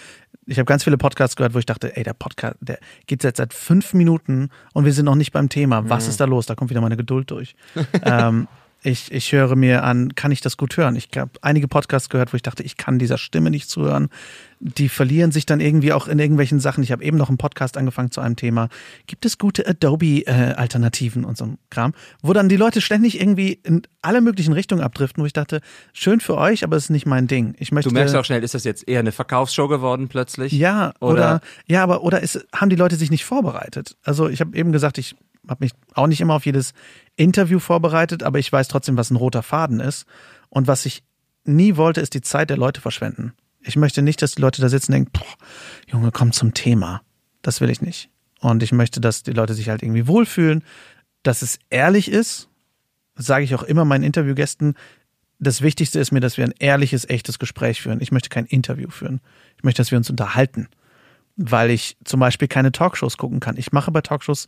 Ich 0.45 0.57
habe 0.57 0.65
ganz 0.65 0.83
viele 0.83 0.97
Podcasts 0.97 1.35
gehört, 1.35 1.53
wo 1.53 1.59
ich 1.59 1.65
dachte, 1.65 1.95
ey, 1.95 2.03
der 2.03 2.13
Podcast, 2.13 2.55
der 2.61 2.79
geht 3.05 3.23
jetzt 3.23 3.37
seit 3.37 3.53
fünf 3.53 3.93
Minuten 3.93 4.49
und 4.73 4.85
wir 4.85 4.93
sind 4.93 5.05
noch 5.05 5.15
nicht 5.15 5.31
beim 5.31 5.49
Thema. 5.49 5.89
Was 5.89 6.05
mhm. 6.05 6.09
ist 6.09 6.19
da 6.19 6.25
los? 6.25 6.45
Da 6.45 6.55
kommt 6.55 6.69
wieder 6.69 6.81
meine 6.81 6.97
Geduld 6.97 7.29
durch. 7.31 7.55
ähm, 8.03 8.47
ich, 8.83 9.11
ich 9.11 9.31
höre 9.31 9.55
mir 9.55 9.83
an, 9.83 10.15
kann 10.15 10.31
ich 10.31 10.41
das 10.41 10.57
gut 10.57 10.75
hören? 10.75 10.95
Ich 10.95 11.09
habe 11.15 11.31
einige 11.41 11.67
Podcasts 11.67 12.09
gehört, 12.09 12.33
wo 12.33 12.35
ich 12.35 12.41
dachte, 12.41 12.63
ich 12.63 12.77
kann 12.77 12.97
dieser 12.97 13.19
Stimme 13.19 13.51
nicht 13.51 13.69
zuhören. 13.69 14.09
Die 14.59 14.89
verlieren 14.89 15.31
sich 15.31 15.45
dann 15.45 15.59
irgendwie 15.59 15.93
auch 15.93 16.07
in 16.07 16.17
irgendwelchen 16.17 16.59
Sachen. 16.59 16.83
Ich 16.83 16.91
habe 16.91 17.03
eben 17.03 17.17
noch 17.17 17.29
einen 17.29 17.37
Podcast 17.37 17.77
angefangen 17.77 18.11
zu 18.11 18.21
einem 18.21 18.35
Thema. 18.35 18.69
Gibt 19.05 19.25
es 19.25 19.37
gute 19.37 19.67
Adobe-Alternativen 19.67 21.25
und 21.25 21.37
so 21.37 21.45
ein 21.45 21.57
Kram? 21.69 21.93
Wo 22.21 22.33
dann 22.33 22.49
die 22.49 22.57
Leute 22.57 22.81
ständig 22.81 23.19
irgendwie 23.19 23.59
in 23.63 23.83
alle 24.01 24.21
möglichen 24.21 24.53
Richtungen 24.53 24.81
abdriften, 24.81 25.21
wo 25.21 25.27
ich 25.27 25.33
dachte, 25.33 25.61
schön 25.93 26.19
für 26.19 26.37
euch, 26.37 26.63
aber 26.63 26.75
es 26.75 26.85
ist 26.85 26.89
nicht 26.89 27.05
mein 27.05 27.27
Ding. 27.27 27.55
Ich 27.59 27.71
möchte, 27.71 27.89
du 27.89 27.93
merkst 27.93 28.15
auch 28.15 28.25
schnell, 28.25 28.43
ist 28.43 28.55
das 28.55 28.63
jetzt 28.63 28.87
eher 28.87 28.99
eine 28.99 29.11
Verkaufsshow 29.11 29.67
geworden 29.67 30.07
plötzlich? 30.07 30.51
Ja, 30.53 30.93
oder, 30.99 31.11
oder 31.11 31.41
ja, 31.67 31.83
aber 31.83 32.03
oder 32.03 32.21
ist, 32.21 32.45
haben 32.53 32.69
die 32.69 32.75
Leute 32.75 32.95
sich 32.95 33.11
nicht 33.11 33.25
vorbereitet? 33.25 33.95
Also 34.03 34.27
ich 34.27 34.41
habe 34.41 34.57
eben 34.57 34.71
gesagt, 34.71 34.97
ich 34.97 35.15
habe 35.47 35.65
mich 35.65 35.71
auch 35.93 36.07
nicht 36.07 36.21
immer 36.21 36.35
auf 36.35 36.45
jedes 36.45 36.73
Interview 37.15 37.59
vorbereitet, 37.59 38.23
aber 38.23 38.39
ich 38.39 38.51
weiß 38.51 38.67
trotzdem, 38.67 38.97
was 38.97 39.11
ein 39.11 39.15
roter 39.15 39.43
Faden 39.43 39.79
ist. 39.79 40.05
Und 40.49 40.67
was 40.67 40.85
ich 40.85 41.03
nie 41.43 41.77
wollte, 41.77 42.01
ist 42.01 42.13
die 42.13 42.21
Zeit 42.21 42.49
der 42.49 42.57
Leute 42.57 42.81
verschwenden. 42.81 43.33
Ich 43.63 43.75
möchte 43.75 44.01
nicht, 44.01 44.21
dass 44.21 44.33
die 44.33 44.41
Leute 44.41 44.61
da 44.61 44.69
sitzen 44.69 44.91
und 44.91 44.95
denken, 44.95 45.11
boah, 45.13 45.45
Junge, 45.87 46.11
komm 46.11 46.31
zum 46.31 46.53
Thema. 46.53 47.01
Das 47.41 47.61
will 47.61 47.69
ich 47.69 47.81
nicht. 47.81 48.09
Und 48.39 48.63
ich 48.63 48.71
möchte, 48.71 48.99
dass 48.99 49.23
die 49.23 49.33
Leute 49.33 49.53
sich 49.53 49.69
halt 49.69 49.83
irgendwie 49.83 50.07
wohlfühlen, 50.07 50.63
dass 51.23 51.41
es 51.41 51.59
ehrlich 51.69 52.09
ist. 52.09 52.49
Das 53.15 53.27
sage 53.27 53.43
ich 53.43 53.53
auch 53.53 53.63
immer 53.63 53.85
meinen 53.85 54.03
Interviewgästen. 54.03 54.75
Das 55.39 55.61
Wichtigste 55.61 55.99
ist 55.99 56.11
mir, 56.11 56.19
dass 56.19 56.37
wir 56.37 56.45
ein 56.45 56.53
ehrliches, 56.59 57.07
echtes 57.09 57.39
Gespräch 57.39 57.81
führen. 57.81 58.01
Ich 58.01 58.11
möchte 58.11 58.29
kein 58.29 58.45
Interview 58.45 58.89
führen. 58.89 59.21
Ich 59.57 59.63
möchte, 59.63 59.81
dass 59.81 59.91
wir 59.91 59.97
uns 59.97 60.09
unterhalten. 60.09 60.67
Weil 61.35 61.69
ich 61.69 61.97
zum 62.03 62.19
Beispiel 62.19 62.47
keine 62.47 62.71
Talkshows 62.71 63.17
gucken 63.17 63.39
kann. 63.39 63.57
Ich 63.57 63.71
mache 63.71 63.91
bei 63.91 64.01
Talkshows 64.01 64.47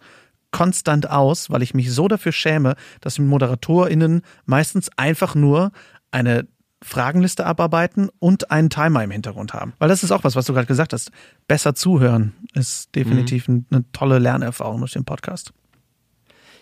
konstant 0.54 1.10
aus, 1.10 1.50
weil 1.50 1.62
ich 1.62 1.74
mich 1.74 1.92
so 1.92 2.08
dafür 2.08 2.32
schäme, 2.32 2.76
dass 3.02 3.20
ModeratorInnen 3.20 4.22
meistens 4.46 4.90
einfach 4.96 5.36
nur 5.36 5.74
eine 6.12 6.48
Fragenliste 6.82 7.46
abarbeiten 7.46 8.10
und 8.20 8.52
einen 8.52 8.70
Timer 8.70 9.04
im 9.04 9.12
Hintergrund 9.12 9.54
haben. 9.54 9.74
Weil 9.80 9.90
das 9.90 10.04
ist 10.04 10.12
auch 10.12 10.24
was, 10.24 10.36
was 10.36 10.46
du 10.46 10.54
gerade 10.54 10.68
gesagt 10.68 10.94
hast. 10.94 11.12
Besser 11.48 11.76
zuhören 11.76 12.34
ist 12.54 12.94
definitiv 12.96 13.48
mhm. 13.48 13.66
eine 13.72 13.84
tolle 13.92 14.20
Lernerfahrung 14.20 14.80
durch 14.80 14.94
den 14.94 15.06
Podcast. 15.06 15.54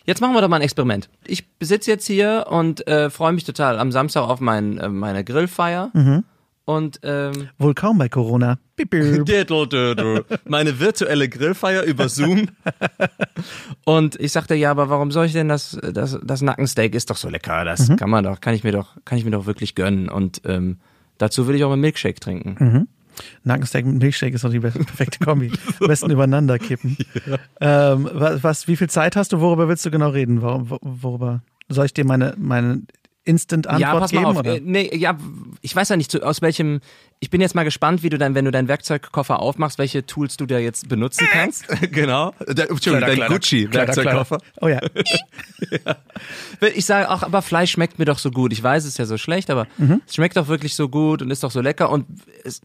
Jetzt 0.05 0.21
machen 0.21 0.33
wir 0.33 0.41
doch 0.41 0.47
mal 0.47 0.55
ein 0.55 0.61
Experiment. 0.63 1.09
Ich 1.25 1.47
sitze 1.59 1.91
jetzt 1.91 2.07
hier 2.07 2.47
und 2.49 2.87
äh, 2.87 3.09
freue 3.09 3.33
mich 3.33 3.43
total 3.43 3.77
am 3.77 3.91
Samstag 3.91 4.23
auf 4.23 4.39
mein, 4.39 4.77
äh, 4.77 4.89
meine 4.89 5.23
Grillfeier. 5.23 5.91
Mhm. 5.93 6.23
Und 6.71 7.01
ähm, 7.03 7.49
wohl 7.57 7.73
kaum 7.73 7.97
bei 7.97 8.07
Corona. 8.07 8.57
Meine 10.45 10.79
virtuelle 10.79 11.27
Grillfeier 11.27 11.83
über 11.83 12.07
Zoom. 12.07 12.47
Und 13.85 14.17
ich 14.19 14.31
sagte, 14.31 14.55
ja, 14.55 14.71
aber 14.71 14.89
warum 14.89 15.11
soll 15.11 15.25
ich 15.25 15.33
denn 15.33 15.49
das, 15.49 15.77
das, 15.81 16.17
das 16.23 16.41
Nackensteak 16.41 16.95
ist 16.95 17.09
doch 17.09 17.17
so 17.17 17.27
lecker. 17.27 17.65
Das 17.65 17.89
mhm. 17.89 17.97
kann 17.97 18.09
man 18.09 18.23
doch, 18.23 18.39
kann 18.39 18.53
ich 18.53 18.63
mir 18.63 18.71
doch, 18.71 18.95
kann 19.03 19.17
ich 19.17 19.25
mir 19.25 19.31
doch 19.31 19.45
wirklich 19.45 19.75
gönnen. 19.75 20.07
Und 20.07 20.41
ähm, 20.45 20.77
dazu 21.17 21.47
will 21.47 21.55
ich 21.55 21.63
auch 21.65 21.71
einen 21.71 21.81
Milkshake 21.81 22.21
trinken. 22.21 22.55
Mhm. 22.57 22.87
Nackensteak 23.43 23.85
mit 23.85 24.01
Milkshake 24.01 24.33
ist 24.33 24.45
doch 24.45 24.51
die 24.51 24.61
perfekte 24.61 25.19
Kombi. 25.19 25.51
Am 25.81 25.87
besten 25.87 26.09
übereinander 26.09 26.57
kippen. 26.57 26.97
Ja. 27.59 27.91
Ähm, 27.93 28.09
was, 28.13 28.43
was, 28.43 28.67
wie 28.69 28.77
viel 28.77 28.89
Zeit 28.89 29.17
hast 29.17 29.33
du? 29.33 29.41
Worüber 29.41 29.67
willst 29.67 29.85
du 29.85 29.91
genau 29.91 30.09
reden? 30.09 30.41
Worüber 30.41 31.41
soll 31.67 31.85
ich 31.85 31.93
dir 31.93 32.05
meine, 32.05 32.33
meine 32.37 32.83
Instant-Antwort 33.23 33.81
ja, 33.81 33.99
pass 33.99 34.13
mal 34.13 34.25
Auf. 34.25 34.37
Oder? 34.37 34.55
Äh, 34.55 34.61
nee, 34.63 34.89
ja, 34.95 35.15
ich 35.61 35.75
weiß 35.75 35.89
ja 35.89 35.97
nicht, 35.97 36.21
aus 36.23 36.41
welchem. 36.41 36.81
Ich 37.19 37.29
bin 37.29 37.39
jetzt 37.39 37.53
mal 37.53 37.63
gespannt, 37.63 38.01
wie 38.01 38.09
du 38.09 38.17
dann, 38.17 38.33
wenn 38.33 38.45
du 38.45 38.51
deinen 38.51 38.67
Werkzeugkoffer 38.67 39.39
aufmachst, 39.39 39.77
welche 39.77 40.07
Tools 40.07 40.37
du 40.37 40.47
da 40.47 40.57
jetzt 40.57 40.89
benutzen 40.89 41.27
kannst. 41.31 41.67
genau. 41.91 42.33
Der, 42.47 42.71
Entschuldigung, 42.71 43.15
dein 43.15 43.29
Gucci-Werkzeugkoffer. 43.29 44.39
Oh 44.59 44.67
ja. 44.67 44.79
ja. 45.85 45.97
Ich 46.73 46.87
sage 46.87 47.11
auch, 47.11 47.21
aber 47.21 47.43
Fleisch 47.43 47.71
schmeckt 47.71 47.99
mir 47.99 48.05
doch 48.05 48.17
so 48.17 48.31
gut. 48.31 48.51
Ich 48.53 48.63
weiß, 48.63 48.85
es 48.85 48.89
ist 48.91 48.97
ja 48.97 49.05
so 49.05 49.17
schlecht, 49.17 49.51
aber 49.51 49.67
mhm. 49.77 50.01
es 50.07 50.15
schmeckt 50.15 50.35
doch 50.35 50.47
wirklich 50.47 50.73
so 50.73 50.89
gut 50.89 51.21
und 51.21 51.29
ist 51.29 51.43
doch 51.43 51.51
so 51.51 51.61
lecker. 51.61 51.91
Und 51.91 52.07
es, 52.43 52.59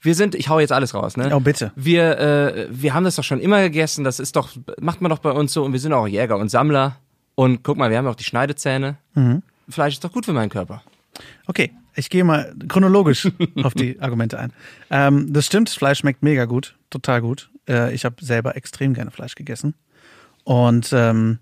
wir 0.00 0.14
sind, 0.16 0.34
ich 0.34 0.48
hau 0.48 0.58
jetzt 0.58 0.72
alles 0.72 0.92
raus, 0.92 1.16
ne? 1.16 1.30
Oh, 1.32 1.38
bitte. 1.38 1.70
Wir, 1.76 2.18
äh, 2.18 2.66
wir 2.68 2.94
haben 2.94 3.04
das 3.04 3.14
doch 3.14 3.24
schon 3.24 3.38
immer 3.38 3.62
gegessen. 3.62 4.02
Das 4.02 4.18
ist 4.18 4.34
doch, 4.34 4.50
macht 4.80 5.02
man 5.02 5.10
doch 5.10 5.20
bei 5.20 5.30
uns 5.30 5.52
so. 5.52 5.62
Und 5.62 5.72
wir 5.72 5.78
sind 5.78 5.92
auch 5.92 6.08
Jäger 6.08 6.36
und 6.36 6.48
Sammler. 6.48 6.96
Und 7.36 7.62
guck 7.62 7.78
mal, 7.78 7.90
wir 7.90 7.98
haben 7.98 8.08
auch 8.08 8.16
die 8.16 8.24
Schneidezähne. 8.24 8.96
Mhm. 9.14 9.42
Fleisch 9.70 9.94
ist 9.94 10.04
doch 10.04 10.12
gut 10.12 10.26
für 10.26 10.32
meinen 10.32 10.50
Körper. 10.50 10.82
Okay, 11.46 11.72
ich 11.94 12.10
gehe 12.10 12.24
mal 12.24 12.54
chronologisch 12.68 13.28
auf 13.62 13.74
die 13.74 14.00
Argumente 14.00 14.38
ein. 14.38 14.52
Ähm, 14.90 15.32
das 15.32 15.46
stimmt, 15.46 15.70
Fleisch 15.70 15.98
schmeckt 15.98 16.22
mega 16.22 16.44
gut, 16.44 16.76
total 16.88 17.20
gut. 17.20 17.50
Äh, 17.68 17.94
ich 17.94 18.04
habe 18.04 18.24
selber 18.24 18.56
extrem 18.56 18.94
gerne 18.94 19.10
Fleisch 19.10 19.34
gegessen. 19.34 19.74
Und 20.44 20.92
ähm, 20.92 21.38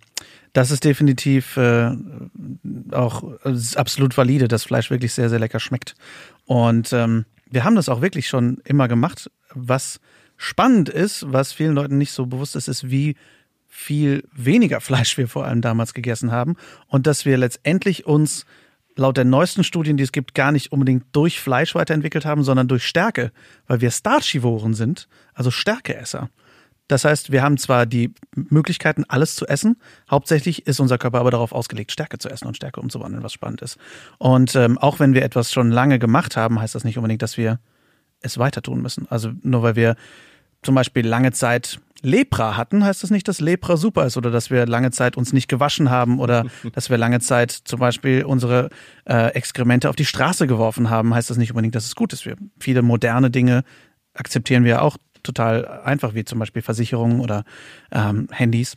das 0.53 0.71
ist 0.71 0.85
definitiv 0.85 1.57
äh, 1.57 1.91
auch 2.93 3.33
ist 3.45 3.77
absolut 3.77 4.17
valide, 4.17 4.49
dass 4.49 4.65
Fleisch 4.65 4.91
wirklich 4.91 5.13
sehr, 5.13 5.29
sehr 5.29 5.39
lecker 5.39 5.61
schmeckt. 5.61 5.95
Und 6.47 6.93
ähm, 6.93 7.25
wir 7.51 7.65
haben 7.65 7.77
das 7.77 7.89
auch 7.89 8.01
wirklich 8.01 8.29
schon 8.29 8.59
immer 8.65 8.89
gemacht. 8.89 9.31
Was 9.55 10.01
spannend 10.37 10.89
ist, 10.89 11.31
was 11.33 11.53
vielen 11.53 11.75
Leuten 11.75 11.99
nicht 11.99 12.13
so 12.13 12.27
bewusst 12.27 12.57
ist, 12.57 12.69
ist, 12.69 12.91
wie 12.91 13.17
viel 13.69 14.25
weniger 14.33 14.81
Fleisch 14.89 15.17
wir 15.17 15.29
vor 15.29 15.45
allem 15.45 15.61
damals 15.61 15.95
gegessen 15.95 16.33
haben 16.33 16.57
und 16.87 17.07
dass 17.07 17.25
wir 17.25 17.37
letztendlich 17.37 18.07
uns 18.07 18.47
laut 18.97 19.17
der 19.17 19.25
neuesten 19.25 19.63
Studien, 19.63 19.97
die 19.97 20.03
es 20.03 20.13
gibt, 20.13 20.35
gar 20.35 20.51
nicht 20.51 20.73
unbedingt 20.73 21.05
durch 21.13 21.41
Fleisch 21.41 21.75
weiterentwickelt 21.75 22.25
haben, 22.25 22.43
sondern 22.43 22.67
durch 22.67 22.85
Stärke, 22.85 23.31
weil 23.67 23.81
wir 23.81 23.91
Starchivoren 23.91 24.75
sind, 24.75 25.09
also 25.35 25.51
Stärkeesser. 25.51 26.31
Das 26.89 27.05
heißt, 27.05 27.31
wir 27.31 27.43
haben 27.43 27.59
zwar 27.59 27.85
die 27.85 28.15
Möglichkeiten, 28.35 29.05
alles 29.09 29.37
zu 29.37 29.47
essen, 29.47 29.77
hauptsächlich 30.11 30.67
ist 30.67 30.81
unser 30.81 30.97
Körper 30.99 31.21
aber 31.21 31.31
darauf 31.31 31.53
ausgelegt, 31.53 31.93
Stärke 31.93 32.19
zu 32.19 32.31
essen 32.31 32.49
und 32.49 32.57
Stärke 32.57 32.81
umzuwandeln, 32.81 33.23
was 33.23 33.35
spannend 33.35 33.61
ist. 33.61 33.79
Und 34.17 34.57
ähm, 34.57 34.79
auch 34.79 34.99
wenn 34.99 35.15
wir 35.15 35.23
etwas 35.23 35.53
schon 35.53 35.71
lange 35.71 35.99
gemacht 35.99 36.37
haben, 36.37 36.59
heißt 36.61 36.75
das 36.75 36.85
nicht 36.85 36.97
unbedingt, 36.97 37.23
dass 37.23 37.37
wir 37.37 37.61
es 38.21 38.39
weiter 38.39 38.63
tun 38.63 38.81
müssen. 38.81 39.07
Also 39.11 39.33
nur 39.43 39.63
weil 39.63 39.77
wir 39.77 39.97
zum 40.63 40.75
Beispiel 40.75 41.07
lange 41.07 41.33
Zeit 41.33 41.79
Lepra 42.03 42.57
hatten, 42.57 42.85
heißt 42.85 43.03
das 43.03 43.11
nicht, 43.11 43.27
dass 43.29 43.41
Lepra 43.41 43.77
super 43.77 44.07
ist 44.07 44.17
oder 44.17 44.31
dass 44.31 44.51
wir 44.51 44.67
lange 44.67 44.91
Zeit 44.91 45.17
uns 45.17 45.33
nicht 45.33 45.49
gewaschen 45.49 45.91
haben 45.91 46.19
oder 46.21 46.45
dass 46.73 46.91
wir 46.91 46.99
lange 46.99 47.21
Zeit 47.21 47.51
zum 47.51 47.81
Beispiel 47.81 48.25
unsere 48.25 48.71
äh, 49.05 49.33
Exkremente 49.35 49.89
auf 49.89 49.97
die 49.97 50.05
Straße 50.05 50.47
geworfen 50.47 50.91
haben, 50.91 51.15
heißt 51.15 51.31
das 51.31 51.37
nicht 51.37 51.51
unbedingt, 51.51 51.75
dass 51.75 51.87
es 51.87 51.95
gut 51.95 52.13
ist. 52.13 52.27
Wir, 52.27 52.37
viele 52.59 52.83
moderne 52.83 53.31
Dinge 53.31 53.65
akzeptieren 54.15 54.65
wir 54.65 54.83
auch 54.83 54.97
total 55.23 55.67
einfach, 55.85 56.15
wie 56.15 56.25
zum 56.25 56.39
Beispiel 56.39 56.63
Versicherungen 56.63 57.21
oder 57.21 57.45
ähm, 57.91 58.29
Handys 58.31 58.77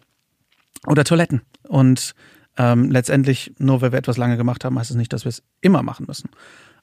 oder 0.87 1.03
Toiletten. 1.03 1.41
Und 1.67 2.13
ähm, 2.57 2.91
letztendlich, 2.91 3.53
nur 3.57 3.81
weil 3.81 3.91
wir 3.91 3.99
etwas 3.99 4.17
lange 4.17 4.37
gemacht 4.37 4.65
haben, 4.65 4.77
heißt 4.77 4.91
es 4.91 4.97
nicht, 4.97 5.13
dass 5.13 5.25
wir 5.25 5.29
es 5.29 5.43
immer 5.61 5.83
machen 5.83 6.05
müssen. 6.07 6.29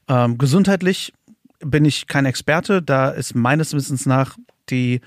Ähm, 0.09 0.39
gesundheitlich 0.39 1.13
bin 1.61 1.85
ich 1.85 2.07
kein 2.07 2.25
Experte, 2.25 2.83
da 2.83 3.11
ist 3.11 3.35
meines 3.35 3.75
Wissens 3.75 4.07
nach 4.07 4.37
die 4.71 5.01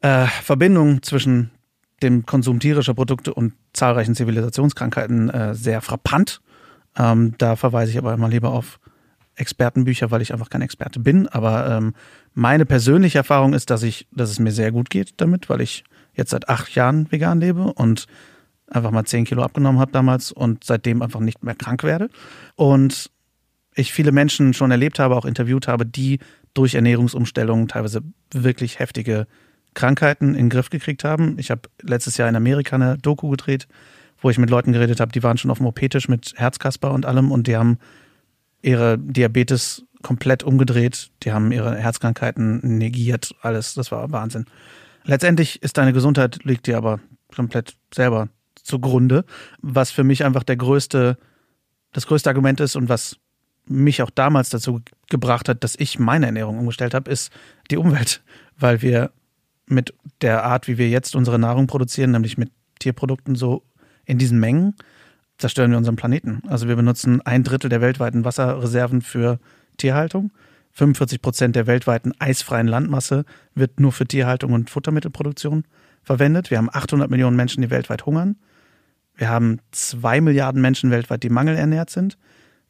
äh, 0.00 0.26
Verbindung 0.26 1.02
zwischen 1.02 1.50
dem 2.02 2.26
Konsum 2.26 2.60
tierischer 2.60 2.94
Produkte 2.94 3.32
und 3.32 3.54
zahlreichen 3.72 4.14
Zivilisationskrankheiten 4.14 5.30
äh, 5.30 5.54
sehr 5.54 5.80
frappant. 5.80 6.40
Ähm, 6.96 7.34
da 7.38 7.56
verweise 7.56 7.92
ich 7.92 7.98
aber 7.98 8.14
immer 8.14 8.28
lieber 8.28 8.50
auf 8.50 8.78
Expertenbücher, 9.36 10.10
weil 10.10 10.22
ich 10.22 10.32
einfach 10.32 10.50
kein 10.50 10.62
Experte 10.62 11.00
bin. 11.00 11.28
Aber 11.28 11.70
ähm, 11.70 11.94
meine 12.34 12.66
persönliche 12.66 13.18
Erfahrung 13.18 13.52
ist, 13.52 13.70
dass 13.70 13.82
ich, 13.82 14.06
dass 14.12 14.30
es 14.30 14.38
mir 14.38 14.52
sehr 14.52 14.72
gut 14.72 14.90
geht 14.90 15.14
damit, 15.18 15.48
weil 15.48 15.60
ich 15.60 15.84
jetzt 16.14 16.30
seit 16.30 16.48
acht 16.48 16.74
Jahren 16.74 17.10
vegan 17.10 17.40
lebe 17.40 17.72
und 17.72 18.06
einfach 18.68 18.90
mal 18.90 19.04
zehn 19.04 19.24
Kilo 19.24 19.42
abgenommen 19.42 19.80
habe 19.80 19.92
damals 19.92 20.32
und 20.32 20.64
seitdem 20.64 21.02
einfach 21.02 21.20
nicht 21.20 21.44
mehr 21.44 21.54
krank 21.54 21.82
werde. 21.82 22.08
Und 22.56 23.10
ich 23.74 23.92
viele 23.92 24.12
Menschen 24.12 24.54
schon 24.54 24.70
erlebt 24.70 24.98
habe, 24.98 25.14
auch 25.16 25.26
interviewt 25.26 25.68
habe, 25.68 25.84
die 25.84 26.18
durch 26.54 26.74
Ernährungsumstellungen 26.74 27.68
teilweise 27.68 28.00
wirklich 28.32 28.78
heftige 28.78 29.26
Krankheiten 29.76 30.30
in 30.30 30.46
den 30.46 30.50
Griff 30.50 30.70
gekriegt 30.70 31.04
haben. 31.04 31.38
Ich 31.38 31.52
habe 31.52 31.62
letztes 31.82 32.16
Jahr 32.16 32.28
in 32.28 32.34
Amerika 32.34 32.74
eine 32.74 32.98
Doku 32.98 33.28
gedreht, 33.28 33.68
wo 34.20 34.30
ich 34.30 34.38
mit 34.38 34.50
Leuten 34.50 34.72
geredet 34.72 34.98
habe, 34.98 35.12
die 35.12 35.22
waren 35.22 35.38
schon 35.38 35.50
auf 35.50 35.58
dem 35.58 35.66
OP-Tisch 35.66 36.08
mit 36.08 36.32
Herzkasper 36.34 36.92
und 36.92 37.06
allem 37.06 37.30
und 37.30 37.46
die 37.46 37.56
haben 37.56 37.78
ihre 38.62 38.98
Diabetes 38.98 39.84
komplett 40.02 40.42
umgedreht, 40.42 41.10
die 41.22 41.32
haben 41.32 41.52
ihre 41.52 41.76
Herzkrankheiten 41.76 42.78
negiert, 42.78 43.34
alles, 43.42 43.74
das 43.74 43.92
war 43.92 44.10
Wahnsinn. 44.10 44.46
Letztendlich 45.04 45.62
ist 45.62 45.76
deine 45.76 45.92
Gesundheit 45.92 46.44
liegt 46.44 46.66
dir 46.66 46.78
aber 46.78 46.98
komplett 47.34 47.76
selber 47.94 48.28
zugrunde, 48.62 49.24
was 49.60 49.90
für 49.90 50.04
mich 50.04 50.24
einfach 50.24 50.42
der 50.42 50.56
größte, 50.56 51.18
das 51.92 52.06
größte 52.06 52.30
Argument 52.30 52.60
ist 52.60 52.76
und 52.76 52.88
was 52.88 53.18
mich 53.66 54.02
auch 54.02 54.10
damals 54.10 54.48
dazu 54.48 54.80
gebracht 55.10 55.48
hat, 55.48 55.62
dass 55.62 55.76
ich 55.78 55.98
meine 55.98 56.26
Ernährung 56.26 56.58
umgestellt 56.58 56.94
habe, 56.94 57.10
ist 57.10 57.30
die 57.70 57.76
Umwelt, 57.76 58.22
weil 58.56 58.80
wir 58.80 59.10
mit 59.66 59.94
der 60.20 60.44
Art, 60.44 60.68
wie 60.68 60.78
wir 60.78 60.88
jetzt 60.88 61.16
unsere 61.16 61.38
Nahrung 61.38 61.66
produzieren, 61.66 62.12
nämlich 62.12 62.38
mit 62.38 62.50
Tierprodukten 62.78 63.34
so 63.34 63.62
in 64.04 64.18
diesen 64.18 64.38
Mengen, 64.38 64.74
zerstören 65.38 65.70
wir 65.70 65.78
unseren 65.78 65.96
Planeten. 65.96 66.42
Also 66.46 66.68
wir 66.68 66.76
benutzen 66.76 67.20
ein 67.22 67.42
Drittel 67.42 67.68
der 67.68 67.80
weltweiten 67.80 68.24
Wasserreserven 68.24 69.02
für 69.02 69.38
Tierhaltung. 69.76 70.30
45 70.72 71.22
Prozent 71.22 71.56
der 71.56 71.66
weltweiten 71.66 72.12
eisfreien 72.18 72.66
Landmasse 72.66 73.24
wird 73.54 73.80
nur 73.80 73.92
für 73.92 74.06
Tierhaltung 74.06 74.52
und 74.52 74.70
Futtermittelproduktion 74.70 75.64
verwendet. 76.02 76.50
Wir 76.50 76.58
haben 76.58 76.70
800 76.70 77.10
Millionen 77.10 77.36
Menschen, 77.36 77.62
die 77.62 77.70
weltweit 77.70 78.06
hungern. 78.06 78.36
Wir 79.14 79.30
haben 79.30 79.60
zwei 79.72 80.20
Milliarden 80.20 80.60
Menschen 80.60 80.90
weltweit, 80.90 81.22
die 81.22 81.30
mangelernährt 81.30 81.90
sind. 81.90 82.18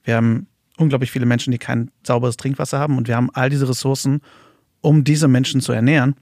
Wir 0.04 0.16
haben 0.16 0.46
unglaublich 0.76 1.10
viele 1.10 1.26
Menschen, 1.26 1.50
die 1.50 1.58
kein 1.58 1.90
sauberes 2.04 2.36
Trinkwasser 2.36 2.78
haben. 2.78 2.96
Und 2.96 3.08
wir 3.08 3.16
haben 3.16 3.30
all 3.32 3.50
diese 3.50 3.68
Ressourcen, 3.68 4.20
um 4.80 5.02
diese 5.02 5.26
Menschen 5.26 5.60
zu 5.60 5.72
ernähren, 5.72 6.14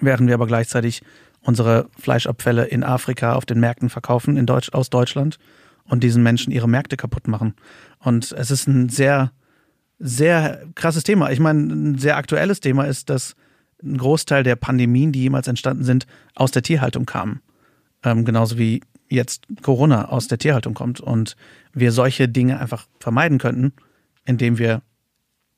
während 0.00 0.28
wir 0.28 0.34
aber 0.34 0.46
gleichzeitig 0.46 1.02
unsere 1.40 1.88
Fleischabfälle 1.98 2.64
in 2.66 2.84
Afrika 2.84 3.34
auf 3.34 3.46
den 3.46 3.60
Märkten 3.60 3.90
verkaufen 3.90 4.36
in 4.36 4.46
Deutsch, 4.46 4.72
aus 4.72 4.90
Deutschland 4.90 5.38
und 5.84 6.02
diesen 6.02 6.22
Menschen 6.22 6.52
ihre 6.52 6.68
Märkte 6.68 6.96
kaputt 6.96 7.28
machen. 7.28 7.54
Und 8.00 8.32
es 8.32 8.50
ist 8.50 8.66
ein 8.66 8.88
sehr 8.88 9.32
sehr 9.98 10.62
krasses 10.74 11.02
Thema. 11.02 11.30
Ich 11.30 11.40
meine, 11.40 11.60
ein 11.72 11.98
sehr 11.98 12.16
aktuelles 12.16 12.60
Thema 12.60 12.84
ist, 12.84 13.10
dass 13.10 13.34
ein 13.82 13.98
Großteil 13.98 14.42
der 14.42 14.56
Pandemien, 14.56 15.12
die 15.12 15.22
jemals 15.22 15.48
entstanden 15.48 15.84
sind, 15.84 16.06
aus 16.34 16.50
der 16.50 16.62
Tierhaltung 16.62 17.06
kamen. 17.06 17.40
Ähm, 18.04 18.24
genauso 18.24 18.58
wie 18.58 18.82
jetzt 19.08 19.46
Corona 19.62 20.08
aus 20.08 20.28
der 20.28 20.38
Tierhaltung 20.38 20.74
kommt 20.74 21.00
und 21.00 21.36
wir 21.72 21.92
solche 21.92 22.28
Dinge 22.28 22.60
einfach 22.60 22.86
vermeiden 23.00 23.38
könnten, 23.38 23.72
indem 24.24 24.58
wir 24.58 24.82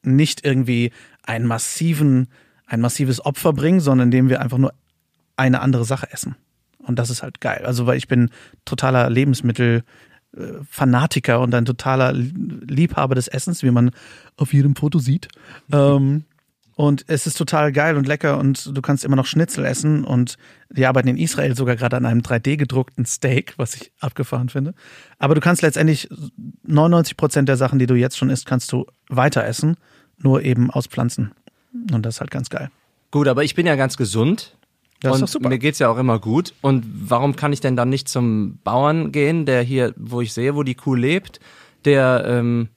nicht 0.03 0.45
irgendwie 0.45 0.93
einen 1.23 1.47
massiven, 1.47 2.29
ein 2.71 2.81
massives 2.81 3.25
Opfer 3.25 3.53
bringen, 3.53 3.81
sondern 3.81 4.09
indem 4.09 4.29
wir 4.29 4.41
einfach 4.41 4.59
nur 4.59 4.73
eine 5.37 5.61
andere 5.61 5.85
Sache 5.85 6.13
essen. 6.13 6.37
Und 6.79 6.99
das 6.99 7.11
ist 7.11 7.23
halt 7.23 7.41
geil. 7.41 7.63
Also, 7.65 7.87
weil 7.87 7.99
ich 7.99 8.09
bin 8.09 8.31
totaler 8.65 9.11
Lebensmittel, 9.11 9.85
Fanatiker 10.71 11.41
und 11.41 11.53
ein 11.55 11.65
totaler 11.65 12.13
Liebhaber 12.13 13.17
des 13.17 13.27
Essens, 13.27 13.63
wie 13.65 13.71
man 13.71 13.91
auf 14.37 14.53
jedem 14.53 14.77
Foto 14.77 15.01
sieht. 15.01 15.29
Ähm, 15.73 16.25
und 16.77 17.05
es 17.09 17.27
ist 17.27 17.37
total 17.37 17.73
geil 17.73 17.97
und 17.97 18.07
lecker 18.07 18.39
und 18.39 18.75
du 18.75 18.81
kannst 18.81 19.05
immer 19.05 19.17
noch 19.17 19.27
Schnitzel 19.27 19.65
essen 19.65 20.05
und 20.05 20.37
die 20.71 20.87
arbeiten 20.87 21.09
in 21.09 21.19
Israel 21.19 21.55
sogar 21.57 21.77
gerade 21.77 21.97
an 21.97 22.07
einem 22.07 22.21
3D 22.21 22.57
gedruckten 22.57 23.05
Steak, 23.05 23.55
was 23.59 23.75
ich 23.75 23.93
abgefahren 24.01 24.49
finde. 24.49 24.73
Aber 25.19 25.35
du 25.35 25.41
kannst 25.41 25.63
letztendlich 25.63 26.09
99 26.63 27.17
Prozent 27.17 27.49
der 27.49 27.57
Sachen, 27.57 27.79
die 27.81 27.87
du 27.87 27.97
jetzt 27.97 28.17
schon 28.17 28.31
isst, 28.31 28.47
kannst 28.47 28.73
du 28.73 28.87
weiter 29.09 29.45
essen, 29.45 29.77
nur 30.17 30.43
eben 30.43 30.71
aus 30.71 30.87
Pflanzen. 30.87 31.33
Und 31.73 32.05
das 32.05 32.17
ist 32.17 32.21
halt 32.21 32.31
ganz 32.31 32.51
geil. 32.51 32.71
Gut, 33.11 33.29
aber 33.29 33.45
ich 33.45 33.55
bin 33.55 33.67
ja 33.67 33.77
ganz 33.77 33.97
gesund. 33.97 34.57
Das 35.01 35.13
und 35.13 35.17
ist 35.17 35.21
doch 35.23 35.41
super. 35.41 35.49
mir 35.49 35.59
geht's 35.59 35.79
ja 35.79 35.89
auch 35.89 35.97
immer 35.97 36.19
gut. 36.19 36.55
Und 36.61 36.85
warum 36.87 37.35
kann 37.35 37.53
ich 37.53 37.61
denn 37.61 37.77
dann 37.77 37.89
nicht 37.89 38.09
zum 38.09 38.59
Bauern 38.63 39.13
gehen, 39.13 39.47
der 39.47 39.63
hier, 39.63 39.95
wo 39.97 40.21
ich 40.21 40.33
sehe, 40.33 40.55
wo 40.55 40.63
die 40.63 40.75
Kuh 40.75 40.95
lebt, 40.95 41.41
der, 41.85 42.25
ähm, 42.27 42.69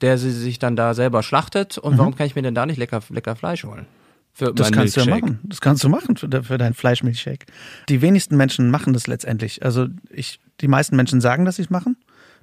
der 0.00 0.18
sie 0.18 0.32
sich 0.32 0.58
dann 0.58 0.76
da 0.76 0.94
selber 0.94 1.22
schlachtet? 1.22 1.78
Und 1.78 1.94
mhm. 1.94 1.98
warum 1.98 2.16
kann 2.16 2.26
ich 2.26 2.34
mir 2.34 2.42
denn 2.42 2.54
da 2.54 2.66
nicht 2.66 2.78
lecker, 2.78 3.00
lecker 3.10 3.36
Fleisch 3.36 3.64
holen? 3.64 3.86
Für 4.32 4.52
das 4.52 4.70
kannst 4.70 4.96
Milkshake? 4.96 5.20
du 5.20 5.26
ja 5.26 5.32
machen. 5.32 5.40
Das 5.44 5.60
kannst 5.60 5.84
du 5.84 5.88
machen 5.88 6.16
für, 6.16 6.42
für 6.42 6.58
deinen 6.58 6.74
Fleischmilchshake. 6.74 7.46
Die 7.88 8.02
wenigsten 8.02 8.36
Menschen 8.36 8.70
machen 8.70 8.92
das 8.92 9.06
letztendlich. 9.06 9.64
Also 9.64 9.86
ich, 10.10 10.40
die 10.60 10.68
meisten 10.68 10.96
Menschen 10.96 11.20
sagen, 11.20 11.44
dass 11.44 11.56
sie 11.56 11.62
es 11.62 11.70
machen, 11.70 11.96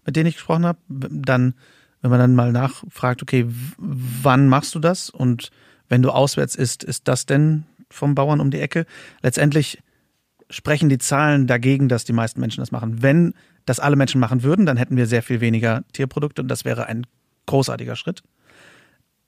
mit 0.05 0.15
denen 0.15 0.27
ich 0.27 0.35
gesprochen 0.35 0.65
habe. 0.65 0.79
Dann, 0.89 1.53
wenn 2.01 2.11
man 2.11 2.19
dann 2.19 2.35
mal 2.35 2.51
nachfragt, 2.51 3.21
okay, 3.21 3.45
wann 3.77 4.47
machst 4.49 4.75
du 4.75 4.79
das? 4.79 5.09
Und 5.09 5.51
wenn 5.89 6.01
du 6.01 6.11
auswärts 6.11 6.55
isst, 6.55 6.83
ist 6.83 7.07
das 7.07 7.25
denn 7.25 7.65
vom 7.89 8.15
Bauern 8.15 8.39
um 8.39 8.51
die 8.51 8.59
Ecke. 8.59 8.85
Letztendlich 9.21 9.81
sprechen 10.49 10.89
die 10.89 10.97
Zahlen 10.97 11.47
dagegen, 11.47 11.89
dass 11.89 12.03
die 12.03 12.13
meisten 12.13 12.39
Menschen 12.39 12.61
das 12.61 12.71
machen. 12.71 13.01
Wenn 13.01 13.33
das 13.65 13.79
alle 13.79 13.95
Menschen 13.95 14.19
machen 14.19 14.43
würden, 14.43 14.65
dann 14.65 14.77
hätten 14.77 14.97
wir 14.97 15.07
sehr 15.07 15.23
viel 15.23 15.41
weniger 15.41 15.83
Tierprodukte 15.93 16.41
und 16.41 16.47
das 16.47 16.65
wäre 16.65 16.85
ein 16.87 17.05
großartiger 17.47 17.95
Schritt. 17.95 18.21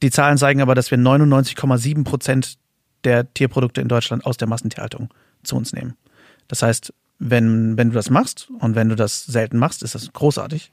Die 0.01 0.11
Zahlen 0.11 0.37
zeigen 0.37 0.61
aber, 0.61 0.75
dass 0.75 0.91
wir 0.91 0.97
99,7 0.97 2.03
Prozent 2.03 2.57
der 3.03 3.33
Tierprodukte 3.33 3.81
in 3.81 3.87
Deutschland 3.87 4.25
aus 4.25 4.37
der 4.37 4.47
Massentierhaltung 4.47 5.09
zu 5.43 5.55
uns 5.55 5.73
nehmen. 5.73 5.95
Das 6.47 6.61
heißt, 6.61 6.93
wenn, 7.19 7.77
wenn 7.77 7.89
du 7.89 7.95
das 7.95 8.09
machst 8.09 8.49
und 8.59 8.75
wenn 8.75 8.89
du 8.89 8.95
das 8.95 9.25
selten 9.25 9.57
machst, 9.57 9.81
ist 9.81 9.95
das 9.95 10.13
großartig. 10.13 10.71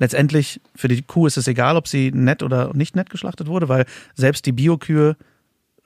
Letztendlich 0.00 0.62
für 0.74 0.88
die 0.88 1.02
Kuh 1.02 1.26
ist 1.26 1.36
es 1.36 1.46
egal, 1.46 1.76
ob 1.76 1.86
sie 1.86 2.10
nett 2.10 2.42
oder 2.42 2.74
nicht 2.74 2.96
nett 2.96 3.10
geschlachtet 3.10 3.48
wurde, 3.48 3.68
weil 3.68 3.84
selbst 4.14 4.46
die 4.46 4.52
Biokühe 4.52 5.14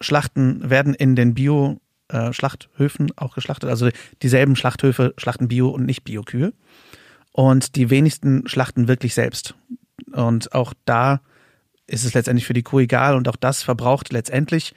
Schlachten 0.01 0.71
werden 0.71 0.95
in 0.95 1.17
den 1.17 1.35
Bio-Schlachthöfen 1.35 3.09
äh, 3.09 3.13
auch 3.17 3.35
geschlachtet. 3.35 3.71
Also 3.71 3.91
dieselben 4.23 4.55
Schlachthöfe 4.55 5.15
schlachten 5.17 5.49
Bio- 5.49 5.71
und 5.71 5.85
nicht 5.85 6.05
Bio-Kühe. 6.05 6.53
Und 7.33 7.75
die 7.75 7.91
wenigsten 7.91 8.47
schlachten 8.47 8.87
wirklich 8.87 9.15
selbst. 9.15 9.57
Und 10.13 10.53
auch 10.55 10.75
da 10.85 11.21
ist 11.89 12.05
es 12.05 12.15
letztendlich 12.15 12.47
für 12.47 12.55
die 12.55 12.63
Kuh 12.63 12.81
egal 12.81 13.17
und 13.17 13.29
auch 13.29 13.37
das 13.37 13.65
verbraucht 13.65 14.13
letztendlich 14.13 14.75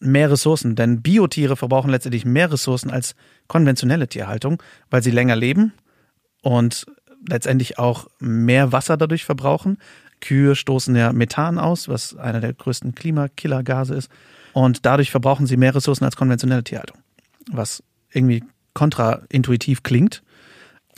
mehr 0.00 0.30
Ressourcen, 0.30 0.76
denn 0.76 1.02
Biotiere 1.02 1.56
verbrauchen 1.56 1.90
letztendlich 1.90 2.24
mehr 2.24 2.50
Ressourcen 2.50 2.90
als 2.90 3.14
konventionelle 3.48 4.08
Tierhaltung, 4.08 4.62
weil 4.90 5.02
sie 5.02 5.10
länger 5.10 5.36
leben 5.36 5.72
und 6.42 6.86
letztendlich 7.28 7.78
auch 7.78 8.06
mehr 8.18 8.72
Wasser 8.72 8.96
dadurch 8.96 9.24
verbrauchen. 9.24 9.78
Kühe 10.20 10.56
stoßen 10.56 10.94
ja 10.96 11.12
Methan 11.12 11.58
aus, 11.58 11.88
was 11.88 12.16
einer 12.16 12.40
der 12.40 12.52
größten 12.52 12.94
Klimakillergase 12.94 13.94
ist. 13.94 14.10
Und 14.52 14.86
dadurch 14.86 15.10
verbrauchen 15.10 15.46
sie 15.46 15.56
mehr 15.56 15.74
Ressourcen 15.74 16.04
als 16.04 16.16
konventionelle 16.16 16.64
Tierhaltung. 16.64 16.98
Was 17.50 17.82
irgendwie 18.10 18.42
kontraintuitiv 18.74 19.82
klingt. 19.82 20.22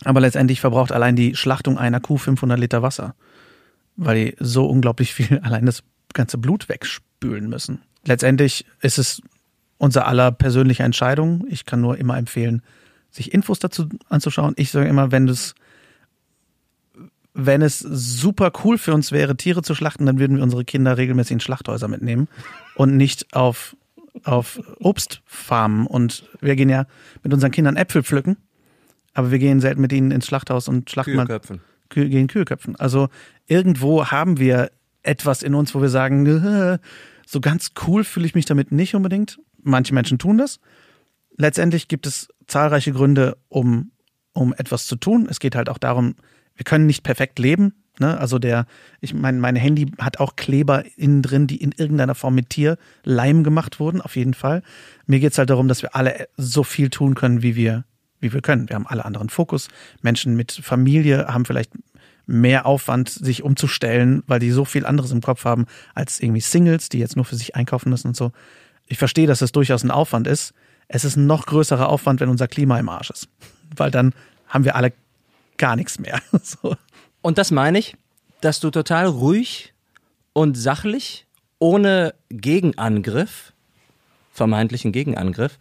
Aber 0.05 0.21
letztendlich 0.21 0.61
verbraucht 0.61 0.93
allein 0.93 1.17
die 1.17 1.35
Schlachtung 1.35 1.79
einer 1.79 2.01
Kuh 2.01 2.19
500 2.19 2.59
Liter 2.59 2.83
Wasser. 2.83 3.15
Weil 3.97 4.27
die 4.27 4.37
so 4.39 4.67
unglaublich 4.67 5.13
viel 5.13 5.39
allein 5.43 5.67
das 5.67 5.83
ganze 6.15 6.39
Blut 6.39 6.69
wegspülen 6.69 7.49
müssen. 7.49 7.83
Letztendlich 8.05 8.65
ist 8.81 8.99
es 8.99 9.21
unser 9.77 10.07
aller 10.07 10.33
persönliche 10.33 10.83
Entscheidung. 10.83 11.45
Ich 11.49 11.65
kann 11.67 11.81
nur 11.81 11.99
immer 11.99 12.17
empfehlen, 12.17 12.63
sich 13.11 13.33
Infos 13.33 13.59
dazu 13.59 13.89
anzuschauen. 14.09 14.55
Ich 14.57 14.71
sage 14.71 14.89
immer, 14.89 15.11
wenn 15.11 15.27
das 15.27 15.55
wenn 17.41 17.63
es 17.63 17.79
super 17.79 18.51
cool 18.65 18.79
für 18.79 18.93
uns 18.93 19.13
wäre, 19.13 19.37
Tiere 19.37 19.63
zu 19.63 19.77
schlachten, 19.77 20.07
dann 20.07 20.19
würden 20.19 20.39
wir 20.39 20.43
unsere 20.43 20.65
Kinder 20.65 20.99
regelmäßig 20.99 21.35
in 21.35 21.41
Schlachthäuser 21.41 21.87
mitnehmen 21.87 22.27
und 22.75 22.97
nicht 22.97 23.33
auf, 23.33 23.77
auf 24.25 24.61
Obstfarmen. 24.81 25.87
Und 25.87 26.25
wir 26.41 26.57
gehen 26.57 26.69
ja 26.69 26.87
mit 27.23 27.33
unseren 27.33 27.53
Kindern 27.53 27.77
Äpfel 27.77 28.03
pflücken, 28.03 28.39
aber 29.15 29.31
wir 29.31 29.39
gehen 29.39 29.61
selten 29.61 29.81
mit 29.81 29.93
ihnen 29.93 30.11
ins 30.11 30.27
Schlachthaus 30.27 30.67
und 30.67 30.91
schlachten 30.91 31.15
Kühe 31.15 31.27
köpfen. 31.27 31.61
Kühe, 31.91 32.09
gehen 32.09 32.27
Kühe 32.27 32.45
köpfen. 32.45 32.75
Also 32.75 33.09
irgendwo 33.47 34.07
haben 34.07 34.41
wir 34.41 34.73
etwas 35.05 35.45
in 35.45 35.55
uns, 35.55 35.73
wo 35.77 35.81
wir 35.81 35.91
sagen, 35.91 36.81
so 37.25 37.41
ganz 37.41 37.71
cool 37.87 38.03
fühle 38.03 38.27
ich 38.27 38.35
mich 38.35 38.47
damit 38.47 38.73
nicht 38.73 38.97
unbedingt. 38.97 39.39
Manche 39.63 39.95
Menschen 39.95 40.19
tun 40.19 40.39
das. 40.39 40.59
Letztendlich 41.37 41.87
gibt 41.87 42.09
es 42.09 42.31
zahlreiche 42.49 42.93
Gründe, 42.93 43.37
um, 43.49 43.93
um 44.33 44.53
etwas 44.55 44.87
zu 44.89 44.97
tun. 44.97 45.29
Es 45.31 45.39
geht 45.39 45.55
halt 45.55 45.69
auch 45.69 45.79
darum, 45.79 46.17
wir 46.59 46.65
können 46.65 46.87
nicht 46.87 47.05
perfekt 47.05 47.39
leben. 47.39 47.73
Ne? 48.01 48.19
Also 48.19 48.39
der, 48.39 48.67
ich 49.01 49.15
meine, 49.15 49.39
mein 49.39 49.57
Handy 49.57 49.91
hat 49.99 50.19
auch 50.19 50.37
Kleber 50.37 50.85
innen 50.97 51.23
drin, 51.23 51.47
die 51.47 51.57
in 51.57 51.73
irgendeiner 51.73 52.15
Form 52.15 52.35
mit 52.35 52.51
Tierleim 52.51 53.45
gemacht 53.45 53.81
wurden, 53.81 54.01
auf 54.01 54.17
jeden 54.17 54.35
Fall. 54.35 54.63
Mir 55.07 55.21
geht's 55.21 55.39
halt 55.39 55.51
darum, 55.51 55.69
dass 55.69 55.83
wir 55.83 55.95
alle 55.95 56.29
so 56.37 56.65
viel 56.65 56.91
tun 56.91 57.15
können, 57.15 57.43
wie 57.43 57.57
wir, 57.57 57.85
wie 58.21 58.33
wir 58.33 58.43
können. 58.43 58.69
Wir 58.69 58.75
haben 58.75 58.87
alle 58.87 59.05
anderen 59.05 59.29
Fokus. 59.29 59.69
Menschen 60.03 60.37
mit 60.37 60.53
Familie 60.53 61.29
haben 61.29 61.45
vielleicht 61.45 61.73
mehr 62.27 62.67
Aufwand, 62.67 63.09
sich 63.09 63.43
umzustellen, 63.43 64.23
weil 64.27 64.41
die 64.41 64.51
so 64.51 64.65
viel 64.65 64.85
anderes 64.85 65.13
im 65.13 65.23
Kopf 65.23 65.45
haben, 65.45 65.67
als 65.95 66.21
irgendwie 66.21 66.41
Singles, 66.41 66.89
die 66.89 66.99
jetzt 66.99 67.17
nur 67.17 67.25
für 67.25 67.37
sich 67.37 67.57
einkaufen 67.57 67.89
müssen 67.89 68.09
und 68.09 68.17
so. 68.17 68.33
Ich 68.87 68.99
verstehe, 68.99 69.27
dass 69.27 69.43
es 69.43 69.53
durchaus 69.53 69.85
ein 69.85 69.91
Aufwand 69.91 70.27
ist. 70.27 70.53
Es 70.89 71.05
ist 71.05 71.17
ein 71.17 71.27
noch 71.27 71.47
größerer 71.47 71.89
Aufwand, 71.89 72.21
wenn 72.21 72.29
unser 72.29 72.49
Klima 72.49 72.79
im 72.79 72.89
Arsch 72.89 73.11
ist. 73.11 73.29
Weil 73.77 73.91
dann 73.91 74.13
haben 74.49 74.65
wir 74.65 74.77
alle 74.77 74.93
gar 75.59 75.77
nichts 75.77 75.99
mehr. 75.99 76.21
so. 76.43 76.77
Und 77.21 77.39
das 77.39 77.51
meine 77.51 77.79
ich, 77.79 77.97
dass 78.41 78.61
du 78.61 78.71
total 78.71 79.07
ruhig 79.07 79.75
und 80.33 80.57
sachlich, 80.57 81.27
ohne 81.59 82.15
Gegenangriff, 82.31 83.53
vermeintlichen 84.33 84.93
Gegenangriff, 84.93 85.59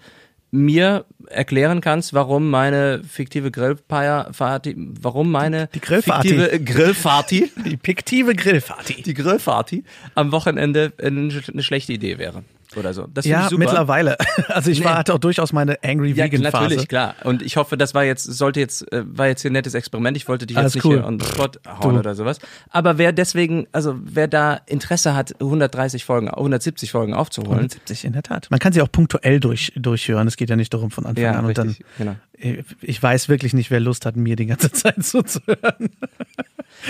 mir 0.51 1.05
erklären 1.27 1.81
kannst, 1.81 2.13
warum 2.13 2.49
meine 2.49 3.03
fiktive 3.03 3.51
Grillparty, 3.51 4.75
warum 4.77 5.29
meine 5.29 5.67
die 5.73 5.79
fiktive 5.79 6.59
Grillparty, 6.63 7.51
die 7.65 7.79
fiktive 7.83 8.33
Grillparty, 8.33 9.01
die 9.01 9.13
Grillparty 9.13 9.83
am 10.15 10.31
Wochenende 10.31 10.93
eine 11.01 11.63
schlechte 11.63 11.93
Idee 11.93 12.17
wäre 12.17 12.43
oder 12.75 12.93
so. 12.93 13.07
Das 13.13 13.25
ja, 13.25 13.49
mittlerweile. 13.55 14.17
Also 14.49 14.71
ich 14.71 14.79
nee. 14.79 14.85
war, 14.85 14.97
hatte 14.97 15.13
auch 15.13 15.19
durchaus 15.19 15.51
meine 15.51 15.77
Angry 15.83 16.11
ja, 16.11 16.25
Vegan 16.25 16.43
Phase. 16.43 16.63
Natürlich, 16.63 16.87
klar. 16.87 17.15
Und 17.23 17.41
ich 17.41 17.57
hoffe, 17.57 17.77
das 17.77 17.93
war 17.93 18.03
jetzt, 18.03 18.23
sollte 18.23 18.59
jetzt, 18.59 18.91
äh, 18.91 19.03
war 19.05 19.27
jetzt 19.27 19.41
hier 19.41 19.51
ein 19.51 19.53
nettes 19.53 19.73
Experiment. 19.73 20.15
Ich 20.17 20.27
wollte 20.27 20.45
dich 20.45 20.57
Alles 20.57 20.73
jetzt 20.73 20.83
nicht 20.83 20.91
cool. 20.91 20.99
hier 20.99 21.07
on 21.07 21.19
the 21.19 21.25
spot 21.25 21.51
hauen 21.67 21.93
du. 21.93 21.99
oder 21.99 22.15
sowas. 22.15 22.39
Aber 22.69 22.97
wer 22.97 23.11
deswegen, 23.11 23.67
also 23.71 23.95
wer 24.01 24.27
da 24.27 24.59
Interesse 24.65 25.15
hat, 25.15 25.33
130 25.39 26.05
Folgen, 26.05 26.29
170 26.29 26.91
Folgen 26.91 27.13
aufzuholen. 27.13 27.53
170, 27.53 28.05
in 28.05 28.13
der 28.13 28.23
Tat. 28.23 28.47
Man 28.49 28.59
kann 28.59 28.73
sie 28.73 28.81
auch 28.81 28.91
punktuell 28.91 29.39
durch, 29.39 29.73
durchhören. 29.75 30.27
Es 30.27 30.37
geht 30.37 30.49
ja 30.49 30.55
nicht 30.55 30.73
darum 30.73 30.91
von 30.91 31.05
Anfang 31.05 31.23
ja, 31.23 31.31
an. 31.33 31.45
Und 31.45 31.57
richtig, 31.57 31.85
dann, 31.97 32.15
genau. 32.39 32.63
ich 32.81 33.01
weiß 33.01 33.29
wirklich 33.29 33.53
nicht, 33.53 33.69
wer 33.69 33.79
Lust 33.79 34.05
hat, 34.05 34.15
mir 34.15 34.35
die 34.35 34.45
ganze 34.45 34.71
Zeit 34.71 35.03
zuzuhören. 35.03 35.89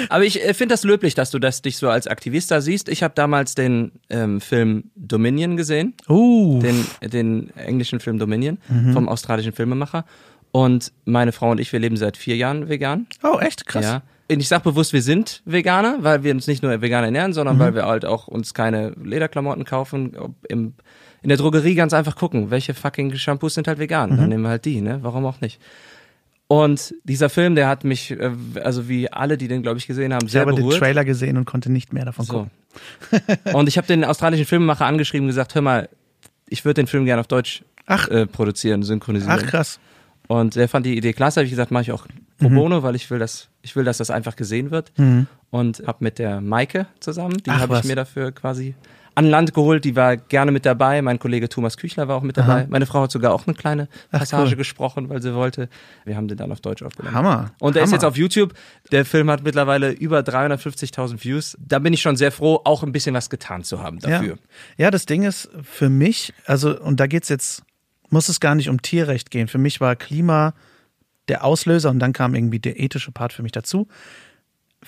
Aber 0.09 0.23
ich 0.23 0.43
äh, 0.43 0.53
finde 0.53 0.73
das 0.73 0.83
löblich, 0.83 1.15
dass 1.15 1.31
du 1.31 1.39
das 1.39 1.61
dich 1.61 1.77
so 1.77 1.89
als 1.89 2.07
Aktivist 2.07 2.51
da 2.51 2.61
siehst. 2.61 2.89
Ich 2.89 3.03
habe 3.03 3.13
damals 3.15 3.55
den 3.55 3.91
ähm, 4.09 4.41
Film 4.41 4.91
Dominion 4.95 5.57
gesehen. 5.57 5.66
Uh. 6.07 6.59
Den, 6.59 6.85
den 7.01 7.55
englischen 7.55 7.99
Film 7.99 8.17
Dominion 8.17 8.57
vom 8.93 9.07
australischen 9.07 9.53
Filmemacher. 9.53 10.05
Und 10.51 10.91
meine 11.05 11.33
Frau 11.33 11.51
und 11.51 11.59
ich, 11.59 11.71
wir 11.71 11.79
leben 11.79 11.97
seit 11.97 12.17
vier 12.17 12.35
Jahren 12.35 12.69
vegan. 12.69 13.07
Oh, 13.23 13.37
echt? 13.39 13.67
Krass. 13.67 13.85
Ja. 13.85 14.01
Und 14.29 14.39
ich 14.39 14.47
sag 14.47 14.63
bewusst, 14.63 14.91
wir 14.91 15.01
sind 15.01 15.41
Veganer, 15.45 15.97
weil 16.01 16.23
wir 16.23 16.33
uns 16.33 16.47
nicht 16.47 16.63
nur 16.63 16.81
vegan 16.81 17.03
ernähren, 17.03 17.31
sondern 17.31 17.59
weil 17.59 17.75
wir 17.75 17.85
halt 17.85 18.05
auch 18.05 18.27
uns 18.27 18.53
keine 18.53 18.93
Lederklamotten 19.01 19.63
kaufen. 19.63 20.17
Im, 20.49 20.73
in 21.21 21.29
der 21.29 21.37
Drogerie 21.37 21.75
ganz 21.75 21.93
einfach 21.93 22.15
gucken, 22.15 22.49
welche 22.49 22.73
fucking 22.73 23.15
Shampoos 23.15 23.53
sind 23.53 23.67
halt 23.67 23.79
vegan. 23.79 24.17
Dann 24.17 24.29
nehmen 24.29 24.43
wir 24.43 24.49
halt 24.49 24.65
die, 24.65 24.81
ne? 24.81 24.99
Warum 25.01 25.25
auch 25.25 25.39
nicht? 25.41 25.61
Und 26.47 26.95
dieser 27.03 27.29
Film, 27.29 27.55
der 27.55 27.67
hat 27.67 27.83
mich, 27.83 28.11
äh, 28.11 28.31
also 28.63 28.87
wie 28.87 29.11
alle, 29.11 29.37
die 29.37 29.47
den, 29.49 29.63
glaube 29.63 29.79
ich, 29.79 29.87
gesehen 29.87 30.13
haben, 30.13 30.25
Ich 30.27 30.31
sehr 30.31 30.41
habe 30.41 30.53
den 30.53 30.63
berührt. 30.63 30.79
Trailer 30.79 31.03
gesehen 31.03 31.35
und 31.37 31.45
konnte 31.45 31.69
nicht 31.71 31.91
mehr 31.91 32.05
davon 32.05 32.25
So. 32.25 32.33
gucken. 32.33 32.51
und 33.53 33.67
ich 33.67 33.77
habe 33.77 33.87
den 33.87 34.05
australischen 34.05 34.45
Filmemacher 34.45 34.85
angeschrieben 34.85 35.25
und 35.25 35.29
gesagt, 35.29 35.55
hör 35.55 35.61
mal, 35.61 35.89
ich 36.47 36.63
würde 36.63 36.75
den 36.75 36.87
Film 36.87 37.05
gerne 37.05 37.19
auf 37.19 37.27
Deutsch 37.27 37.63
Ach. 37.85 38.07
äh, 38.07 38.25
produzieren, 38.25 38.83
synchronisieren. 38.83 39.39
Ach, 39.43 39.45
krass. 39.45 39.79
Und 40.27 40.55
der 40.55 40.67
fand 40.69 40.85
die 40.85 40.95
Idee 40.97 41.13
klasse, 41.13 41.39
habe 41.39 41.45
ich 41.45 41.51
gesagt, 41.51 41.71
mache 41.71 41.83
ich 41.83 41.91
auch 41.91 42.05
Mhm. 42.39 42.45
pro 42.45 42.49
bono, 42.49 42.83
weil 42.83 42.95
ich 42.95 43.09
will, 43.09 43.17
dass 43.19 43.47
ich 43.63 43.75
will, 43.75 43.83
dass 43.83 43.97
das 43.97 44.11
einfach 44.11 44.35
gesehen 44.35 44.69
wird. 44.71 44.91
Und 45.49 45.83
habe 45.87 45.97
mit 46.03 46.19
der 46.19 46.39
Maike 46.39 46.85
zusammen, 46.99 47.37
die 47.45 47.49
habe 47.51 47.77
ich 47.79 47.83
mir 47.85 47.95
dafür 47.95 48.31
quasi 48.31 48.75
an 49.17 49.25
Land 49.25 49.55
geholt, 49.55 49.83
die 49.83 49.95
war 49.95 50.15
gerne 50.15 50.51
mit 50.51 50.63
dabei. 50.63 51.01
Mein 51.01 51.17
Kollege 51.17 51.49
Thomas 51.49 51.77
Küchler 51.77 52.07
war 52.07 52.17
auch 52.17 52.21
mit 52.21 52.37
dabei. 52.37 52.61
Aha. 52.61 52.65
Meine 52.69 52.85
Frau 52.85 53.01
hat 53.01 53.11
sogar 53.11 53.33
auch 53.33 53.47
eine 53.47 53.55
kleine 53.55 53.87
Passage 54.11 54.51
cool. 54.51 54.57
gesprochen, 54.57 55.09
weil 55.09 55.23
sie 55.23 55.33
wollte. 55.33 55.69
Wir 56.05 56.15
haben 56.15 56.27
den 56.27 56.37
dann 56.37 56.51
auf 56.51 56.61
Deutsch 56.61 56.83
aufgenommen. 56.83 57.15
Hammer. 57.15 57.51
Und 57.59 57.75
der 57.75 57.83
ist 57.83 57.91
jetzt 57.91 58.05
auf 58.05 58.15
YouTube. 58.15 58.53
Der 58.91 59.05
Film 59.05 59.31
hat 59.31 59.43
mittlerweile 59.43 59.91
über 59.91 60.19
350.000 60.19 61.23
Views. 61.23 61.57
Da 61.59 61.79
bin 61.79 61.93
ich 61.93 62.01
schon 62.03 62.15
sehr 62.15 62.31
froh, 62.31 62.61
auch 62.63 62.83
ein 62.83 62.91
bisschen 62.91 63.15
was 63.15 63.31
getan 63.31 63.63
zu 63.63 63.81
haben 63.81 63.97
dafür. 63.97 64.37
Ja. 64.77 64.85
ja, 64.85 64.91
das 64.91 65.07
Ding 65.07 65.23
ist 65.23 65.49
für 65.63 65.89
mich, 65.89 66.35
also, 66.45 66.79
und 66.79 66.99
da 66.99 67.07
geht's 67.07 67.29
jetzt, 67.29 67.63
muss 68.09 68.29
es 68.29 68.39
gar 68.39 68.53
nicht 68.53 68.69
um 68.69 68.83
Tierrecht 68.83 69.31
gehen. 69.31 69.47
Für 69.47 69.57
mich 69.57 69.81
war 69.81 69.95
Klima 69.95 70.53
der 71.27 71.43
Auslöser 71.43 71.89
und 71.89 71.97
dann 71.97 72.13
kam 72.13 72.35
irgendwie 72.35 72.59
der 72.59 72.79
ethische 72.79 73.11
Part 73.11 73.33
für 73.33 73.41
mich 73.41 73.51
dazu. 73.51 73.87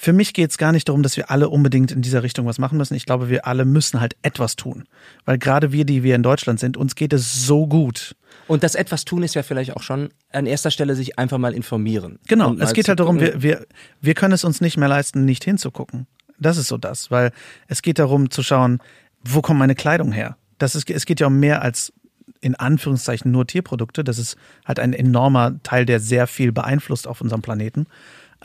Für 0.02 0.14
mich 0.14 0.32
geht's 0.34 0.58
gar 0.58 0.72
nicht 0.72 0.88
darum, 0.88 1.04
dass 1.04 1.18
wir 1.18 1.30
alle 1.30 1.50
unbedingt 1.50 1.92
in 1.92 2.02
dieser 2.02 2.24
Richtung 2.24 2.46
was 2.46 2.58
machen 2.58 2.78
müssen. 2.78 2.96
Ich 2.96 3.06
glaube, 3.06 3.28
wir 3.28 3.46
alle 3.46 3.66
müssen 3.66 4.00
halt 4.00 4.16
etwas 4.22 4.56
tun. 4.56 4.86
Weil 5.26 5.38
gerade 5.38 5.74
wir, 5.74 5.84
die 5.84 6.04
wir 6.04 6.16
in 6.16 6.24
Deutschland 6.24 6.58
sind, 6.58 6.78
uns 6.78 6.96
geht 6.96 7.12
es 7.12 7.46
so 7.46 7.68
gut. 7.68 8.16
Und 8.48 8.64
das 8.64 8.76
etwas 8.76 9.04
tun 9.04 9.24
ist 9.24 9.36
ja 9.36 9.44
vielleicht 9.44 9.76
auch 9.76 9.84
schon 9.84 10.08
an 10.32 10.46
erster 10.46 10.72
Stelle 10.72 10.96
sich 10.96 11.20
einfach 11.20 11.38
mal 11.38 11.54
informieren. 11.54 12.18
Genau, 12.30 12.54
es 12.54 12.72
geht 12.72 12.88
halt 12.88 13.02
darum, 13.02 13.20
wir, 13.20 13.42
wir, 13.42 13.68
wir 14.00 14.14
können 14.14 14.32
es 14.32 14.46
uns 14.46 14.62
nicht 14.62 14.78
mehr 14.78 14.88
leisten, 14.88 15.26
nicht 15.26 15.44
hinzugucken. 15.44 16.08
Das 16.40 16.56
ist 16.56 16.70
so 16.70 16.78
das, 16.78 17.12
weil 17.12 17.34
es 17.68 17.82
geht 17.82 18.00
darum 18.00 18.32
zu 18.32 18.42
schauen, 18.42 18.80
wo 19.22 19.42
kommt 19.42 19.60
meine 19.60 19.76
Kleidung 19.76 20.14
her? 20.14 20.38
Das 20.60 20.76
ist, 20.76 20.90
es 20.90 21.06
geht 21.06 21.20
ja 21.20 21.28
um 21.28 21.42
mehr 21.42 21.62
als 21.62 21.92
in 22.40 22.56
Anführungszeichen 22.56 23.34
nur 23.34 23.48
Tierprodukte. 23.48 24.06
Das 24.06 24.18
ist 24.18 24.38
halt 24.66 24.80
ein 24.80 24.94
enormer 24.94 25.62
Teil, 25.64 25.86
der 25.86 26.00
sehr 26.00 26.26
viel 26.26 26.54
beeinflusst 26.54 27.06
auf 27.06 27.20
unserem 27.20 27.42
Planeten. 27.42 27.86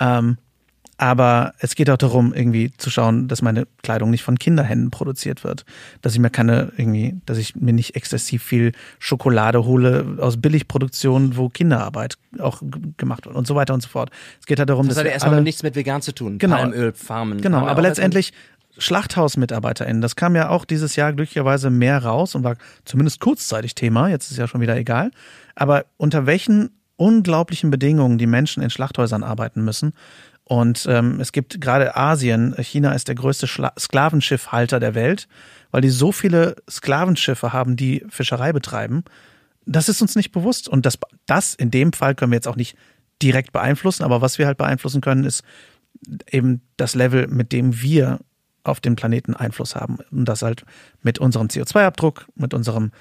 Ähm, 0.00 0.38
aber 0.96 1.54
es 1.58 1.74
geht 1.74 1.90
auch 1.90 1.96
darum, 1.96 2.32
irgendwie 2.32 2.72
zu 2.76 2.88
schauen, 2.88 3.26
dass 3.26 3.42
meine 3.42 3.66
Kleidung 3.82 4.10
nicht 4.10 4.22
von 4.22 4.38
Kinderhänden 4.38 4.90
produziert 4.90 5.42
wird. 5.42 5.64
Dass 6.02 6.12
ich 6.14 6.20
mir 6.20 6.30
keine, 6.30 6.72
irgendwie, 6.76 7.16
dass 7.26 7.38
ich 7.38 7.56
mir 7.56 7.72
nicht 7.72 7.96
exzessiv 7.96 8.42
viel 8.42 8.72
Schokolade 8.98 9.64
hole 9.64 10.18
aus 10.20 10.40
Billigproduktionen, 10.40 11.36
wo 11.36 11.48
Kinderarbeit 11.48 12.16
auch 12.38 12.62
gemacht 12.96 13.26
wird 13.26 13.34
und 13.34 13.46
so 13.46 13.54
weiter 13.54 13.74
und 13.74 13.82
so 13.82 13.88
fort. 13.88 14.10
Es 14.40 14.46
geht 14.46 14.58
halt 14.58 14.70
darum, 14.70 14.86
Das 14.86 14.94
dass 14.94 15.02
hat 15.02 15.06
ja 15.06 15.12
erstmal 15.12 15.34
alle, 15.34 15.42
nichts 15.42 15.62
mit 15.62 15.74
vegan 15.74 16.00
zu 16.00 16.12
tun. 16.12 16.38
Genau. 16.38 16.56
Palmöl, 16.56 16.92
Farmen. 16.92 17.40
Genau, 17.40 17.66
aber 17.66 17.80
auch 17.80 17.82
letztendlich 17.82 18.32
SchlachthausmitarbeiterInnen, 18.78 20.02
das 20.02 20.16
kam 20.16 20.34
ja 20.34 20.48
auch 20.48 20.64
dieses 20.64 20.96
Jahr 20.96 21.12
glücklicherweise 21.12 21.70
mehr 21.70 22.04
raus 22.04 22.34
und 22.34 22.42
war 22.42 22.56
zumindest 22.84 23.20
kurzzeitig 23.20 23.74
Thema, 23.74 24.08
jetzt 24.08 24.30
ist 24.30 24.36
ja 24.36 24.48
schon 24.48 24.60
wieder 24.60 24.76
egal. 24.76 25.10
Aber 25.54 25.84
unter 25.96 26.26
welchen 26.26 26.70
unglaublichen 26.96 27.70
Bedingungen 27.70 28.18
die 28.18 28.26
Menschen 28.26 28.62
in 28.62 28.70
Schlachthäusern 28.70 29.22
arbeiten 29.22 29.64
müssen. 29.64 29.92
Und 30.44 30.86
ähm, 30.88 31.20
es 31.20 31.32
gibt 31.32 31.60
gerade 31.60 31.96
Asien, 31.96 32.54
China 32.58 32.92
ist 32.92 33.08
der 33.08 33.14
größte 33.14 33.46
Schla 33.46 33.72
Sklavenschiffhalter 33.78 34.78
der 34.78 34.94
Welt, 34.94 35.26
weil 35.70 35.80
die 35.80 35.90
so 35.90 36.12
viele 36.12 36.56
Sklavenschiffe 36.70 37.52
haben, 37.52 37.76
die 37.76 38.04
Fischerei 38.08 38.52
betreiben. 38.52 39.04
Das 39.64 39.88
ist 39.88 40.02
uns 40.02 40.16
nicht 40.16 40.32
bewusst. 40.32 40.68
Und 40.68 40.84
das, 40.84 40.98
das 41.26 41.54
in 41.54 41.70
dem 41.70 41.94
Fall 41.94 42.14
können 42.14 42.30
wir 42.30 42.36
jetzt 42.36 42.48
auch 42.48 42.56
nicht 42.56 42.76
direkt 43.22 43.52
beeinflussen, 43.52 44.02
aber 44.02 44.20
was 44.20 44.38
wir 44.38 44.46
halt 44.46 44.58
beeinflussen 44.58 45.00
können, 45.00 45.24
ist 45.24 45.42
eben 46.30 46.60
das 46.76 46.94
Level, 46.94 47.26
mit 47.28 47.52
dem 47.52 47.80
wir 47.80 48.20
auf 48.64 48.80
den 48.80 48.96
Planeten 48.96 49.34
Einfluss 49.34 49.76
haben. 49.76 49.98
Und 50.10 50.26
das 50.26 50.42
halt 50.42 50.64
mit 51.02 51.18
unserem 51.18 51.46
CO2-Abdruck, 51.46 52.26
mit 52.34 52.52
unserem, 52.52 52.92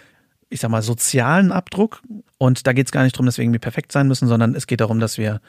ich 0.50 0.62
sag 0.62 0.72
mal, 0.72 0.82
sozialen 0.82 1.52
Abdruck. 1.52 2.02
Und 2.38 2.68
da 2.68 2.74
geht 2.74 2.88
es 2.88 2.92
gar 2.92 3.04
nicht 3.04 3.16
darum, 3.16 3.26
dass 3.26 3.38
wir 3.38 3.44
irgendwie 3.44 3.60
perfekt 3.60 3.92
sein 3.92 4.08
müssen, 4.08 4.28
sondern 4.28 4.56
es 4.56 4.68
geht 4.68 4.82
darum, 4.82 5.00
dass 5.00 5.18
wir, 5.18 5.42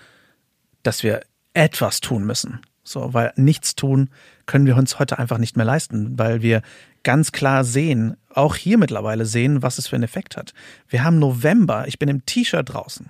dass 0.82 1.03
wir 1.03 1.20
etwas 1.55 2.00
tun 2.00 2.24
müssen. 2.24 2.61
So, 2.82 3.14
weil 3.14 3.32
nichts 3.36 3.74
tun 3.74 4.11
können 4.44 4.66
wir 4.66 4.76
uns 4.76 4.98
heute 4.98 5.18
einfach 5.18 5.38
nicht 5.38 5.57
mehr 5.57 5.64
leisten, 5.64 6.18
weil 6.18 6.42
wir 6.42 6.61
ganz 7.02 7.32
klar 7.32 7.64
sehen, 7.64 8.16
auch 8.28 8.57
hier 8.57 8.76
mittlerweile 8.76 9.24
sehen, 9.24 9.62
was 9.62 9.78
es 9.78 9.86
für 9.86 9.96
einen 9.96 10.05
Effekt 10.05 10.36
hat. 10.36 10.52
Wir 10.88 11.02
haben 11.02 11.18
November, 11.18 11.88
ich 11.88 11.98
bin 11.98 12.09
im 12.09 12.26
T-Shirt 12.26 12.68
draußen. 12.68 13.09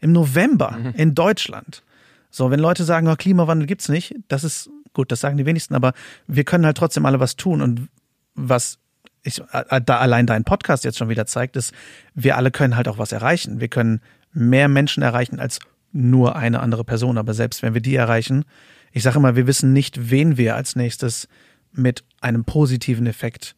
Im 0.00 0.12
November 0.12 0.78
in 0.94 1.14
Deutschland. 1.16 1.82
So, 2.30 2.50
wenn 2.50 2.60
Leute 2.60 2.84
sagen, 2.84 3.08
oh, 3.08 3.16
Klimawandel 3.16 3.66
gibt's 3.66 3.88
nicht, 3.88 4.14
das 4.28 4.44
ist 4.44 4.70
gut, 4.92 5.10
das 5.10 5.20
sagen 5.20 5.36
die 5.36 5.46
wenigsten, 5.46 5.74
aber 5.74 5.94
wir 6.26 6.44
können 6.44 6.66
halt 6.66 6.76
trotzdem 6.76 7.06
alle 7.06 7.20
was 7.20 7.36
tun 7.36 7.62
und 7.62 7.88
was 8.34 8.78
ich, 9.24 9.40
äh, 9.52 9.80
da 9.80 9.98
allein 9.98 10.26
dein 10.26 10.44
Podcast 10.44 10.84
jetzt 10.84 10.98
schon 10.98 11.08
wieder 11.08 11.26
zeigt, 11.26 11.56
ist, 11.56 11.74
wir 12.14 12.36
alle 12.36 12.50
können 12.50 12.76
halt 12.76 12.88
auch 12.88 12.98
was 12.98 13.12
erreichen. 13.12 13.60
Wir 13.60 13.68
können 13.68 14.00
mehr 14.32 14.68
Menschen 14.68 15.02
erreichen 15.02 15.40
als 15.40 15.58
nur 15.92 16.36
eine 16.36 16.60
andere 16.60 16.84
Person, 16.84 17.18
aber 17.18 17.34
selbst 17.34 17.62
wenn 17.62 17.74
wir 17.74 17.80
die 17.80 17.96
erreichen, 17.96 18.44
ich 18.92 19.02
sage 19.02 19.18
immer, 19.18 19.36
wir 19.36 19.46
wissen 19.46 19.72
nicht, 19.72 20.10
wen 20.10 20.36
wir 20.36 20.56
als 20.56 20.76
nächstes 20.76 21.28
mit 21.72 22.04
einem 22.20 22.44
positiven 22.44 23.06
Effekt 23.06 23.54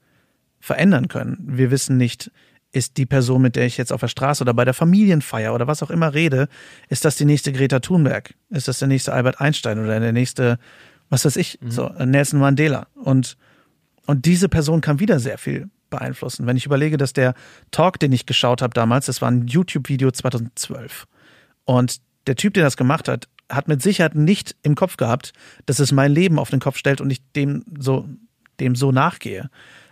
verändern 0.58 1.08
können. 1.08 1.38
Wir 1.42 1.70
wissen 1.70 1.96
nicht, 1.96 2.30
ist 2.72 2.96
die 2.96 3.06
Person, 3.06 3.42
mit 3.42 3.56
der 3.56 3.66
ich 3.66 3.76
jetzt 3.76 3.92
auf 3.92 4.00
der 4.00 4.08
Straße 4.08 4.42
oder 4.42 4.54
bei 4.54 4.64
der 4.64 4.74
Familienfeier 4.74 5.54
oder 5.54 5.66
was 5.66 5.82
auch 5.82 5.90
immer 5.90 6.14
rede, 6.14 6.48
ist 6.88 7.04
das 7.04 7.16
die 7.16 7.24
nächste 7.24 7.52
Greta 7.52 7.80
Thunberg? 7.80 8.34
Ist 8.50 8.68
das 8.68 8.78
der 8.78 8.88
nächste 8.88 9.12
Albert 9.12 9.40
Einstein 9.40 9.78
oder 9.78 9.98
der 9.98 10.12
nächste, 10.12 10.58
was 11.08 11.24
weiß 11.24 11.36
ich, 11.36 11.58
so 11.66 11.88
Nelson 12.04 12.38
Mandela? 12.38 12.86
Und, 12.94 13.36
und 14.06 14.24
diese 14.24 14.48
Person 14.48 14.80
kann 14.80 15.00
wieder 15.00 15.18
sehr 15.18 15.38
viel 15.38 15.68
beeinflussen. 15.90 16.46
Wenn 16.46 16.56
ich 16.56 16.66
überlege, 16.66 16.96
dass 16.96 17.12
der 17.12 17.34
Talk, 17.72 17.98
den 17.98 18.12
ich 18.12 18.26
geschaut 18.26 18.62
habe 18.62 18.72
damals, 18.72 19.06
das 19.06 19.20
war 19.20 19.30
ein 19.30 19.48
YouTube-Video 19.48 20.12
2012. 20.12 21.06
Und 21.64 22.00
der 22.26 22.36
Typ, 22.36 22.54
der 22.54 22.64
das 22.64 22.76
gemacht 22.76 23.08
hat, 23.08 23.28
hat 23.48 23.68
mit 23.68 23.82
Sicherheit 23.82 24.14
nicht 24.14 24.56
im 24.62 24.74
Kopf 24.74 24.96
gehabt, 24.96 25.32
dass 25.66 25.78
es 25.78 25.92
mein 25.92 26.12
Leben 26.12 26.38
auf 26.38 26.50
den 26.50 26.60
Kopf 26.60 26.76
stellt 26.76 27.00
und 27.00 27.10
ich 27.10 27.20
dem 27.32 27.64
so, 27.78 28.08
dem 28.60 28.76
so 28.76 28.92
nachgehe. 28.92 29.50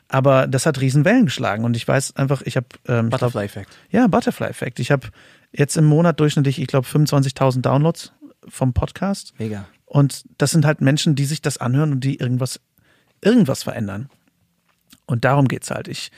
Aber 0.08 0.46
das 0.46 0.64
hat 0.64 0.80
Riesenwellen 0.80 1.26
geschlagen 1.26 1.64
und 1.64 1.76
ich 1.76 1.86
weiß 1.86 2.16
einfach, 2.16 2.42
ich 2.42 2.56
habe 2.56 2.66
ähm, 2.86 3.10
Butterfly-Effekt. 3.10 3.76
ja, 3.90 4.06
Butterfly-Effekt. 4.06 4.78
Ich 4.78 4.90
habe 4.90 5.08
jetzt 5.52 5.76
im 5.76 5.84
Monat 5.84 6.18
durchschnittlich, 6.18 6.60
ich 6.60 6.66
glaube, 6.66 6.86
25.000 6.86 7.60
Downloads 7.60 8.12
vom 8.48 8.72
Podcast. 8.72 9.34
Mega. 9.38 9.66
Und 9.84 10.24
das 10.38 10.50
sind 10.52 10.64
halt 10.64 10.80
Menschen, 10.80 11.14
die 11.14 11.24
sich 11.24 11.42
das 11.42 11.58
anhören 11.58 11.92
und 11.92 12.04
die 12.04 12.16
irgendwas, 12.16 12.60
irgendwas 13.20 13.62
verändern. 13.62 14.08
Und 15.06 15.24
darum 15.24 15.48
geht's 15.48 15.70
halt. 15.70 15.88
Ich 15.88 16.10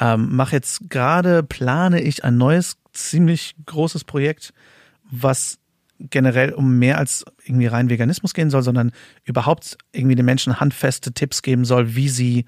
ähm, 0.00 0.34
mache 0.34 0.56
jetzt 0.56 0.88
gerade, 0.90 1.42
plane 1.42 2.00
ich 2.00 2.24
ein 2.24 2.36
neues, 2.36 2.76
ziemlich 2.92 3.56
großes 3.66 4.04
Projekt, 4.04 4.52
was 5.10 5.58
generell 5.98 6.52
um 6.52 6.78
mehr 6.78 6.98
als 6.98 7.24
irgendwie 7.44 7.66
rein 7.66 7.88
Veganismus 7.88 8.34
gehen 8.34 8.50
soll, 8.50 8.62
sondern 8.62 8.92
überhaupt 9.24 9.78
irgendwie 9.92 10.14
den 10.14 10.26
Menschen 10.26 10.60
handfeste 10.60 11.12
Tipps 11.12 11.42
geben 11.42 11.64
soll, 11.64 11.94
wie 11.96 12.08
sie 12.08 12.44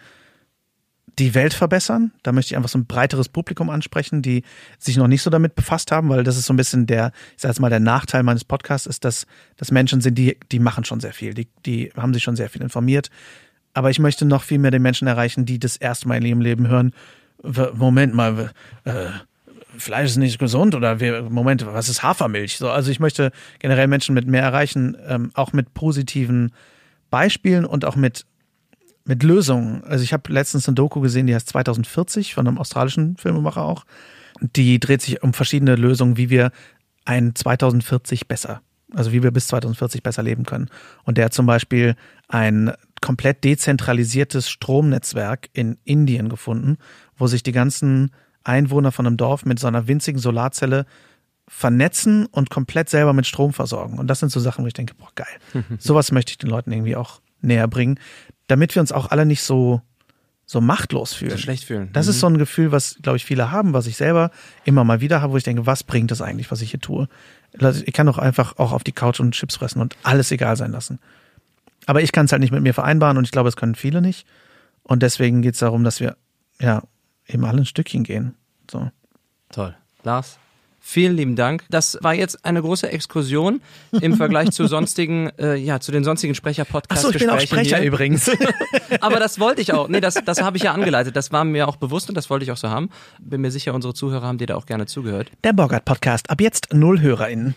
die 1.19 1.35
Welt 1.35 1.55
verbessern. 1.55 2.13
Da 2.23 2.33
möchte 2.33 2.53
ich 2.53 2.57
einfach 2.57 2.69
so 2.69 2.79
ein 2.79 2.87
breiteres 2.87 3.29
Publikum 3.29 3.71
ansprechen, 3.71 4.23
die 4.23 4.45
sich 4.79 4.97
noch 4.97 5.09
nicht 5.09 5.23
so 5.23 5.31
damit 5.31 5.55
befasst 5.55 5.91
haben, 5.91 6.09
weil 6.09 6.25
das 6.25 6.37
ist 6.37 6.47
so 6.47 6.53
ein 6.53 6.57
bisschen 6.57 6.87
der, 6.87 7.13
ich 7.37 7.43
sag 7.43 7.49
jetzt 7.49 7.61
mal, 7.61 7.71
der 7.71 7.81
Nachteil 7.81 8.23
meines 8.23 8.45
Podcasts 8.45 8.87
ist, 8.87 9.05
dass, 9.05 9.27
dass 9.57 9.71
Menschen 9.71 10.01
sind, 10.01 10.17
die, 10.17 10.39
die 10.53 10.59
machen 10.59 10.85
schon 10.85 11.01
sehr 11.01 11.13
viel, 11.13 11.35
die, 11.35 11.49
die 11.67 11.91
haben 11.97 12.15
sich 12.15 12.23
schon 12.23 12.37
sehr 12.37 12.51
viel 12.51 12.63
informiert. 12.63 13.11
Aber 13.75 13.91
ich 13.91 13.99
möchte 13.99 14.25
noch 14.25 14.43
viel 14.43 14.59
mehr 14.59 14.71
den 14.71 14.83
Menschen 14.83 15.09
erreichen, 15.09 15.45
die 15.45 15.59
das 15.59 15.77
erste 15.77 16.09
Mal 16.09 16.19
in 16.19 16.27
ihrem 16.27 16.41
Leben 16.41 16.69
hören. 16.69 16.93
Moment 17.75 18.15
mal, 18.15 18.51
äh, 18.85 19.11
Fleisch 19.79 20.11
ist 20.11 20.17
nicht 20.17 20.39
gesund 20.39 20.75
oder 20.75 21.01
wir, 21.01 21.23
Moment, 21.23 21.65
was 21.67 21.89
ist 21.89 22.03
Hafermilch? 22.03 22.59
So, 22.59 22.71
also 22.71 22.91
ich 22.91 23.01
möchte 23.01 23.33
generell 23.59 23.87
Menschen 23.87 24.15
mit 24.15 24.27
mehr 24.27 24.43
erreichen, 24.43 24.97
ähm, 25.07 25.31
auch 25.35 25.53
mit 25.53 25.75
positiven 25.75 26.53
Beispielen 27.11 27.65
und 27.65 27.85
auch 27.85 27.97
mit 27.97 28.27
mit 29.09 29.23
Lösungen. 29.23 29.83
Also 29.85 30.05
ich 30.05 30.13
habe 30.13 30.31
letztens 30.31 30.69
eine 30.69 30.75
Doku 30.75 31.01
gesehen, 31.01 31.27
die 31.27 31.35
heißt 31.35 31.49
2040 31.49 32.35
von 32.35 32.47
einem 32.47 32.59
australischen 32.59 33.17
Filmemacher 33.17 33.63
auch. 33.63 33.85
Die 34.41 34.79
dreht 34.79 35.01
sich 35.01 35.23
um 35.23 35.33
verschiedene 35.33 35.77
Lösungen, 35.77 36.19
wie 36.19 36.29
wir 36.29 36.53
ein 37.07 37.35
2040 37.35 38.29
besser 38.29 38.61
Also 38.93 39.11
wie 39.13 39.23
wir 39.23 39.31
bis 39.31 39.47
2040 39.49 40.03
besser 40.03 40.23
leben 40.23 40.45
können. 40.45 40.69
Und 41.05 41.17
der 41.17 41.27
hat 41.27 41.35
zum 41.35 41.47
Beispiel 41.47 41.97
ein 42.29 42.73
komplett 43.01 43.45
dezentralisiertes 43.45 44.51
Stromnetzwerk 44.51 45.49
in 45.55 45.79
Indien 45.85 46.29
gefunden, 46.29 46.77
wo 47.17 47.27
sich 47.27 47.43
die 47.43 47.53
ganzen 47.53 48.11
Einwohner 48.49 48.93
von 48.93 49.07
einem 49.07 49.17
Dorf 49.17 49.45
mit 49.45 49.59
so 49.59 49.67
einer 49.67 49.87
winzigen 49.87 50.21
Solarzelle 50.21 50.87
vernetzen 51.47 52.27
und 52.27 52.51
komplett 52.51 52.89
selber 52.89 53.13
mit 53.13 53.27
Strom 53.27 53.53
versorgen. 53.53 53.99
Und 53.99 54.09
das 54.09 54.21
sind 54.21 54.31
so 54.31 54.41
Sachen, 54.41 54.65
wo 54.65 54.69
ich 54.69 54.75
denke, 54.75 54.95
boah, 54.95 55.09
geil. 55.15 55.27
Sowas 55.79 56.13
möchte 56.13 56.31
ich 56.33 56.39
den 56.39 56.51
Leuten 56.51 56.73
irgendwie 56.73 56.97
auch 56.97 57.21
näher 57.41 57.69
bringen, 57.69 57.99
damit 58.49 58.75
wir 58.75 58.81
uns 58.81 58.93
auch 58.93 59.11
alle 59.11 59.25
nicht 59.25 59.43
so 59.43 59.83
so 60.51 60.63
machtlos 60.63 61.13
fühlen. 61.13 61.33
So 61.33 61.37
schlecht 61.37 61.65
fühlen. 61.65 61.91
Das 61.93 62.07
mhm. 62.07 62.11
ist 62.11 62.21
so 62.21 62.27
ein 62.27 62.39
Gefühl, 62.39 62.73
was, 62.73 62.99
glaube 63.03 63.19
ich, 63.19 63.25
viele 63.27 63.51
haben, 63.51 63.75
was 63.75 63.87
ich 63.87 63.99
selber 63.99 64.31
immer 64.65 64.83
mal 64.83 65.03
wieder 65.03 65.21
habe, 65.21 65.35
wo 65.35 65.37
ich 65.37 65.45
denke, 65.45 65.67
was 65.67 65.85
bringt 65.85 66.11
das 66.11 66.23
eigentlich, 66.23 66.51
was 66.51 66.63
ich 66.63 66.71
hier 66.71 66.81
tue? 66.81 67.07
Ich 67.85 67.93
kann 67.93 68.07
doch 68.07 68.17
einfach 68.17 68.57
auch 68.57 68.73
auf 68.73 68.83
die 68.83 68.93
Couch 68.93 69.21
und 69.21 69.33
Chips 69.33 69.57
fressen 69.57 69.83
und 69.83 69.99
alles 70.05 70.31
egal 70.31 70.57
sein 70.57 70.73
lassen. 70.73 71.01
Aber 71.85 72.01
ich 72.01 72.13
kann 72.13 72.25
es 72.25 72.33
halt 72.33 72.41
nicht 72.41 72.51
mit 72.51 72.63
mir 72.63 72.73
vereinbaren 72.73 73.19
und 73.19 73.25
ich 73.25 73.31
glaube, 73.31 73.51
es 73.51 73.57
können 73.57 73.75
viele 73.75 74.01
nicht. 74.01 74.27
Und 74.83 75.03
deswegen 75.03 75.43
geht 75.43 75.53
es 75.53 75.61
darum, 75.61 75.85
dass 75.85 76.01
wir 76.01 76.17
ja 76.59 76.83
eben 77.27 77.45
alle 77.45 77.59
ein 77.59 77.67
Stückchen 77.67 78.03
gehen. 78.03 78.35
So. 78.71 78.91
Toll. 79.51 79.75
Lars, 80.05 80.39
Vielen 80.91 81.17
lieben 81.17 81.37
Dank. 81.37 81.65
Das 81.69 81.99
war 82.01 82.15
jetzt 82.15 82.47
eine 82.47 82.63
große 82.63 82.91
Exkursion 82.91 83.61
im 84.01 84.17
Vergleich 84.17 84.53
zu 84.53 84.67
sonstigen, 84.67 85.29
äh, 85.39 85.55
ja, 85.57 85.81
zu 85.81 85.93
den 85.93 86.03
sonstigen 86.03 86.35
Sprecher-Podcasts. 86.35 87.05
Achso, 87.05 87.15
ich 87.15 87.21
bin 87.21 87.29
auch 87.29 87.39
Sprecher 87.41 87.77
hier. 87.77 87.87
übrigens. 87.87 88.31
Aber 89.03 89.17
das 89.17 89.39
wollte 89.39 89.61
ich 89.61 89.75
auch. 89.75 89.89
Nee, 89.89 90.01
das, 90.01 90.15
das 90.15 90.41
habe 90.41 90.57
ich 90.57 90.63
ja 90.63 90.73
angeleitet. 90.73 91.15
Das 91.15 91.31
war 91.31 91.45
mir 91.45 91.69
auch 91.69 91.77
bewusst 91.77 92.09
und 92.09 92.15
das 92.15 92.31
wollte 92.31 92.45
ich 92.45 92.53
auch 92.53 92.57
so 92.57 92.71
haben. 92.71 92.89
Bin 93.21 93.43
mir 93.43 93.51
sicher, 93.51 93.75
unsere 93.75 93.93
Zuhörer 93.93 94.27
haben 94.27 94.39
dir 94.39 94.47
da 94.47 94.55
auch 94.55 94.65
gerne 94.65 94.87
zugehört. 94.87 95.31
Der 95.45 95.53
Bogart-Podcast. 95.53 96.31
Ab 96.31 96.41
jetzt 96.41 96.73
null 96.73 97.03
HörerInnen. 97.03 97.55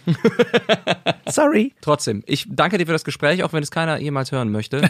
Sorry. 1.30 1.74
Trotzdem, 1.80 2.24
ich 2.26 2.48
danke 2.50 2.80
dir 2.80 2.86
für 2.86 2.92
das 2.92 3.06
Gespräch, 3.06 3.46
auch 3.46 3.54
wenn 3.54 3.64
es 3.64 3.72
keiner 3.72 3.98
jemals 3.98 4.34
hören 4.34 4.52
möchte. 4.52 4.90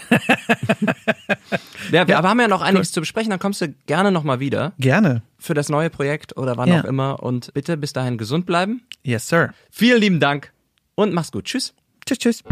ja, 1.92 2.08
wir 2.08 2.16
ja, 2.16 2.24
haben 2.24 2.40
ja 2.40 2.48
noch 2.48 2.62
einiges 2.64 2.90
cool. 2.90 2.94
zu 2.94 3.00
besprechen, 3.02 3.30
dann 3.30 3.40
kommst 3.40 3.62
du 3.62 3.68
gerne 3.86 4.12
nochmal 4.12 4.40
wieder. 4.40 4.74
Gerne 4.80 5.22
für 5.42 5.54
das 5.54 5.70
neue 5.70 5.90
Projekt 5.90 6.38
oder 6.38 6.58
wann 6.58 6.70
ja. 6.70 6.82
auch 6.82 6.86
immer. 6.86 7.22
Und 7.24 7.54
bitte 7.54 7.78
bis 7.78 7.94
dahin 7.94 8.18
gesund 8.18 8.46
bleiben. 8.46 8.84
Yes, 9.04 9.28
sir. 9.28 9.54
Vielen 9.70 10.00
lieben 10.00 10.20
Dank 10.20 10.54
und 10.96 11.14
mach's 11.14 11.32
gut. 11.32 11.46
Tschüss. 11.46 11.74
Tschüss, 12.06 12.20
tschüss. 12.20 12.44